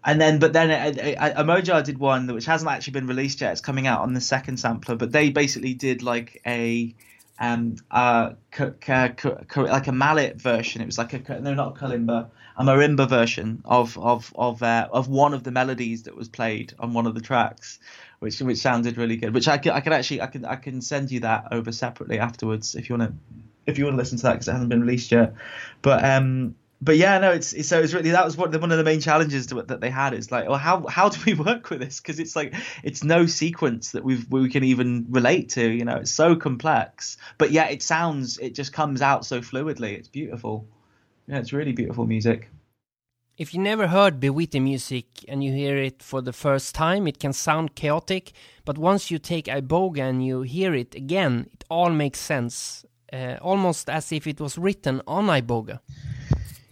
and 0.05 0.19
then 0.19 0.39
but 0.39 0.53
then 0.53 0.69
Emojar 0.95 1.83
did 1.83 1.97
one 1.97 2.27
which 2.27 2.45
hasn't 2.45 2.69
actually 2.69 2.93
been 2.93 3.07
released 3.07 3.41
yet. 3.41 3.53
It's 3.53 3.61
coming 3.61 3.87
out 3.87 4.01
on 4.01 4.13
the 4.13 4.21
second 4.21 4.57
sampler, 4.57 4.95
but 4.95 5.11
they 5.11 5.29
basically 5.29 5.73
did 5.73 6.01
like 6.01 6.41
a 6.45 6.93
um 7.39 7.75
uh 7.89 8.31
like 8.59 9.87
a 9.87 9.91
mallet 9.91 10.41
version. 10.41 10.81
It 10.81 10.85
was 10.85 10.97
like 10.97 11.13
a 11.13 11.39
no 11.39 11.53
not 11.53 11.77
a 11.77 11.79
kalimba, 11.79 12.29
a 12.57 12.63
marimba 12.63 13.07
version 13.07 13.61
of 13.65 13.97
of 13.97 14.31
of 14.35 14.61
uh, 14.61 14.89
of 14.91 15.07
one 15.07 15.33
of 15.33 15.43
the 15.43 15.51
melodies 15.51 16.03
that 16.03 16.15
was 16.15 16.27
played 16.27 16.73
on 16.79 16.93
one 16.93 17.07
of 17.07 17.15
the 17.15 17.21
tracks, 17.21 17.79
which 18.19 18.39
which 18.41 18.57
sounded 18.57 18.97
really 18.97 19.15
good. 19.17 19.33
Which 19.33 19.47
I 19.47 19.57
can 19.57 19.71
I 19.71 19.79
can 19.79 19.93
actually 19.93 20.21
I 20.21 20.27
can 20.27 20.45
I 20.45 20.55
can 20.57 20.81
send 20.81 21.11
you 21.11 21.21
that 21.21 21.47
over 21.51 21.71
separately 21.71 22.19
afterwards 22.19 22.75
if 22.75 22.89
you 22.89 22.97
want 22.97 23.11
to 23.11 23.37
if 23.65 23.77
you 23.77 23.85
want 23.85 23.93
to 23.93 23.97
listen 23.97 24.17
to 24.17 24.23
that 24.23 24.33
because 24.33 24.49
it 24.49 24.51
hasn't 24.51 24.69
been 24.69 24.81
released 24.81 25.11
yet. 25.11 25.33
But 25.81 26.03
um 26.03 26.55
but 26.83 26.97
yeah, 26.97 27.17
no, 27.17 27.31
it's, 27.31 27.53
it's 27.53 27.69
so 27.69 27.81
it's 27.81 27.93
really 27.93 28.11
that 28.11 28.25
was 28.25 28.35
one 28.35 28.51
one 28.59 28.71
of 28.71 28.77
the 28.77 28.83
main 28.83 28.99
challenges 28.99 29.45
to, 29.47 29.61
that 29.61 29.79
they 29.79 29.89
had. 29.89 30.13
It's 30.13 30.31
like, 30.31 30.49
well, 30.49 30.57
how 30.57 30.85
how 30.87 31.09
do 31.09 31.19
we 31.25 31.33
work 31.47 31.69
with 31.69 31.79
this? 31.79 31.99
Because 32.01 32.19
it's 32.19 32.35
like 32.35 32.53
it's 32.83 33.03
no 33.03 33.25
sequence 33.25 33.91
that 33.91 34.03
we 34.03 34.23
we 34.29 34.49
can 34.49 34.63
even 34.63 35.05
relate 35.09 35.49
to. 35.51 35.65
You 35.69 35.85
know, 35.85 35.97
it's 35.97 36.11
so 36.11 36.35
complex, 36.35 37.17
but 37.37 37.51
yeah, 37.51 37.69
it 37.69 37.81
sounds 37.81 38.37
it 38.39 38.53
just 38.53 38.73
comes 38.73 39.01
out 39.01 39.25
so 39.25 39.39
fluidly. 39.39 39.97
It's 39.97 40.09
beautiful. 40.09 40.67
Yeah, 41.27 41.39
it's 41.39 41.53
really 41.53 41.71
beautiful 41.71 42.05
music. 42.05 42.49
If 43.37 43.53
you 43.53 43.61
never 43.61 43.87
heard 43.87 44.19
Bwiti 44.19 44.61
music 44.61 45.05
and 45.27 45.43
you 45.43 45.53
hear 45.53 45.77
it 45.77 46.03
for 46.03 46.21
the 46.21 46.33
first 46.33 46.75
time, 46.75 47.07
it 47.07 47.17
can 47.17 47.33
sound 47.33 47.75
chaotic, 47.75 48.31
but 48.63 48.77
once 48.77 49.09
you 49.09 49.17
take 49.17 49.45
Iboga 49.45 50.01
and 50.01 50.23
you 50.23 50.43
hear 50.43 50.75
it 50.75 50.93
again, 50.93 51.47
it 51.51 51.63
all 51.67 51.89
makes 51.89 52.19
sense, 52.19 52.85
uh, 53.11 53.37
almost 53.41 53.89
as 53.89 54.11
if 54.11 54.27
it 54.27 54.39
was 54.39 54.59
written 54.59 55.01
on 55.07 55.25
Iboga. 55.27 55.79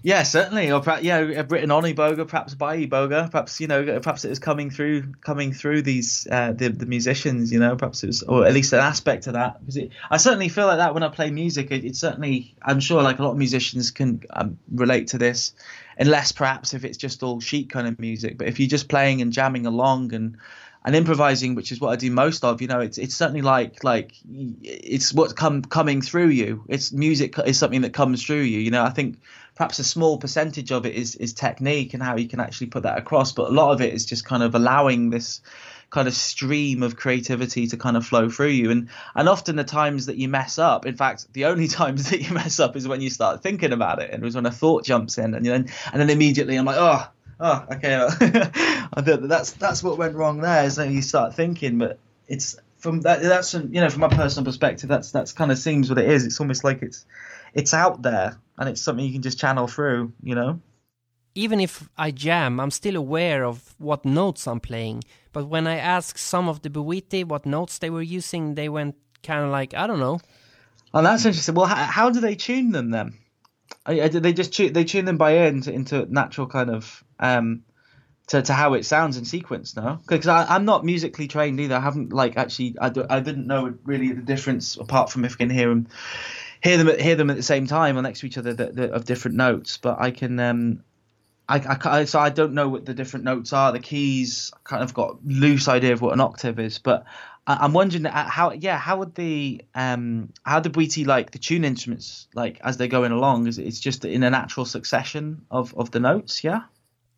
Yeah, 0.04 0.24
certainly, 0.24 0.72
or 0.72 0.82
perhaps, 0.82 1.04
yeah, 1.04 1.20
written 1.20 1.70
on 1.70 1.84
Iboga, 1.84 2.28
perhaps 2.28 2.56
by 2.56 2.86
Iboga, 2.86 3.30
perhaps 3.30 3.62
you 3.62 3.68
know, 3.68 4.00
perhaps 4.00 4.26
it 4.26 4.30
was 4.30 4.40
coming 4.40 4.72
through, 4.72 5.14
coming 5.22 5.54
through 5.54 5.84
these 5.84 6.28
uh, 6.32 6.54
the 6.54 6.70
the 6.70 6.88
musicians, 6.88 7.52
you 7.52 7.60
know, 7.60 7.76
perhaps 7.76 8.04
it 8.04 8.08
was, 8.08 8.24
or 8.24 8.48
at 8.48 8.54
least 8.54 8.74
an 8.74 8.80
aspect 8.80 9.28
of 9.28 9.34
that. 9.34 9.64
Because 9.64 9.90
I 10.10 10.18
certainly 10.18 10.50
feel 10.50 10.66
like 10.66 10.80
that 10.80 10.96
when 10.96 11.04
I 11.04 11.10
play 11.10 11.30
music. 11.30 11.70
It, 11.70 11.86
it 11.86 11.96
certainly, 11.96 12.56
I'm 12.64 12.80
sure, 12.80 13.04
like 13.04 13.20
a 13.20 13.24
lot 13.24 13.32
of 13.32 13.38
musicians 13.38 13.92
can 13.92 14.24
um, 14.32 14.58
relate 14.74 15.08
to 15.10 15.20
this, 15.20 15.54
unless 16.00 16.32
perhaps 16.32 16.74
if 16.74 16.84
it's 16.84 16.98
just 16.98 17.22
all 17.22 17.40
sheet 17.40 17.70
kind 17.70 17.88
of 17.88 18.00
music. 18.00 18.40
But 18.40 18.48
if 18.48 18.60
you're 18.60 18.70
just 18.70 18.90
playing 18.90 19.22
and 19.22 19.32
jamming 19.32 19.68
along 19.68 20.16
and 20.16 20.38
and 20.84 20.96
improvising, 20.96 21.56
which 21.56 21.72
is 21.72 21.80
what 21.80 21.90
I 21.90 21.96
do 21.96 22.10
most 22.10 22.44
of. 22.44 22.62
You 22.62 22.68
know, 22.68 22.80
it's 22.80 22.98
it's 22.98 23.16
certainly 23.16 23.42
like 23.42 23.84
like 23.84 24.14
it's 24.64 25.14
what's 25.14 25.34
come 25.34 25.62
coming 25.62 26.02
through 26.02 26.30
you. 26.30 26.64
It's 26.68 26.92
music 26.92 27.38
is 27.46 27.60
something 27.60 27.82
that 27.82 27.94
comes 27.94 28.26
through 28.26 28.42
you. 28.42 28.60
You 28.60 28.72
know, 28.72 28.84
I 28.84 28.90
think 28.90 29.20
perhaps 29.56 29.80
a 29.80 29.84
small 29.84 30.18
percentage 30.18 30.72
of 30.72 30.86
it 30.86 30.96
is 30.96 31.16
is 31.16 31.34
technique 31.34 31.94
and 31.94 32.02
how 32.02 32.18
you 32.18 32.28
can 32.28 32.40
actually 32.40 32.68
put 32.68 32.84
that 32.84 32.98
across, 32.98 33.32
but 33.32 33.50
a 33.50 33.54
lot 33.54 33.72
of 33.72 33.82
it 33.82 33.94
is 33.94 34.06
just 34.06 34.26
kind 34.26 34.44
of 34.44 34.56
allowing 34.56 35.10
this 35.10 35.42
kind 35.92 36.08
of 36.08 36.14
stream 36.14 36.84
of 36.84 36.96
creativity 36.96 37.68
to 37.68 37.78
kind 37.78 37.98
of 37.98 38.06
flow 38.06 38.30
through 38.30 38.48
you 38.48 38.72
and 38.72 38.88
and 39.14 39.28
often 39.28 39.58
the 39.58 39.64
times 39.66 40.06
that 40.06 40.16
you 40.16 40.30
mess 40.30 40.58
up 40.58 40.86
in 40.86 40.96
fact 40.96 41.28
the 41.34 41.44
only 41.44 41.68
times 41.80 42.10
that 42.10 42.22
you 42.22 42.34
mess 42.34 42.62
up 42.62 42.78
is 42.78 42.88
when 42.88 43.02
you 43.02 43.10
start 43.10 43.44
thinking 43.44 43.74
about 43.74 44.02
it 44.02 44.10
and 44.10 44.24
it 44.24 44.26
was 44.26 44.34
when 44.34 44.46
a 44.46 44.52
thought 44.52 44.86
jumps 44.86 45.18
in 45.18 45.34
and 45.34 45.46
then 45.46 45.68
and 45.92 46.02
then 46.02 46.10
immediately 46.10 46.56
i'm 46.56 46.64
like 46.64 46.78
oh 46.80 47.06
oh 47.42 47.66
okay 47.72 47.96
i 48.94 49.02
thought 49.02 49.28
that's 49.28 49.52
that's 49.54 49.84
what 49.84 49.98
went 49.98 50.16
wrong 50.16 50.40
there 50.40 50.64
is 50.64 50.78
that 50.78 50.90
you 50.90 51.02
start 51.02 51.34
thinking 51.34 51.78
but 51.78 52.00
it's 52.28 52.58
from 52.78 53.02
that 53.02 53.22
that's 53.22 53.54
you 53.54 53.82
know 53.82 53.90
from 53.90 54.02
my 54.02 54.08
personal 54.08 54.46
perspective 54.46 54.88
that's 54.88 55.12
that's 55.12 55.34
kind 55.34 55.52
of 55.52 55.58
seems 55.58 55.90
what 55.90 56.00
it 56.00 56.10
is 56.10 56.26
it's 56.26 56.40
almost 56.40 56.64
like 56.64 56.82
it's 56.82 57.06
it's 57.54 57.74
out 57.74 58.02
there 58.02 58.38
and 58.58 58.70
it's 58.70 58.82
something 58.82 59.04
you 59.04 59.12
can 59.12 59.22
just 59.22 59.40
channel 59.40 59.68
through 59.68 60.14
you 60.24 60.36
know 60.36 60.62
even 61.36 61.60
if 61.60 61.90
I 61.98 62.12
jam, 62.12 62.60
I'm 62.60 62.72
still 62.72 62.96
aware 62.96 63.46
of 63.46 63.76
what 63.78 64.06
notes 64.06 64.48
I'm 64.48 64.60
playing. 64.60 65.04
But 65.32 65.48
when 65.48 65.66
I 65.66 65.78
asked 65.78 66.20
some 66.20 66.50
of 66.50 66.62
the 66.62 66.70
Bwiti 66.70 67.24
what 67.24 67.46
notes 67.46 67.78
they 67.78 67.90
were 67.90 68.02
using, 68.02 68.56
they 68.56 68.68
went 68.68 68.96
kind 69.24 69.46
of 69.46 69.52
like, 69.52 69.74
I 69.74 69.88
don't 69.88 70.00
know. 70.00 70.20
Oh, 70.94 71.02
that's 71.02 71.26
interesting. 71.26 71.56
Well, 71.56 71.68
how, 71.68 71.76
how 71.76 72.10
do 72.10 72.20
they 72.20 72.36
tune 72.36 72.72
them 72.72 72.92
then? 72.92 73.14
I, 73.86 74.02
I, 74.02 74.08
they 74.10 74.34
just 74.34 74.54
tune, 74.54 74.74
they 74.74 74.84
tune 74.84 75.06
them 75.06 75.18
by 75.18 75.34
ear 75.34 75.46
into, 75.46 75.72
into 75.74 76.06
natural 76.12 76.48
kind 76.48 76.70
of 76.70 77.04
um, 77.20 77.64
to, 78.28 78.42
to 78.42 78.54
how 78.54 78.76
it 78.76 78.86
sounds 78.86 79.18
in 79.18 79.26
sequence 79.26 79.76
no? 79.76 80.00
Because 80.08 80.28
i'm 80.28 80.66
not 80.66 80.86
musically 80.86 81.28
trained 81.28 81.60
either. 81.60 81.76
I 81.76 81.80
haven't 81.80 82.14
like 82.14 82.38
actually 82.38 82.76
I, 82.80 82.90
do, 82.90 83.06
I 83.10 83.20
didn't 83.20 83.48
know 83.48 83.74
really 83.84 84.12
the 84.14 84.22
difference 84.22 84.78
apart 84.78 85.12
from 85.12 85.26
if 85.26 85.34
i 85.34 85.36
can 85.36 85.50
hear 85.50 85.70
them 85.70 85.88
hear 86.62 86.78
them 86.78 87.00
hear 87.00 87.16
them 87.16 87.30
at 87.30 87.36
the 87.36 87.44
same 87.44 87.68
time 87.68 87.98
or 87.98 88.02
next 88.02 88.22
to 88.22 88.28
each 88.28 88.38
other 88.38 88.54
that, 88.54 88.76
that, 88.76 88.92
of 88.92 89.06
different 89.06 89.38
notes. 89.38 89.78
But 89.78 90.00
i 90.00 90.12
can 90.12 90.40
um 90.40 90.84
I, 91.50 91.78
I, 91.84 92.06
so 92.06 92.20
I 92.20 92.30
don't 92.30 92.54
know 92.54 92.70
what 92.70 92.86
the 92.86 92.94
different 92.94 93.26
notes 93.26 93.52
are, 93.52 93.74
the 93.74 93.80
keys. 93.80 94.54
I 94.54 94.60
kind 94.64 94.84
of 94.84 94.94
got 94.94 95.18
loose 95.26 95.68
idea 95.68 95.92
of 95.92 96.02
what 96.02 96.14
an 96.14 96.22
octave 96.22 96.60
is, 96.60 96.80
but 96.80 97.04
I, 97.48 97.66
am 97.66 97.74
wondering 97.74 98.06
uh, 98.06 98.30
how, 98.30 98.52
yeah, 98.52 98.78
how 98.78 98.98
would 98.98 99.16
the, 99.16 99.62
um, 99.74 100.32
how 100.44 100.60
did 100.60 100.74
Bwiti 100.74 101.06
like 101.06 101.32
the 101.32 101.40
tune 101.40 101.66
instruments 101.66 102.28
like 102.36 102.60
as 102.64 102.78
they're 102.78 102.88
going 102.88 103.12
along? 103.12 103.48
Is 103.48 103.58
it, 103.58 103.66
it's 103.66 103.80
just 103.80 104.06
in 104.06 104.24
a 104.24 104.30
natural 104.30 104.66
succession 104.66 105.46
of 105.50 105.74
of 105.76 105.92
the 105.92 106.00
notes? 106.00 106.44
Yeah. 106.44 106.62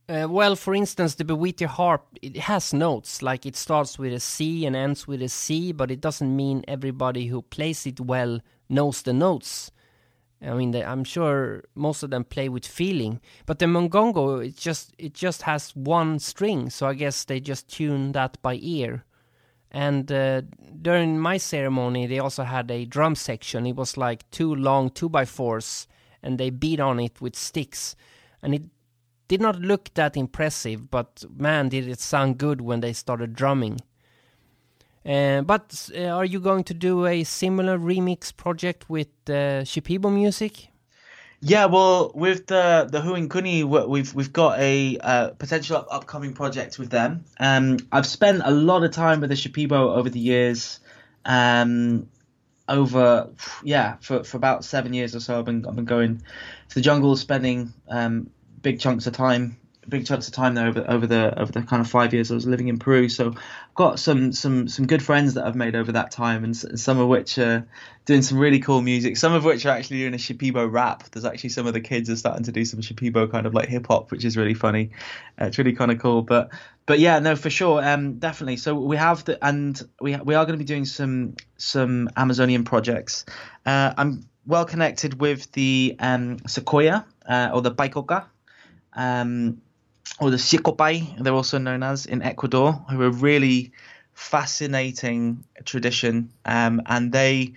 Uh, 0.10 0.28
well, 0.30 0.56
for 0.56 0.76
instance, 0.76 1.16
the 1.16 1.24
Bwiti 1.24 1.66
harp 1.66 2.06
it 2.22 2.38
has 2.38 2.74
notes 2.74 3.22
like 3.22 3.46
it 3.46 3.56
starts 3.56 3.98
with 3.98 4.14
a 4.14 4.20
C 4.20 4.66
and 4.66 4.76
ends 4.76 5.08
with 5.08 5.22
a 5.22 5.30
C, 5.30 5.72
but 5.72 5.92
it 5.92 6.02
doesn't 6.02 6.36
mean 6.36 6.64
everybody 6.68 7.28
who 7.28 7.42
plays 7.42 7.86
it 7.86 8.00
well 8.00 8.40
knows 8.70 9.02
the 9.02 9.14
notes. 9.14 9.72
I 10.42 10.54
mean, 10.56 10.72
they, 10.72 10.84
I'm 10.84 11.06
sure 11.06 11.64
most 11.74 12.04
of 12.04 12.10
them 12.10 12.26
play 12.26 12.50
with 12.50 12.66
feeling, 12.66 13.22
but 13.46 13.60
the 13.60 13.66
mongongo 13.66 14.46
it 14.46 14.58
just 14.58 14.94
it 14.98 15.14
just 15.14 15.44
has 15.44 15.74
one 15.76 16.20
string, 16.20 16.70
so 16.70 16.88
I 16.88 16.96
guess 16.96 17.24
they 17.24 17.40
just 17.40 17.70
tune 17.70 18.12
that 18.12 18.42
by 18.42 18.60
ear. 18.62 19.06
And 19.74 20.12
uh, 20.12 20.42
during 20.82 21.20
my 21.20 21.38
ceremony, 21.38 22.06
they 22.06 22.20
also 22.20 22.44
had 22.44 22.70
a 22.70 22.86
drum 22.86 23.16
section. 23.16 23.66
It 23.66 23.76
was 23.76 23.98
like 23.98 24.30
two 24.30 24.54
long 24.54 24.92
two 24.92 25.10
by 25.10 25.26
fours, 25.26 25.88
and 26.22 26.38
they 26.38 26.52
beat 26.52 26.80
on 26.80 27.00
it 27.00 27.20
with 27.20 27.36
sticks, 27.36 27.96
and 28.42 28.54
it 28.54 28.64
did 29.28 29.42
not 29.42 29.60
look 29.60 29.92
that 29.96 30.16
impressive. 30.16 30.92
But 30.92 31.26
man, 31.36 31.70
did 31.70 31.88
it 31.88 32.00
sound 32.00 32.38
good 32.38 32.62
when 32.62 32.82
they 32.82 32.94
started 32.94 33.34
drumming. 33.34 33.80
Uh, 35.06 35.42
but 35.42 35.90
uh, 35.98 36.04
are 36.04 36.24
you 36.24 36.40
going 36.40 36.64
to 36.64 36.74
do 36.74 37.06
a 37.06 37.24
similar 37.24 37.78
remix 37.78 38.36
project 38.36 38.90
with 38.90 39.10
uh, 39.28 39.66
Shipibo 39.66 40.14
music? 40.14 40.70
Yeah, 41.46 41.66
well, 41.66 42.14
with 42.16 42.48
the 42.48 42.88
the 42.90 43.02
Huni 43.02 43.28
Kuin, 43.28 43.90
we've 43.90 44.16
we've 44.16 44.32
got 44.32 44.58
a 44.60 44.98
uh, 44.98 45.30
potential 45.32 45.86
upcoming 45.92 46.34
project 46.34 46.80
with 46.80 46.90
them. 46.90 47.26
Um, 47.38 47.80
I've 47.92 48.06
spent 48.06 48.44
a 48.46 48.52
lot 48.52 48.86
of 48.86 48.92
time 48.92 49.20
with 49.20 49.30
the 49.30 49.36
Shipibo 49.36 49.98
over 49.98 50.10
the 50.10 50.22
years. 50.22 50.80
Um, 51.26 52.08
over 52.70 53.30
yeah, 53.62 53.98
for, 54.00 54.24
for 54.24 54.38
about 54.38 54.64
seven 54.64 54.94
years 54.94 55.18
or 55.18 55.20
so, 55.20 55.38
I've 55.38 55.44
been 55.44 55.66
I've 55.66 55.76
been 55.76 55.84
going 55.84 56.24
to 56.70 56.76
the 56.76 56.82
jungle, 56.82 57.18
spending 57.18 57.74
um, 57.90 58.30
big 58.62 58.80
chunks 58.80 59.06
of 59.06 59.12
time 59.12 59.58
big 59.88 60.06
chunks 60.06 60.28
of 60.28 60.34
time 60.34 60.56
there 60.56 60.68
over, 60.68 60.86
over 60.88 61.08
the 61.08 61.38
over 61.40 61.52
the 61.52 61.62
kind 61.62 61.82
of 61.82 61.90
five 61.90 62.14
years 62.14 62.32
I 62.32 62.36
was 62.36 62.46
living 62.46 62.68
in 62.68 62.80
Peru. 62.80 63.10
So 63.10 63.36
got 63.76 64.00
some 64.00 64.32
some 64.32 64.68
some 64.68 64.86
good 64.86 65.02
friends 65.02 65.34
that 65.34 65.46
I've 65.46 65.56
made 65.56 65.76
over 65.76 65.94
that 65.94 66.12
time, 66.12 66.44
and 66.44 66.56
some 66.56 67.00
of 67.00 67.08
which 67.08 67.38
are 67.38 67.66
doing 68.06 68.22
some 68.22 68.38
really 68.38 68.60
cool 68.60 68.82
music. 68.82 69.18
Some 69.18 69.34
of 69.34 69.44
which 69.44 69.66
are 69.66 69.70
actually 69.70 70.00
doing 70.00 70.14
a 70.14 70.18
Shipibo 70.18 70.72
rap. 70.72 71.04
There's 71.12 71.26
actually 71.26 71.50
some 71.50 71.66
of 71.66 71.74
the 71.74 71.82
kids 71.82 72.10
are 72.10 72.16
starting 72.16 72.44
to 72.44 72.52
do 72.52 72.66
some 72.66 72.82
Shipibo 72.82 73.32
kind 73.32 73.46
of 73.46 73.54
like 73.54 73.70
hip 73.70 73.88
hop, 73.88 74.12
which 74.12 74.26
is 74.26 74.38
really 74.38 74.54
funny. 74.54 74.92
Uh, 75.42 75.46
it's 75.46 75.58
really 75.58 75.74
kind 75.74 75.92
of 75.92 76.00
cool. 76.00 76.22
But 76.22 76.52
but 76.86 77.00
yeah, 77.00 77.20
no, 77.20 77.36
for 77.36 77.50
sure, 77.50 77.84
um, 77.84 78.20
definitely. 78.20 78.58
So 78.58 78.76
we 78.76 78.98
have 78.98 79.26
the 79.26 79.44
and 79.44 79.82
we 80.00 80.16
we 80.18 80.36
are 80.36 80.46
going 80.46 80.58
to 80.58 80.64
be 80.64 80.68
doing 80.68 80.86
some 80.86 81.36
some 81.58 82.10
Amazonian 82.16 82.66
projects. 82.66 83.26
Uh, 83.66 83.94
I'm 83.98 84.28
well 84.46 84.66
connected 84.66 85.20
with 85.20 85.52
the 85.54 85.96
um, 86.00 86.38
Sequoia 86.48 87.06
uh, 87.28 87.50
or 87.54 87.62
the 87.62 87.72
Baikoka. 87.72 88.26
Um, 88.96 89.62
or 90.20 90.30
the 90.30 90.38
Sicopai, 90.38 91.24
they're 91.24 91.34
also 91.34 91.58
known 91.58 91.84
as 91.84 92.06
in 92.06 92.22
Ecuador, 92.22 92.74
who 92.90 93.02
are 93.02 93.10
really 93.10 93.72
fascinating 94.14 95.44
tradition, 95.66 96.32
um, 96.46 96.82
and 96.86 97.12
they 97.12 97.54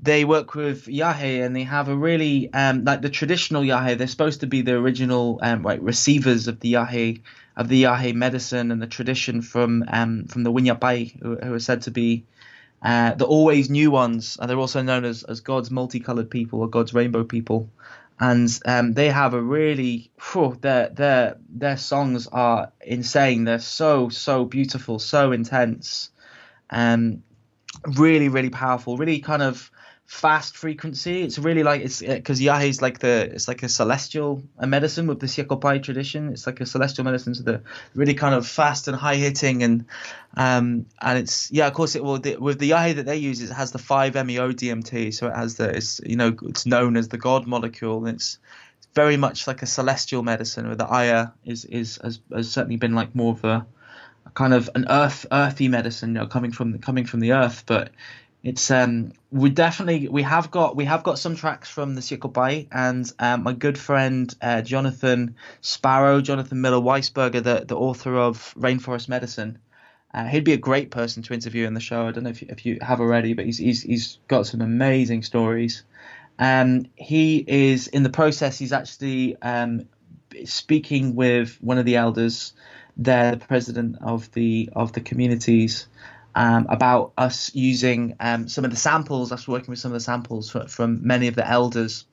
they 0.00 0.24
work 0.24 0.54
with 0.54 0.86
Yahe 0.86 1.44
and 1.44 1.56
they 1.56 1.64
have 1.64 1.88
a 1.88 1.96
really 1.96 2.52
um, 2.52 2.84
like 2.84 3.02
the 3.02 3.10
traditional 3.10 3.62
Yahe. 3.62 3.98
They're 3.98 4.06
supposed 4.06 4.40
to 4.40 4.46
be 4.46 4.62
the 4.62 4.74
original 4.74 5.40
um, 5.42 5.62
like 5.62 5.80
receivers 5.82 6.46
of 6.46 6.60
the 6.60 6.74
Yahe 6.74 7.20
of 7.56 7.68
the 7.68 7.82
Yahe 7.82 8.14
medicine 8.14 8.70
and 8.70 8.80
the 8.80 8.86
tradition 8.86 9.42
from 9.42 9.84
um, 9.88 10.26
from 10.26 10.44
the 10.44 10.52
Winyapai, 10.52 11.20
who, 11.20 11.36
who 11.36 11.54
are 11.54 11.58
said 11.58 11.82
to 11.82 11.90
be 11.90 12.24
uh, 12.82 13.14
the 13.14 13.26
always 13.26 13.70
new 13.70 13.90
ones. 13.90 14.36
And 14.40 14.48
they're 14.48 14.58
also 14.58 14.82
known 14.82 15.04
as, 15.04 15.24
as 15.24 15.40
God's 15.40 15.70
multicolored 15.70 16.30
people 16.30 16.60
or 16.60 16.68
God's 16.68 16.94
rainbow 16.94 17.24
people 17.24 17.68
and 18.20 18.48
um, 18.64 18.94
they 18.94 19.10
have 19.10 19.34
a 19.34 19.42
really 19.42 20.10
whew, 20.32 20.56
their 20.60 20.88
their 20.88 21.36
their 21.48 21.76
songs 21.76 22.26
are 22.26 22.72
insane. 22.80 23.44
They're 23.44 23.58
so 23.58 24.08
so 24.08 24.44
beautiful, 24.44 24.98
so 24.98 25.32
intense, 25.32 26.10
um, 26.70 27.22
really 27.96 28.28
really 28.28 28.50
powerful, 28.50 28.96
really 28.96 29.20
kind 29.20 29.42
of 29.42 29.70
fast 30.08 30.56
frequency. 30.56 31.22
It's 31.22 31.38
really 31.38 31.62
like 31.62 31.82
it's 31.82 32.00
because 32.00 32.40
uh, 32.40 32.54
is 32.62 32.80
like 32.80 32.98
the 32.98 33.30
it's 33.30 33.46
like 33.46 33.62
a 33.62 33.68
celestial 33.68 34.42
a 34.56 34.66
medicine 34.66 35.06
with 35.06 35.20
the 35.20 35.26
Siakopai 35.26 35.82
tradition. 35.82 36.32
It's 36.32 36.46
like 36.46 36.60
a 36.62 36.66
celestial 36.66 37.04
medicine, 37.04 37.34
so 37.34 37.42
the 37.42 37.60
really 37.94 38.14
kind 38.14 38.34
of 38.34 38.46
fast 38.48 38.88
and 38.88 38.96
high 38.96 39.16
hitting 39.16 39.62
and 39.62 39.84
um 40.34 40.86
and 41.02 41.18
it's 41.18 41.52
yeah 41.52 41.66
of 41.66 41.74
course 41.74 41.94
it 41.94 42.02
will 42.02 42.18
with 42.40 42.58
the 42.58 42.70
Yahe 42.70 42.94
that 42.96 43.04
they 43.04 43.16
use 43.16 43.42
it 43.42 43.52
has 43.52 43.70
the 43.72 43.78
five 43.78 44.14
MEO 44.14 44.50
DMT, 44.50 45.12
so 45.12 45.26
it 45.28 45.36
has 45.36 45.56
the 45.56 45.76
it's 45.76 46.00
you 46.06 46.16
know 46.16 46.34
it's 46.44 46.64
known 46.64 46.96
as 46.96 47.08
the 47.08 47.18
God 47.18 47.46
molecule. 47.46 48.06
And 48.06 48.16
it's 48.16 48.38
very 48.94 49.18
much 49.18 49.46
like 49.46 49.60
a 49.60 49.66
celestial 49.66 50.22
medicine, 50.22 50.66
where 50.68 50.74
the 50.74 50.86
Aya 50.86 51.28
is 51.44 51.66
is 51.66 51.98
has, 52.02 52.18
has 52.32 52.50
certainly 52.50 52.76
been 52.76 52.94
like 52.94 53.14
more 53.14 53.34
of 53.34 53.44
a 53.44 53.66
kind 54.32 54.54
of 54.54 54.70
an 54.74 54.86
earth 54.88 55.26
earthy 55.30 55.68
medicine, 55.68 56.14
you 56.14 56.20
know, 56.20 56.26
coming 56.26 56.52
from 56.52 56.72
the, 56.72 56.78
coming 56.78 57.04
from 57.04 57.20
the 57.20 57.32
earth, 57.32 57.64
but 57.66 57.90
it's 58.42 58.70
um 58.70 59.12
we 59.30 59.50
definitely 59.50 60.08
we 60.08 60.22
have 60.22 60.50
got 60.50 60.76
we 60.76 60.84
have 60.84 61.02
got 61.02 61.18
some 61.18 61.34
tracks 61.34 61.68
from 61.68 61.94
the 61.94 62.00
Sicopai 62.00 62.68
and 62.70 63.10
um, 63.18 63.42
my 63.42 63.52
good 63.52 63.76
friend 63.76 64.32
uh, 64.40 64.62
Jonathan 64.62 65.34
Sparrow, 65.60 66.20
Jonathan 66.20 66.60
Miller 66.60 66.80
Weisberger, 66.80 67.42
the 67.42 67.64
the 67.66 67.76
author 67.76 68.16
of 68.16 68.54
Rainforest 68.56 69.08
Medicine. 69.08 69.58
Uh, 70.14 70.24
he'd 70.24 70.44
be 70.44 70.54
a 70.54 70.58
great 70.58 70.90
person 70.90 71.22
to 71.22 71.34
interview 71.34 71.66
in 71.66 71.74
the 71.74 71.80
show. 71.80 72.06
I 72.06 72.12
don't 72.12 72.24
know 72.24 72.30
if 72.30 72.40
you, 72.40 72.48
if 72.50 72.64
you 72.64 72.78
have 72.80 73.00
already, 73.00 73.34
but 73.34 73.44
he's 73.44 73.58
he's 73.58 73.82
he's 73.82 74.18
got 74.28 74.46
some 74.46 74.60
amazing 74.60 75.22
stories. 75.22 75.82
Um, 76.38 76.86
he 76.94 77.44
is 77.46 77.88
in 77.88 78.04
the 78.04 78.10
process. 78.10 78.58
He's 78.58 78.72
actually 78.72 79.36
um, 79.42 79.88
speaking 80.44 81.16
with 81.16 81.58
one 81.60 81.78
of 81.78 81.84
the 81.84 81.96
elders. 81.96 82.54
They're 82.96 83.32
the 83.32 83.46
president 83.46 83.96
of 84.00 84.30
the 84.32 84.70
of 84.74 84.92
the 84.92 85.00
communities 85.00 85.86
um, 86.38 86.66
about 86.68 87.14
us 87.18 87.52
using 87.52 88.14
um, 88.20 88.46
some 88.46 88.64
of 88.64 88.70
the 88.70 88.76
samples, 88.76 89.32
us 89.32 89.48
working 89.48 89.70
with 89.70 89.80
some 89.80 89.90
of 89.90 89.94
the 89.94 90.00
samples 90.00 90.48
for, 90.48 90.68
from 90.68 91.04
many 91.04 91.26
of 91.26 91.34
the 91.34 91.46
elders. 91.46 92.06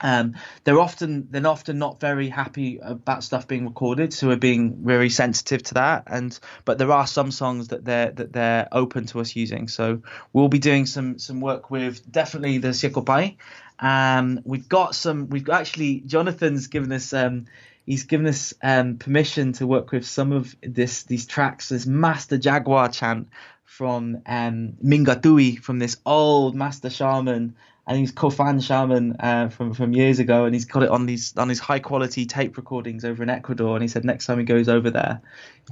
Um, 0.00 0.36
they're 0.62 0.78
often 0.78 1.26
they're 1.30 1.46
often 1.46 1.78
not 1.78 1.98
very 1.98 2.28
happy 2.28 2.78
about 2.80 3.24
stuff 3.24 3.48
being 3.48 3.64
recorded, 3.66 4.14
so 4.14 4.28
we're 4.28 4.36
being 4.36 4.84
very 4.84 5.10
sensitive 5.10 5.64
to 5.64 5.74
that. 5.74 6.04
And 6.06 6.38
but 6.64 6.78
there 6.78 6.92
are 6.92 7.08
some 7.08 7.32
songs 7.32 7.68
that 7.68 7.84
they're 7.84 8.12
that 8.12 8.32
they're 8.32 8.68
open 8.70 9.06
to 9.06 9.20
us 9.20 9.34
using. 9.34 9.66
So 9.66 10.00
we'll 10.32 10.48
be 10.48 10.60
doing 10.60 10.86
some 10.86 11.18
some 11.18 11.40
work 11.40 11.68
with 11.68 12.10
definitely 12.10 12.58
the 12.58 12.68
Siekopai. 12.68 13.36
Um, 13.80 14.40
we've 14.44 14.68
got 14.68 14.94
some. 14.94 15.28
We've 15.28 15.48
actually 15.48 16.00
Jonathan's 16.06 16.68
given 16.68 16.92
us. 16.92 17.12
Um, 17.12 17.46
he's 17.86 18.04
given 18.04 18.26
us 18.26 18.52
um, 18.62 18.98
permission 18.98 19.52
to 19.54 19.66
work 19.66 19.92
with 19.92 20.06
some 20.06 20.32
of 20.32 20.54
this 20.60 21.04
these 21.04 21.26
tracks. 21.26 21.70
This 21.70 21.86
Master 21.86 22.36
Jaguar 22.36 22.90
chant 22.90 23.28
from 23.64 24.22
um, 24.26 24.74
Mingatui, 24.84 25.58
from 25.58 25.78
this 25.78 25.96
old 26.04 26.54
Master 26.54 26.90
Shaman 26.90 27.54
and 27.86 27.98
he's 27.98 28.12
Kofan 28.12 28.62
Shaman 28.62 29.16
uh, 29.20 29.48
from 29.48 29.72
from 29.72 29.92
years 29.92 30.18
ago, 30.18 30.44
and 30.44 30.54
he's 30.54 30.64
got 30.64 30.82
it 30.82 30.90
on 30.90 31.06
these 31.06 31.36
on 31.36 31.48
his 31.48 31.60
high 31.60 31.78
quality 31.78 32.26
tape 32.26 32.56
recordings 32.56 33.04
over 33.04 33.22
in 33.22 33.30
Ecuador. 33.30 33.76
And 33.76 33.82
he 33.82 33.88
said 33.88 34.04
next 34.04 34.26
time 34.26 34.38
he 34.38 34.44
goes 34.44 34.68
over 34.68 34.90
there, 34.90 35.20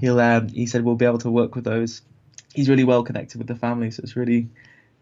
he'll 0.01 0.21
um, 0.21 0.49
he 0.49 0.67
said 0.67 0.85
we'll 0.85 0.95
be 0.95 1.07
able 1.07 1.19
to 1.19 1.31
work 1.31 1.55
with 1.55 1.65
those. 1.65 2.03
He's 2.55 2.69
really 2.69 2.85
well 2.85 3.03
connected 3.03 3.39
with 3.39 3.49
the 3.49 3.57
family, 3.57 3.91
so 3.91 4.03
it's 4.03 4.15
really 4.15 4.49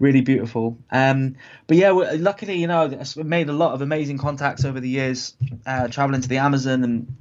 really 0.02 0.20
beautiful. 0.20 0.76
Um, 0.90 1.36
but 1.68 1.76
yeah, 1.76 1.90
luckily, 1.90 2.58
you 2.58 2.66
know, 2.66 2.82
I've 2.82 3.16
made 3.16 3.48
a 3.48 3.52
lot 3.52 3.72
of 3.72 3.80
amazing 3.80 4.18
contacts 4.18 4.64
over 4.64 4.80
the 4.80 4.88
years, 4.88 5.34
uh, 5.64 5.88
traveling 5.88 6.20
to 6.20 6.28
the 6.28 6.38
Amazon 6.38 6.82
and 6.82 7.16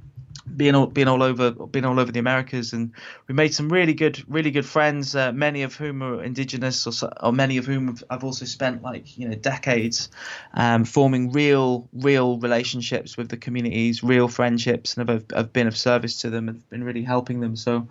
being 0.56 0.74
all 0.74 0.86
being 0.86 1.08
all 1.08 1.22
over 1.22 1.52
being 1.52 1.84
all 1.84 1.98
over 1.98 2.10
the 2.10 2.18
Americas, 2.18 2.72
and 2.72 2.92
we 3.28 3.34
made 3.34 3.54
some 3.54 3.68
really 3.72 3.94
good 3.94 4.22
really 4.28 4.50
good 4.50 4.66
friends. 4.66 5.14
Uh, 5.14 5.32
many 5.32 5.62
of 5.62 5.76
whom 5.76 6.02
are 6.02 6.22
indigenous, 6.22 6.86
or, 6.86 7.10
or 7.22 7.32
many 7.32 7.56
of 7.56 7.66
whom 7.66 7.96
I've 8.10 8.24
also 8.24 8.44
spent 8.44 8.82
like 8.82 9.16
you 9.16 9.28
know 9.28 9.34
decades 9.36 10.10
um, 10.52 10.84
forming 10.84 11.30
real 11.30 11.88
real 11.92 12.38
relationships 12.38 13.16
with 13.16 13.28
the 13.28 13.36
communities, 13.36 14.02
real 14.02 14.28
friendships, 14.28 14.96
and 14.96 15.08
have, 15.08 15.24
have 15.32 15.52
been 15.52 15.68
of 15.68 15.76
service 15.76 16.20
to 16.22 16.30
them 16.30 16.48
and 16.48 16.68
been 16.68 16.84
really 16.84 17.04
helping 17.04 17.40
them. 17.40 17.56
So. 17.56 17.88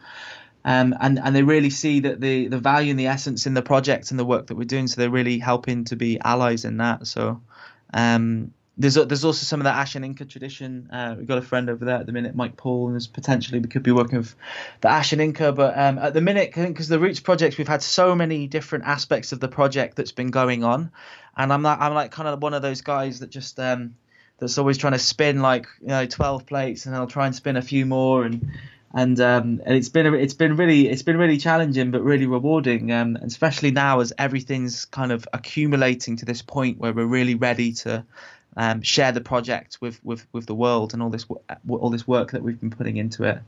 Um, 0.64 0.96
and 1.00 1.20
and 1.20 1.36
they 1.36 1.44
really 1.44 1.72
see 1.72 2.02
that 2.02 2.22
the 2.22 2.48
the 2.48 2.60
value 2.60 2.92
and 2.92 3.00
the 3.00 3.08
essence 3.08 3.48
in 3.48 3.54
the 3.54 3.62
project 3.62 4.12
and 4.12 4.20
the 4.20 4.26
work 4.26 4.48
that 4.48 4.56
we're 4.56 4.64
doing. 4.66 4.88
So 4.88 5.02
they're 5.02 5.10
really 5.10 5.40
helping 5.40 5.86
to 5.86 5.96
be 5.96 6.20
allies 6.20 6.66
in 6.66 6.78
that. 6.78 7.08
So 7.08 7.42
um, 7.94 8.54
there's 8.78 8.96
there's 8.96 9.26
also 9.26 9.44
some 9.44 9.60
of 9.60 9.66
that 9.66 9.76
Asháninka 9.76 10.28
tradition. 10.30 10.90
Uh, 10.92 11.16
we've 11.18 11.28
got 11.28 11.38
a 11.38 11.42
friend 11.42 11.70
over 11.70 11.84
there 11.84 11.98
at 11.98 12.06
the 12.06 12.12
minute, 12.12 12.36
Mike 12.36 12.58
Paul, 12.58 12.88
and 12.88 12.96
there's 12.96 13.08
potentially 13.08 13.60
we 13.60 13.68
could 13.68 13.84
be 13.84 13.92
working 13.92 14.18
with 14.18 14.34
the 14.82 14.88
Asháninka. 14.88 15.54
But 15.56 15.78
um, 15.78 15.98
at 16.00 16.14
the 16.14 16.22
minute, 16.22 16.54
because 16.56 16.88
the 16.88 17.00
Roots 17.00 17.20
project, 17.20 17.58
we've 17.58 17.68
had 17.68 17.84
so 17.84 18.16
many 18.16 18.48
different 18.48 18.86
aspects 18.86 19.34
of 19.34 19.40
the 19.40 19.48
project 19.48 19.98
that's 19.98 20.14
been 20.14 20.32
going 20.32 20.64
on, 20.64 20.92
and 21.36 21.52
I'm 21.52 21.64
like 21.64 21.80
I'm 21.80 21.94
like 21.94 22.12
kind 22.12 22.30
of 22.30 22.42
one 22.42 22.54
of 22.54 22.62
those 22.62 22.82
guys 22.82 23.20
that 23.20 23.30
just 23.30 23.60
um, 23.60 23.96
that's 24.40 24.58
always 24.58 24.78
trying 24.78 24.94
to 24.94 25.00
spin 25.00 25.42
like 25.42 25.68
you 25.82 25.90
know 25.90 26.06
12 26.06 26.46
plates, 26.46 26.86
and 26.86 26.96
I'll 26.96 27.08
try 27.08 27.26
and 27.26 27.36
spin 27.36 27.58
a 27.58 27.62
few 27.62 27.86
more 27.86 28.24
and. 28.26 28.52
And 28.94 29.20
um, 29.22 29.62
and 29.66 29.76
it's 29.76 29.90
been 29.90 30.14
it's 30.14 30.34
been 30.34 30.58
really 30.58 30.90
it's 30.90 31.04
been 31.04 31.18
really 31.18 31.38
challenging 31.38 31.92
but 31.92 32.02
really 32.02 32.26
rewarding 32.26 32.92
um, 32.92 33.18
especially 33.22 33.72
now 33.72 34.02
as 34.02 34.12
everything's 34.18 34.84
kind 34.84 35.14
of 35.14 35.26
accumulating 35.32 36.18
to 36.18 36.26
this 36.26 36.42
point 36.42 36.78
where 36.78 36.92
we're 36.92 37.06
really 37.06 37.36
ready 37.36 37.72
to 37.72 38.04
um, 38.58 38.82
share 38.82 39.12
the 39.12 39.22
project 39.22 39.78
with, 39.82 40.04
with, 40.04 40.26
with 40.34 40.46
the 40.46 40.56
world 40.56 40.94
and 40.94 41.02
all 41.02 41.10
this 41.10 41.26
all 41.68 41.90
this 41.90 42.08
work 42.08 42.32
that 42.32 42.44
we've 42.44 42.60
been 42.60 42.70
putting 42.70 42.98
into 42.98 43.24
it. 43.24 43.40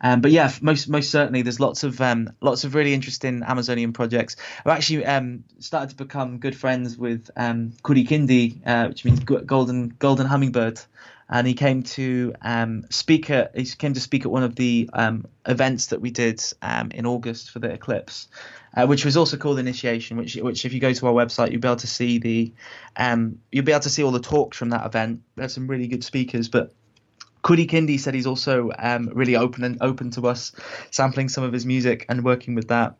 Um, 0.00 0.20
but 0.20 0.30
yeah, 0.30 0.52
most 0.60 0.88
most 0.88 1.10
certainly, 1.10 1.42
there's 1.42 1.58
lots 1.58 1.82
of 1.82 2.00
um, 2.00 2.30
lots 2.40 2.62
of 2.62 2.76
really 2.76 2.94
interesting 2.94 3.42
Amazonian 3.42 3.92
projects. 3.92 4.36
I've 4.64 4.76
actually 4.76 5.04
um, 5.04 5.42
started 5.58 5.90
to 5.90 5.96
become 5.96 6.38
good 6.38 6.56
friends 6.56 6.96
with 6.96 7.30
um, 7.36 7.72
Kurikindi, 7.82 8.60
uh, 8.64 8.88
which 8.88 9.04
means 9.04 9.20
golden 9.20 9.88
golden 9.98 10.26
hummingbird, 10.26 10.80
and 11.30 11.46
he 11.46 11.54
came 11.54 11.82
to 11.82 12.34
um, 12.42 12.84
speak 12.90 13.30
at 13.30 13.56
he 13.56 13.64
came 13.64 13.94
to 13.94 14.00
speak 14.00 14.24
at 14.24 14.30
one 14.30 14.42
of 14.42 14.56
the 14.56 14.88
um, 14.92 15.26
events 15.46 15.86
that 15.86 16.00
we 16.00 16.10
did 16.10 16.42
um, 16.62 16.90
in 16.92 17.06
August 17.06 17.50
for 17.50 17.58
the 17.58 17.70
eclipse 17.70 18.28
uh, 18.76 18.86
which 18.86 19.04
was 19.04 19.16
also 19.16 19.36
called 19.36 19.58
Initiation. 19.58 20.16
Which, 20.16 20.36
which 20.36 20.64
if 20.64 20.72
you 20.72 20.80
go 20.80 20.92
to 20.92 21.06
our 21.06 21.12
website, 21.12 21.50
you'll 21.50 21.60
be 21.60 21.68
able 21.68 21.76
to 21.76 21.86
see 21.86 22.18
the, 22.18 22.52
um, 22.96 23.40
you'll 23.50 23.64
be 23.64 23.72
able 23.72 23.80
to 23.80 23.90
see 23.90 24.02
all 24.02 24.10
the 24.10 24.20
talks 24.20 24.56
from 24.56 24.70
that 24.70 24.86
event. 24.86 25.22
Had 25.36 25.50
some 25.50 25.66
really 25.66 25.88
good 25.88 26.04
speakers, 26.04 26.48
but 26.48 26.74
Kurikindi 27.42 27.98
said 27.98 28.14
he's 28.14 28.26
also 28.26 28.70
um, 28.78 29.10
really 29.12 29.36
open 29.36 29.64
and 29.64 29.78
open 29.80 30.10
to 30.12 30.26
us 30.26 30.52
sampling 30.90 31.28
some 31.28 31.44
of 31.44 31.52
his 31.52 31.64
music 31.64 32.04
and 32.08 32.24
working 32.24 32.54
with 32.54 32.68
that, 32.68 32.96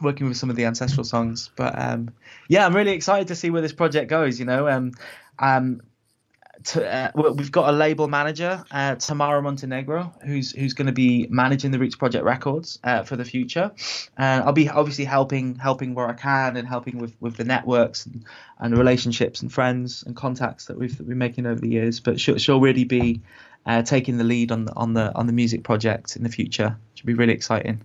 working 0.00 0.28
with 0.28 0.36
some 0.36 0.50
of 0.50 0.56
the 0.56 0.64
ancestral 0.64 1.04
songs. 1.04 1.50
But 1.56 1.78
um, 1.78 2.10
yeah, 2.48 2.64
I'm 2.64 2.74
really 2.74 2.92
excited 2.92 3.28
to 3.28 3.36
see 3.36 3.50
where 3.50 3.62
this 3.62 3.72
project 3.72 4.08
goes. 4.08 4.38
You 4.38 4.46
know, 4.46 4.68
um, 4.68 4.92
um, 5.38 5.82
to, 6.66 6.84
uh, 6.84 7.32
we've 7.32 7.52
got 7.52 7.68
a 7.68 7.72
label 7.72 8.08
manager, 8.08 8.64
uh, 8.70 8.96
Tamara 8.96 9.40
Montenegro, 9.40 10.12
who's 10.24 10.52
who's 10.52 10.74
going 10.74 10.86
to 10.86 10.92
be 10.92 11.26
managing 11.30 11.70
the 11.70 11.78
Roots 11.78 11.96
Project 11.96 12.24
Records 12.24 12.78
uh, 12.84 13.02
for 13.02 13.16
the 13.16 13.24
future. 13.24 13.70
And 14.16 14.42
I'll 14.42 14.52
be 14.52 14.68
obviously 14.68 15.04
helping 15.04 15.54
helping 15.56 15.94
where 15.94 16.08
I 16.08 16.14
can 16.14 16.56
and 16.56 16.66
helping 16.66 16.98
with, 16.98 17.14
with 17.20 17.36
the 17.36 17.44
networks 17.44 18.06
and, 18.06 18.24
and 18.58 18.76
relationships 18.76 19.42
and 19.42 19.52
friends 19.52 20.02
and 20.06 20.16
contacts 20.16 20.66
that 20.66 20.78
we've 20.78 20.96
been 20.98 21.18
making 21.18 21.46
over 21.46 21.60
the 21.60 21.68
years. 21.68 22.00
But 22.00 22.20
she'll, 22.20 22.38
she'll 22.38 22.60
really 22.60 22.84
be 22.84 23.20
uh, 23.64 23.82
taking 23.82 24.18
the 24.18 24.24
lead 24.24 24.50
on 24.50 24.64
the 24.64 24.74
on 24.74 24.94
the 24.94 25.14
on 25.14 25.26
the 25.26 25.32
music 25.32 25.62
project 25.62 26.16
in 26.16 26.22
the 26.22 26.30
future. 26.30 26.76
Should 26.94 27.06
be 27.06 27.14
really 27.14 27.34
exciting. 27.34 27.82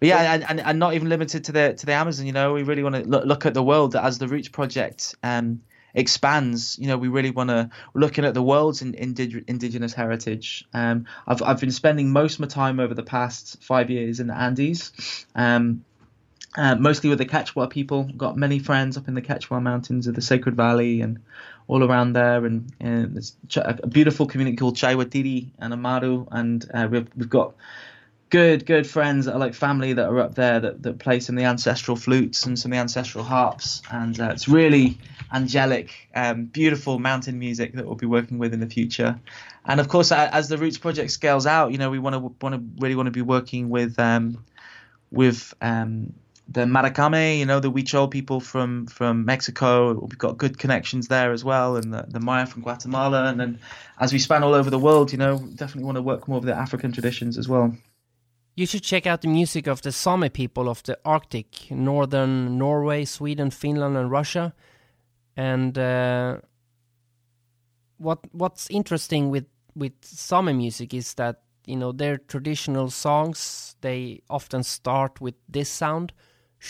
But 0.00 0.08
yeah, 0.08 0.34
and, 0.34 0.44
and, 0.48 0.60
and 0.60 0.78
not 0.78 0.94
even 0.94 1.08
limited 1.08 1.44
to 1.44 1.52
the 1.52 1.74
to 1.74 1.86
the 1.86 1.92
Amazon. 1.92 2.26
You 2.26 2.32
know, 2.32 2.52
we 2.52 2.64
really 2.64 2.82
want 2.82 2.96
to 2.96 3.02
look, 3.02 3.24
look 3.24 3.46
at 3.46 3.54
the 3.54 3.62
world 3.62 3.96
as 3.96 4.18
the 4.18 4.28
Roots 4.28 4.48
Project. 4.48 5.14
Um, 5.22 5.62
expands, 5.96 6.78
you 6.78 6.86
know, 6.86 6.98
we 6.98 7.08
really 7.08 7.30
want 7.30 7.50
to 7.50 7.70
looking 7.94 8.24
at 8.24 8.34
the 8.34 8.42
world's 8.42 8.82
in, 8.82 8.92
indig, 8.92 9.44
indigenous 9.48 9.94
heritage. 9.94 10.64
Um, 10.72 11.06
I've 11.26 11.42
I've 11.42 11.60
been 11.60 11.72
spending 11.72 12.12
most 12.12 12.34
of 12.34 12.40
my 12.40 12.46
time 12.46 12.78
over 12.78 12.94
the 12.94 13.02
past 13.02 13.62
five 13.62 13.90
years 13.90 14.20
in 14.20 14.28
the 14.28 14.34
Andes. 14.34 14.92
Um, 15.34 15.84
uh, 16.56 16.74
mostly 16.74 17.10
with 17.10 17.18
the 17.18 17.26
Quechua 17.26 17.68
people. 17.68 18.04
Got 18.04 18.36
many 18.36 18.58
friends 18.58 18.96
up 18.96 19.08
in 19.08 19.14
the 19.14 19.22
Quechua 19.22 19.62
Mountains 19.62 20.06
of 20.06 20.14
the 20.14 20.22
Sacred 20.22 20.56
Valley 20.56 21.02
and 21.02 21.18
all 21.68 21.84
around 21.84 22.14
there. 22.14 22.46
And, 22.46 22.72
and 22.80 23.14
there's 23.14 23.36
a 23.56 23.86
beautiful 23.86 24.26
community 24.26 24.56
called 24.56 24.76
Chaiwatiri 24.76 25.50
and 25.58 25.72
Amaru. 25.74 26.26
And 26.30 26.64
uh, 26.72 26.88
we've, 26.90 27.08
we've 27.14 27.28
got 27.28 27.54
good 28.30 28.66
good 28.66 28.86
friends 28.86 29.26
that 29.26 29.34
are 29.34 29.38
like 29.38 29.54
family 29.54 29.92
that 29.92 30.08
are 30.08 30.18
up 30.20 30.34
there 30.34 30.58
that, 30.58 30.82
that 30.82 30.98
play 30.98 31.20
some 31.20 31.36
of 31.36 31.42
the 31.42 31.46
ancestral 31.46 31.96
flutes 31.96 32.44
and 32.44 32.58
some 32.58 32.72
of 32.72 32.76
the 32.76 32.80
ancestral 32.80 33.22
harps 33.22 33.82
and 33.90 34.20
uh, 34.20 34.30
it's 34.30 34.48
really 34.48 34.98
angelic 35.32 36.08
um, 36.14 36.44
beautiful 36.46 36.98
mountain 36.98 37.38
music 37.38 37.72
that 37.74 37.86
we'll 37.86 37.94
be 37.94 38.06
working 38.06 38.38
with 38.38 38.52
in 38.52 38.60
the 38.60 38.66
future 38.66 39.18
and 39.64 39.78
of 39.78 39.88
course 39.88 40.10
as 40.10 40.48
the 40.48 40.58
roots 40.58 40.78
project 40.78 41.10
scales 41.10 41.46
out 41.46 41.70
you 41.70 41.78
know 41.78 41.90
we 41.90 41.98
want 41.98 42.14
to 42.14 42.18
want 42.44 42.54
to 42.54 42.62
really 42.80 42.96
want 42.96 43.06
to 43.06 43.12
be 43.12 43.22
working 43.22 43.70
with 43.70 43.98
um, 43.98 44.44
with 45.12 45.54
um, 45.60 46.12
the 46.48 46.64
Maracame, 46.64 47.38
you 47.38 47.44
know, 47.44 47.58
the 47.58 47.70
Huichol 47.70 48.10
people 48.10 48.40
from 48.40 48.86
from 48.86 49.24
Mexico. 49.24 49.94
We've 49.94 50.18
got 50.18 50.38
good 50.38 50.58
connections 50.58 51.08
there 51.08 51.32
as 51.32 51.44
well, 51.44 51.76
and 51.76 51.92
the, 51.92 52.04
the 52.08 52.20
Maya 52.20 52.46
from 52.46 52.62
Guatemala. 52.62 53.24
And 53.24 53.40
then 53.40 53.58
as 53.98 54.12
we 54.12 54.18
span 54.18 54.44
all 54.44 54.54
over 54.54 54.70
the 54.70 54.78
world, 54.78 55.10
you 55.10 55.18
know, 55.18 55.38
definitely 55.38 55.84
want 55.84 55.96
to 55.96 56.02
work 56.02 56.28
more 56.28 56.38
with 56.38 56.46
the 56.46 56.54
African 56.54 56.92
traditions 56.92 57.36
as 57.36 57.48
well. 57.48 57.76
You 58.56 58.64
should 58.64 58.82
check 58.82 59.06
out 59.06 59.20
the 59.20 59.28
music 59.28 59.66
of 59.66 59.82
the 59.82 59.92
Sami 59.92 60.30
people 60.30 60.70
of 60.70 60.82
the 60.84 60.98
Arctic, 61.04 61.70
northern 61.70 62.56
Norway, 62.56 63.04
Sweden, 63.04 63.50
Finland, 63.50 63.98
and 63.98 64.10
Russia. 64.10 64.54
And 65.36 65.76
uh, 65.76 66.38
what 67.98 68.20
what's 68.32 68.70
interesting 68.70 69.28
with 69.28 69.44
with 69.74 69.92
Sami 70.00 70.54
music 70.54 70.94
is 70.94 71.12
that 71.14 71.42
you 71.66 71.76
know 71.76 71.92
their 71.92 72.16
traditional 72.16 72.88
songs 72.88 73.76
they 73.82 74.22
often 74.30 74.62
start 74.62 75.20
with 75.20 75.34
this 75.46 75.68
sound, 75.68 76.14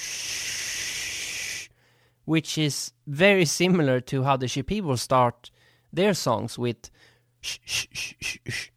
which 2.24 2.58
is 2.58 2.92
very 3.06 3.44
similar 3.44 4.00
to 4.00 4.24
how 4.24 4.36
the 4.36 4.46
Shipibo 4.46 4.98
start 4.98 5.52
their 5.92 6.14
songs 6.14 6.58
with 6.58 6.90
sh 7.40 7.58
sh 7.64 7.86
sh 7.92 8.14
sh 8.20 8.38
sh 8.48 8.70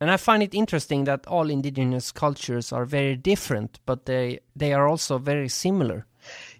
and 0.00 0.10
I 0.10 0.16
find 0.16 0.42
it 0.42 0.54
interesting 0.54 1.04
that 1.04 1.26
all 1.26 1.50
indigenous 1.50 2.12
cultures 2.12 2.72
are 2.72 2.84
very 2.84 3.16
different, 3.16 3.80
but 3.86 4.06
they 4.06 4.40
they 4.54 4.72
are 4.72 4.88
also 4.88 5.18
very 5.18 5.48
similar. 5.48 6.06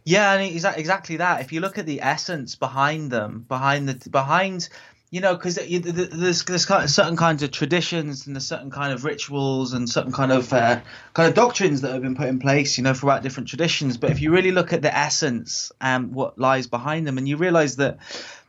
Yeah, 0.04 0.32
and 0.32 0.56
exactly 0.56 1.16
that. 1.18 1.42
If 1.42 1.52
you 1.52 1.60
look 1.60 1.78
at 1.78 1.86
the 1.86 2.00
essence 2.00 2.54
behind 2.54 3.10
them, 3.10 3.44
behind 3.46 3.88
the 3.88 4.10
behind, 4.10 4.68
you 5.10 5.20
know, 5.20 5.34
because 5.34 5.56
there's 5.56 6.44
there's 6.44 6.66
certain 6.94 7.16
kinds 7.16 7.42
of 7.42 7.50
traditions 7.50 8.26
and 8.26 8.34
there's 8.34 8.46
certain 8.46 8.70
kind 8.70 8.92
of 8.92 9.04
rituals 9.04 9.72
and 9.72 9.88
certain 9.88 10.12
kind 10.12 10.32
of 10.32 10.52
uh, 10.52 10.80
kind 11.14 11.28
of 11.28 11.34
doctrines 11.34 11.82
that 11.82 11.92
have 11.92 12.02
been 12.02 12.16
put 12.16 12.28
in 12.28 12.38
place, 12.38 12.78
you 12.78 12.84
know, 12.84 12.94
throughout 12.94 13.22
different 13.22 13.48
traditions. 13.48 13.98
But 13.98 14.10
if 14.10 14.20
you 14.20 14.30
really 14.30 14.50
look 14.50 14.72
at 14.72 14.82
the 14.82 14.96
essence 14.96 15.72
and 15.80 16.14
what 16.14 16.38
lies 16.38 16.66
behind 16.66 17.06
them, 17.06 17.18
and 17.18 17.28
you 17.28 17.36
realize 17.36 17.76
that 17.76 17.98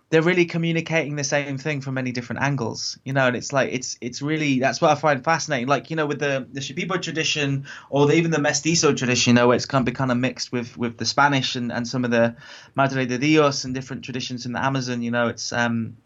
they're 0.10 0.24
really 0.24 0.46
communicating 0.46 1.16
the 1.16 1.24
same 1.24 1.58
thing 1.58 1.82
from 1.82 1.94
many 1.94 2.12
different 2.12 2.42
angles, 2.42 2.98
you 3.06 3.14
know, 3.14 3.28
and 3.28 3.36
it's 3.36 3.54
like 3.54 3.72
it's 3.72 3.98
it's 4.02 4.22
really 4.22 4.60
that's 4.60 4.82
what 4.82 4.92
I 4.92 4.96
find 4.96 5.24
fascinating. 5.24 5.68
Like 5.68 5.90
you 5.90 5.96
know, 5.96 6.08
with 6.08 6.20
the 6.20 6.48
the 6.52 6.62
Shipibo 6.62 7.02
tradition 7.02 7.66
or 7.90 8.08
the, 8.08 8.14
even 8.14 8.32
the 8.32 8.40
Mestizo 8.40 8.94
tradition, 8.94 9.32
you 9.32 9.36
know, 9.36 9.52
it's 9.52 9.66
kind 9.66 9.88
of 9.88 9.94
kind 9.94 10.12
of 10.12 10.18
mixed 10.18 10.52
with 10.52 10.76
with 10.78 10.98
the 10.98 11.06
Spanish 11.06 11.56
and, 11.56 11.72
and 11.72 11.88
some 11.88 12.06
of 12.06 12.12
the 12.12 12.36
Madre 12.76 13.06
de 13.06 13.20
Dios 13.20 13.66
and 13.66 13.76
different 13.76 14.04
traditions 14.04 14.46
in 14.46 14.54
the 14.54 14.64
Amazon. 14.64 15.04
You 15.04 15.12
know, 15.12 15.28
it's 15.28 15.54
um 15.54 15.98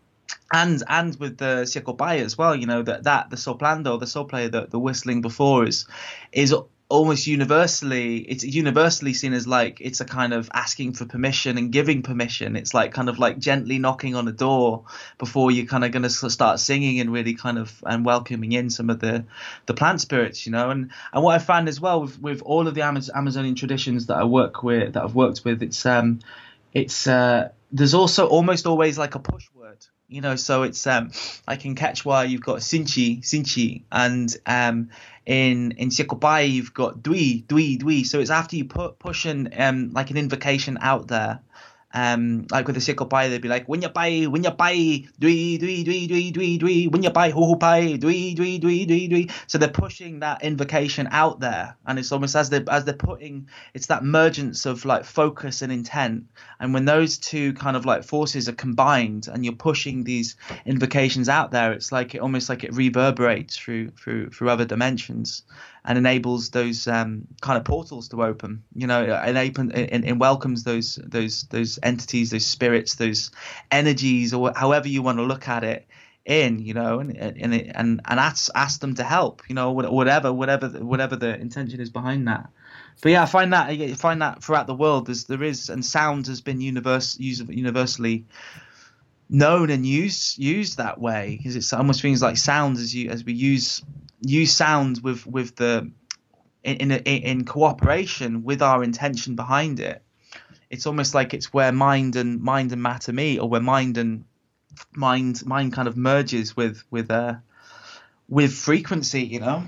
and 0.52 0.84
and 0.88 1.16
with 1.18 1.38
the 1.38 1.64
Siacopaya 1.64 2.24
as 2.24 2.38
well, 2.38 2.56
you 2.56 2.66
know 2.66 2.82
that 2.84 3.04
that 3.04 3.30
the 3.30 3.38
soplando, 3.38 4.00
the 4.00 4.08
soul 4.08 4.26
the, 4.26 4.68
the 4.70 4.80
whistling 4.80 5.22
before 5.22 5.66
is 5.66 5.86
is 6.32 6.54
almost 6.90 7.26
universally 7.26 8.18
it's 8.18 8.44
universally 8.44 9.14
seen 9.14 9.34
as 9.34 9.48
like 9.48 9.80
it's 9.82 10.02
a 10.02 10.06
kind 10.06 10.34
of 10.34 10.50
asking 10.54 10.94
for 10.94 11.06
permission 11.06 11.58
and 11.58 11.72
giving 11.72 12.04
permission. 12.04 12.56
It's 12.56 12.74
like 12.74 12.94
kind 12.94 13.10
of 13.10 13.20
like 13.20 13.40
gently 13.40 13.80
knocking 13.80 14.16
on 14.16 14.28
a 14.28 14.32
door 14.32 14.84
before 15.18 15.50
you're 15.50 15.66
kind 15.66 15.84
of 15.84 15.92
going 15.92 16.04
to 16.04 16.10
start 16.10 16.60
singing 16.60 17.00
and 17.00 17.12
really 17.12 17.34
kind 17.34 17.58
of 17.58 17.84
and 17.86 18.06
welcoming 18.06 18.52
in 18.52 18.70
some 18.70 18.90
of 18.90 19.00
the 19.00 19.26
the 19.66 19.74
plant 19.74 20.02
spirits 20.02 20.46
you 20.46 20.52
know? 20.52 20.70
And 20.70 20.92
and 21.14 21.24
what 21.24 21.36
i 21.36 21.40
found 21.40 21.68
as 21.68 21.80
well 21.80 22.02
with 22.02 22.22
with 22.22 22.42
all 22.44 22.68
of 22.68 22.76
the 22.76 22.82
amazonian 22.82 23.56
traditions 23.56 24.08
that 24.08 24.18
i 24.18 24.24
work 24.24 24.64
with 24.64 24.94
that 24.94 25.04
i've 25.04 25.16
worked 25.16 25.44
with 25.44 25.64
it's 25.64 25.86
um 25.86 26.20
it's 26.74 27.08
uh 27.08 27.50
there's 27.72 27.94
also 27.94 28.28
almost 28.28 28.68
always 28.68 28.98
like 28.98 29.16
a 29.16 29.20
push 29.20 29.48
word 29.56 29.86
you 30.14 30.22
know? 30.22 30.36
So 30.36 30.64
it's 30.64 30.86
um 30.86 31.12
like 31.48 31.66
in 31.66 31.76
Quechua 31.76 32.30
you've 32.30 32.42
got 32.42 32.60
sinchi 32.60 33.22
sinchi 33.22 33.84
and 33.92 34.36
um 34.46 34.90
in 35.26 35.72
in 35.72 35.90
Siokopaya 35.90 36.50
you've 36.50 36.74
got 36.74 37.02
dui 37.02 37.46
dui 37.46 37.78
dui. 37.78 38.06
So 38.06 38.20
it's 38.20 38.30
after 38.30 38.56
you 38.56 38.66
put 38.66 39.00
push 39.00 39.26
an 39.26 39.50
um 39.58 39.92
like 39.94 40.12
an 40.12 40.18
invocation 40.18 40.78
out 40.82 41.08
there 41.08 41.40
um, 41.94 42.48
like 42.50 42.66
with 42.66 42.76
the 42.76 43.06
pie, 43.06 43.30
they'd 43.30 43.42
be 43.42 43.48
like, 43.48 43.68
when 43.68 43.82
you 43.82 43.90
buy, 43.90 44.24
when 44.24 44.44
you 44.44 44.52
buy, 44.52 44.74
dui, 44.74 45.60
dui, 45.60 45.86
dui, 45.86 46.10
dui, 46.10 46.34
dui, 46.34 46.60
dui, 46.60 46.92
when 46.92 47.04
you 47.04 47.12
buy, 47.12 47.30
ho, 47.30 47.46
ho, 47.46 47.56
pai, 47.56 47.98
dui, 48.00 48.36
dui, 48.36 48.60
dui, 48.60 48.88
dui, 48.88 49.10
dui. 49.10 49.32
So 49.48 49.60
they're 49.60 49.70
pushing 49.70 50.20
that 50.20 50.44
invocation 50.44 51.08
out 51.12 51.40
there. 51.40 51.78
And 51.86 52.00
it's 52.00 52.12
almost 52.12 52.36
as 52.36 52.50
they're, 52.50 52.66
as 52.70 52.86
they're 52.86 52.96
putting, 52.96 53.48
it's 53.76 53.88
that 53.88 54.04
mergence 54.04 54.66
of 54.66 54.86
like 54.86 55.06
focus 55.06 55.62
and 55.62 55.72
intent. 55.72 56.26
And 56.60 56.74
when 56.74 56.86
those 56.86 57.18
two 57.20 57.54
kind 57.54 57.78
of 57.78 57.86
like 57.86 58.04
forces 58.04 58.50
are 58.50 58.54
combined 58.54 59.28
and 59.28 59.46
you're 59.46 59.54
pushing 59.54 60.04
these 60.04 60.36
invocations 60.66 61.30
out 61.30 61.52
there, 61.52 61.74
it's 61.74 61.92
like 61.92 62.16
it 62.16 62.22
almost 62.22 62.50
like 62.50 62.64
it 62.64 62.74
reverberates 62.74 63.56
through, 63.56 63.92
through, 63.92 64.32
through 64.32 64.50
other 64.50 64.66
dimensions 64.66 65.44
and 65.86 65.98
enables 65.98 66.50
those 66.52 66.88
um, 66.88 67.28
kind 67.42 67.58
of 67.58 67.66
portals 67.66 68.08
to 68.10 68.24
open. 68.24 68.64
You 68.74 68.88
know, 68.88 69.04
and, 69.04 69.38
and, 69.38 70.06
and 70.06 70.20
welcomes 70.20 70.64
those 70.64 71.00
those 71.04 71.44
those 71.44 71.80
entities, 71.84 72.32
those 72.32 72.46
spirits, 72.46 72.96
those 72.96 73.32
energies, 73.72 74.34
or 74.34 74.54
however 74.56 74.88
you 74.88 75.02
want 75.02 75.18
to 75.18 75.24
look 75.24 75.48
at 75.48 75.64
it 75.64 75.88
in 76.26 76.60
you 76.60 76.74
know 76.74 77.00
and 77.00 77.18
and 77.18 77.38
and, 77.54 78.02
and 78.06 78.20
ask 78.20 78.50
ask 78.56 78.80
them 78.80 78.96
to 78.96 79.04
help 79.04 79.42
you 79.50 79.56
know 79.56 79.72
whatever 79.72 80.32
whatever 80.32 80.70
whatever 80.70 81.18
the 81.18 81.38
intention 81.38 81.82
is 81.82 81.90
behind 81.90 82.28
that 82.28 82.50
but 83.02 83.12
yeah 83.12 83.24
i 83.24 83.26
find 83.26 83.52
that 83.52 83.70
I 83.70 83.94
find 83.96 84.22
that 84.22 84.42
throughout 84.42 84.68
the 84.68 84.74
world 84.74 85.08
there's 85.08 85.26
there 85.26 85.44
is 85.44 85.70
and 85.70 85.84
sound 85.84 86.28
has 86.28 86.40
been 86.40 86.62
universe 86.62 87.18
universally 87.20 88.26
known 89.30 89.70
and 89.70 89.86
used 89.86 90.38
used 90.38 90.78
that 90.78 90.98
way 90.98 91.36
because 91.38 91.58
it's 91.58 91.74
almost 91.74 92.02
things 92.02 92.22
like 92.22 92.38
sound 92.38 92.78
as 92.78 92.96
you 92.96 93.10
as 93.10 93.26
we 93.26 93.34
use 93.34 93.82
use 94.24 94.56
sound 94.56 95.02
with 95.04 95.26
with 95.26 95.56
the 95.56 95.92
in, 96.64 96.92
in 96.92 96.92
in 96.92 97.46
cooperation 97.46 98.44
with 98.44 98.62
our 98.62 98.84
intention 98.84 99.36
behind 99.36 99.80
it. 99.80 100.02
It's 100.70 100.88
almost 100.88 101.14
like 101.14 101.34
it's 101.34 101.54
where 101.54 101.72
mind 101.72 102.16
and 102.16 102.42
mind 102.42 102.72
and 102.72 102.82
matter 102.82 103.14
meet 103.14 103.40
or 103.40 103.50
where 103.50 103.62
mind 103.62 103.98
and 103.98 104.26
mind 104.96 105.46
mind 105.46 105.74
kind 105.74 105.88
of 105.88 105.98
merges 105.98 106.56
with 106.56 106.84
with 106.90 107.12
uh 107.12 107.36
with 108.28 108.54
frequency 108.54 109.24
you 109.24 109.40
know? 109.40 109.64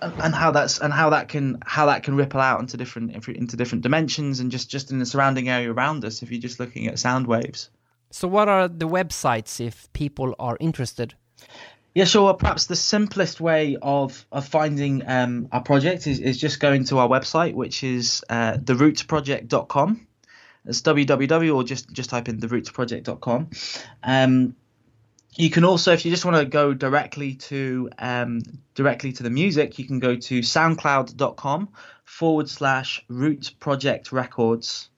And 0.00 0.34
how 0.34 0.50
that's 0.50 0.78
and 0.78 0.92
how 0.92 1.10
that 1.10 1.28
can 1.28 1.58
how 1.64 1.86
that 1.86 2.02
can 2.02 2.14
ripple 2.14 2.40
out 2.40 2.60
into 2.60 2.76
different 2.76 3.12
into 3.28 3.56
different 3.56 3.82
dimensions 3.82 4.40
and 4.40 4.50
just 4.50 4.70
just 4.70 4.90
in 4.90 4.98
the 4.98 5.06
surrounding 5.06 5.48
area 5.48 5.72
around 5.72 6.04
us 6.04 6.22
if 6.22 6.30
you're 6.30 6.40
just 6.40 6.60
looking 6.60 6.86
at 6.86 6.98
sound 6.98 7.26
waves. 7.26 7.70
So 8.10 8.28
what 8.28 8.48
are 8.48 8.68
the 8.68 8.86
websites 8.86 9.58
if 9.60 9.90
people 9.94 10.34
are 10.38 10.58
interested 10.60 11.14
yeah, 11.94 12.04
sure. 12.04 12.34
Perhaps 12.34 12.66
the 12.66 12.76
simplest 12.76 13.40
way 13.40 13.76
of 13.80 14.26
of 14.32 14.46
finding 14.46 15.02
um, 15.06 15.48
our 15.52 15.62
project 15.62 16.06
is, 16.06 16.20
is 16.20 16.38
just 16.38 16.60
going 16.60 16.84
to 16.84 16.98
our 16.98 17.08
website, 17.08 17.54
which 17.54 17.84
is 17.84 18.24
uh, 18.28 18.54
therootsproject.com. 18.54 20.06
It's 20.64 20.82
www 20.82 21.56
or 21.56 21.64
just 21.64 21.92
just 21.92 22.10
type 22.10 22.28
in 22.28 22.40
therootsproject.com. 22.40 23.50
Um, 24.02 24.56
you 25.34 25.48
can 25.48 25.64
also, 25.64 25.92
if 25.92 26.04
you 26.04 26.10
just 26.10 26.24
want 26.24 26.36
to 26.36 26.44
go 26.44 26.74
directly 26.74 27.34
to 27.34 27.88
um, 27.98 28.42
directly 28.74 29.12
to 29.12 29.22
the 29.22 29.30
music, 29.30 29.78
you 29.78 29.86
can 29.86 29.98
go 29.98 30.16
to 30.16 30.40
soundcloud.com 30.40 31.70
forward 32.04 32.48
slash 32.48 33.04
Roots 33.08 33.50
Project 33.50 34.12
Records. 34.12 34.90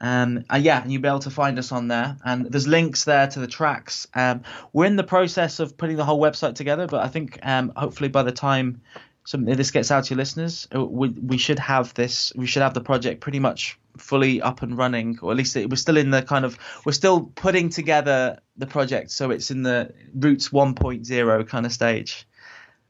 Um, 0.00 0.44
and 0.48 0.64
yeah, 0.64 0.82
and 0.82 0.90
you'll 0.90 1.02
be 1.02 1.08
able 1.08 1.20
to 1.20 1.30
find 1.30 1.58
us 1.58 1.72
on 1.72 1.88
there. 1.88 2.16
And 2.24 2.46
there's 2.46 2.66
links 2.66 3.04
there 3.04 3.26
to 3.26 3.40
the 3.40 3.46
tracks. 3.46 4.06
Um, 4.14 4.42
we're 4.72 4.86
in 4.86 4.96
the 4.96 5.04
process 5.04 5.60
of 5.60 5.76
putting 5.76 5.96
the 5.96 6.04
whole 6.04 6.20
website 6.20 6.54
together, 6.54 6.86
but 6.86 7.04
I 7.04 7.08
think 7.08 7.38
um, 7.42 7.72
hopefully 7.76 8.08
by 8.08 8.22
the 8.22 8.32
time 8.32 8.80
something 9.24 9.54
this 9.54 9.70
gets 9.70 9.90
out 9.90 10.04
to 10.04 10.14
your 10.14 10.18
listeners, 10.18 10.66
uh, 10.74 10.84
we, 10.84 11.10
we 11.10 11.38
should 11.38 11.58
have 11.58 11.92
this. 11.94 12.32
We 12.34 12.46
should 12.46 12.62
have 12.62 12.74
the 12.74 12.80
project 12.80 13.20
pretty 13.20 13.40
much 13.40 13.78
fully 13.98 14.40
up 14.40 14.62
and 14.62 14.76
running, 14.78 15.18
or 15.20 15.30
at 15.30 15.36
least 15.36 15.56
it, 15.56 15.68
we're 15.68 15.76
still 15.76 15.96
in 15.96 16.10
the 16.10 16.22
kind 16.22 16.44
of 16.44 16.58
we're 16.86 16.92
still 16.92 17.22
putting 17.34 17.68
together 17.68 18.38
the 18.56 18.66
project, 18.66 19.10
so 19.10 19.30
it's 19.30 19.50
in 19.50 19.62
the 19.62 19.92
Roots 20.14 20.48
1.0 20.48 21.48
kind 21.48 21.66
of 21.66 21.72
stage 21.72 22.26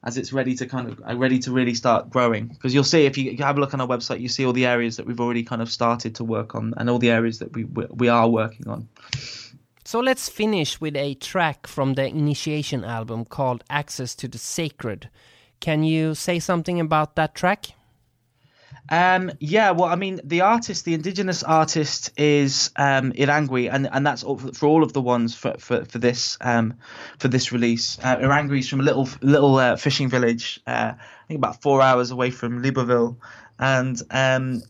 as 0.05 0.17
it's 0.17 0.33
ready 0.33 0.55
to 0.55 0.67
kind 0.67 0.89
of 0.89 1.03
uh, 1.09 1.17
ready 1.17 1.39
to 1.41 1.53
really 1.53 1.75
start 1.75 2.11
growing. 2.11 2.47
Because 2.47 2.73
you'll 2.75 2.85
see 2.85 3.07
if 3.07 3.19
you 3.19 3.37
have 3.39 3.57
a 3.57 3.61
look 3.61 3.75
on 3.75 3.81
our 3.81 3.87
website, 3.87 4.21
you 4.21 4.29
see 4.29 4.47
all 4.47 4.53
the 4.53 4.67
areas 4.67 4.97
that 4.97 5.07
we've 5.07 5.21
already 5.21 5.43
kind 5.43 5.63
of 5.63 5.71
started 5.71 6.15
to 6.17 6.25
work 6.25 6.55
on, 6.55 6.75
and 6.77 6.89
all 6.89 6.99
the 6.99 7.11
areas 7.11 7.39
that 7.39 7.53
we 7.53 7.65
we 7.65 8.09
are 8.09 8.29
working 8.29 8.69
on. 8.69 8.89
So 9.85 10.01
let's 10.01 10.29
finish 10.29 10.81
with 10.81 10.97
a 10.97 11.15
track 11.15 11.67
from 11.67 11.95
the 11.95 12.07
initiation 12.07 12.85
album 12.85 13.25
called 13.25 13.65
"Access 13.69 14.15
to 14.17 14.29
the 14.29 14.39
Sacred." 14.39 15.11
Can 15.61 15.85
you 15.85 16.15
say 16.15 16.39
something 16.39 16.81
about 16.81 17.17
that 17.17 17.35
track? 17.35 17.75
Um, 18.89 19.31
yeah, 19.39 19.71
well, 19.71 19.89
I 19.89 19.95
mean, 19.95 20.21
the 20.25 20.41
artist, 20.41 20.85
the 20.85 20.95
indigenous 20.95 21.45
artist, 21.45 22.11
is 22.17 22.71
um, 22.75 23.13
Irangui, 23.13 23.73
and 23.73 23.89
and 23.91 24.05
that's 24.05 24.25
all 24.25 24.37
for, 24.37 24.53
for, 24.53 24.67
all 24.67 24.83
of 24.83 24.93
the 24.93 25.01
ones 25.01 25.35
for 25.35 25.55
for, 25.59 25.85
for 25.85 25.99
this 25.99 26.37
um, 26.41 26.75
for 27.19 27.29
this 27.29 27.53
release. 27.53 27.99
Uh, 28.03 28.17
Irangui 28.17 28.59
is 28.59 28.69
from 28.69 28.81
a 28.81 28.83
little 28.83 29.09
little 29.21 29.57
uh, 29.57 29.77
fishing 29.77 30.09
village, 30.09 30.61
uh, 30.67 30.95
I 30.97 31.27
think 31.29 31.39
about 31.39 31.63
four 31.63 31.81
hours 31.81 32.11
away 32.11 32.31
from 32.31 32.63
Libreville, 32.63 33.17
and 33.61 34.01
um, 34.11 34.63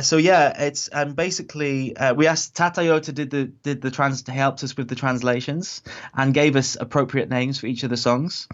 so 0.00 0.16
yeah, 0.16 0.64
it's 0.64 0.88
um, 0.92 1.12
basically 1.14 1.96
uh, 1.96 2.14
we 2.14 2.26
asked 2.26 2.54
Tatayota 2.54 3.12
did 3.12 3.30
the 3.30 3.44
did 3.44 3.82
the 3.82 3.90
trans 3.90 4.26
helped 4.26 4.64
us 4.64 4.76
with 4.76 4.88
the 4.88 4.94
translations 4.94 5.82
and 6.14 6.32
gave 6.32 6.56
us 6.56 6.76
appropriate 6.78 7.28
names 7.28 7.58
for 7.58 7.66
each 7.66 7.82
of 7.82 7.90
the 7.90 7.96
songs, 7.96 8.48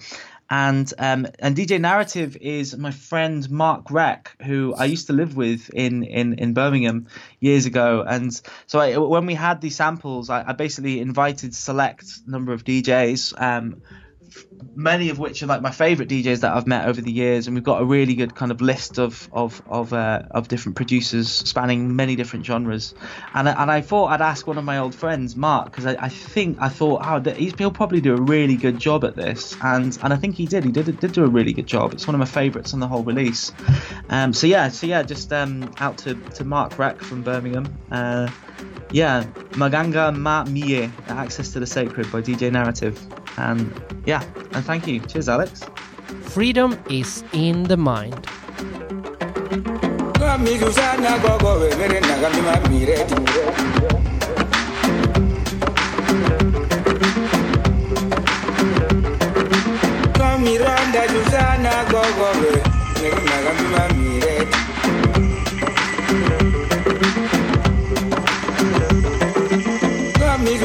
and 0.50 0.92
um, 0.98 1.26
and 1.38 1.54
DJ 1.56 1.80
Narrative 1.80 2.36
is 2.40 2.76
my 2.76 2.90
friend 2.90 3.48
Mark 3.50 3.90
Reck, 3.90 4.34
who 4.42 4.74
I 4.74 4.86
used 4.86 5.08
to 5.08 5.12
live 5.12 5.36
with 5.36 5.68
in 5.70 6.02
in, 6.02 6.34
in 6.34 6.54
Birmingham 6.54 7.06
years 7.40 7.66
ago. 7.66 8.04
And 8.06 8.32
so 8.66 8.78
I, 8.78 8.96
when 8.96 9.26
we 9.26 9.34
had 9.34 9.60
these 9.60 9.76
samples, 9.76 10.30
I, 10.30 10.48
I 10.48 10.52
basically 10.52 11.00
invited 11.00 11.54
select 11.54 12.06
number 12.26 12.52
of 12.52 12.64
DJs. 12.64 13.40
Um, 13.40 13.82
many 14.74 15.10
of 15.10 15.18
which 15.18 15.42
are 15.42 15.46
like 15.46 15.62
my 15.62 15.70
favorite 15.70 16.08
DJs 16.08 16.40
that 16.40 16.54
I've 16.54 16.66
met 16.66 16.88
over 16.88 17.00
the 17.00 17.12
years, 17.12 17.46
and 17.46 17.56
we've 17.56 17.64
got 17.64 17.82
a 17.82 17.84
really 17.84 18.14
good 18.14 18.34
kind 18.34 18.50
of 18.50 18.60
list 18.60 18.98
of 18.98 19.28
of 19.32 19.62
of 19.68 19.92
uh, 19.92 20.22
of 20.30 20.48
different 20.48 20.76
producers 20.76 21.28
spanning 21.28 21.96
many 21.96 22.16
different 22.16 22.46
genres. 22.46 22.94
And 23.34 23.48
and 23.48 23.70
I 23.70 23.80
thought 23.80 24.06
I'd 24.06 24.20
ask 24.20 24.46
one 24.46 24.58
of 24.58 24.64
my 24.64 24.78
old 24.78 24.94
friends, 24.94 25.36
Mark, 25.36 25.66
because 25.66 25.86
I, 25.86 25.96
I 25.98 26.08
think 26.08 26.58
I 26.60 26.68
thought, 26.68 27.02
oh, 27.04 27.32
he'll 27.32 27.70
probably 27.70 28.00
do 28.00 28.14
a 28.14 28.20
really 28.20 28.56
good 28.56 28.78
job 28.78 29.04
at 29.04 29.16
this, 29.16 29.56
and 29.62 29.98
and 30.02 30.12
I 30.12 30.16
think 30.16 30.36
he 30.36 30.46
did. 30.46 30.64
He 30.64 30.72
did 30.72 30.98
did 31.00 31.12
do 31.12 31.24
a 31.24 31.28
really 31.28 31.52
good 31.52 31.66
job. 31.66 31.92
It's 31.92 32.06
one 32.06 32.14
of 32.14 32.20
my 32.20 32.26
favorites 32.26 32.74
on 32.74 32.80
the 32.80 32.88
whole 32.88 33.02
release. 33.02 33.52
Um, 34.08 34.32
so 34.32 34.46
yeah, 34.46 34.68
so 34.68 34.86
yeah, 34.86 35.02
just 35.02 35.32
um, 35.32 35.72
out 35.78 35.98
to 35.98 36.14
to 36.14 36.44
Mark 36.44 36.78
Reck 36.78 37.00
from 37.00 37.22
Birmingham. 37.22 37.78
Uh, 37.90 38.30
yeah, 38.90 39.24
Maganga 39.52 40.16
Ma 40.16 40.44
Mie, 40.44 40.90
Access 41.08 41.52
to 41.52 41.60
the 41.60 41.66
Sacred 41.66 42.10
by 42.10 42.22
DJ 42.22 42.50
Narrative. 42.50 42.98
And 43.36 43.72
yeah, 44.06 44.24
and 44.52 44.64
thank 44.64 44.86
you. 44.86 45.00
Cheers, 45.00 45.28
Alex. 45.28 45.64
Freedom 46.22 46.78
is 46.90 47.24
in 47.32 47.64
the 47.64 47.76
mind. 47.76 48.26
Miranda 60.38 61.02
Jusana 61.08 61.90
Gogo, 61.90 62.78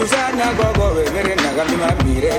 Susana 0.03 0.51
gogo 0.57 0.95
bebere 0.95 1.35
nagamima 1.35 1.89
mire 2.03 2.31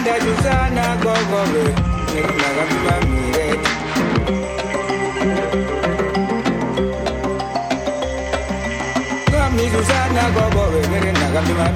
Miranda 0.00 0.24
Susana 0.24 0.96
gogo 1.02 1.40
bebere 1.52 2.32
nagamima 2.40 2.94
mire 3.10 3.48
Susana 9.72 10.24
gogo 10.34 10.62
bebere 10.72 11.12
nagamima 11.12 11.66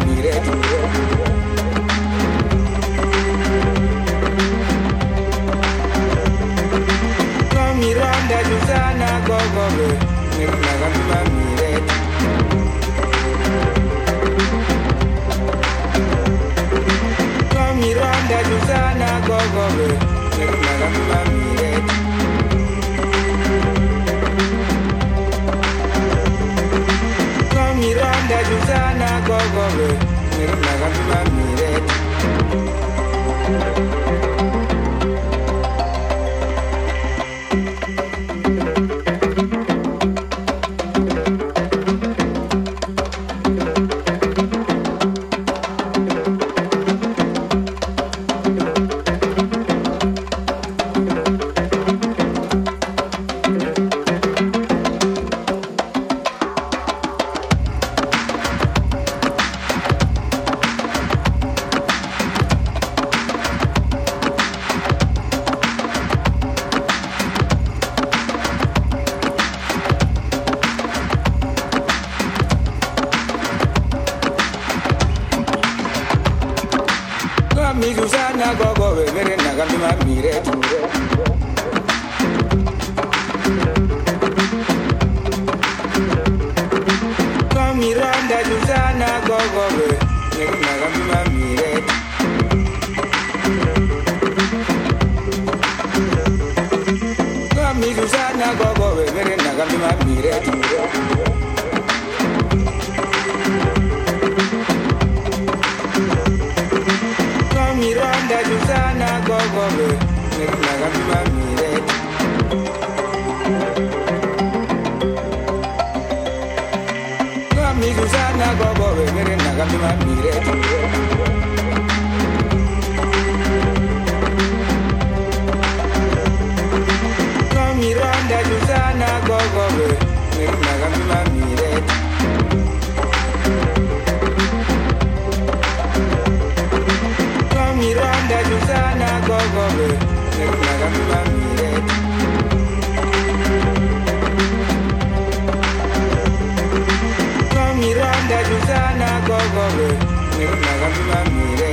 Miranda, 147.81 148.39
Susana, 148.49 149.09
go, 149.27 149.39
go, 149.55 149.65
go, 149.77 149.89
go, 149.89 149.97
go, 150.39 150.57
go, 150.63 150.73
go, 150.81 150.89
go, 151.09 151.57
go, 151.57 151.64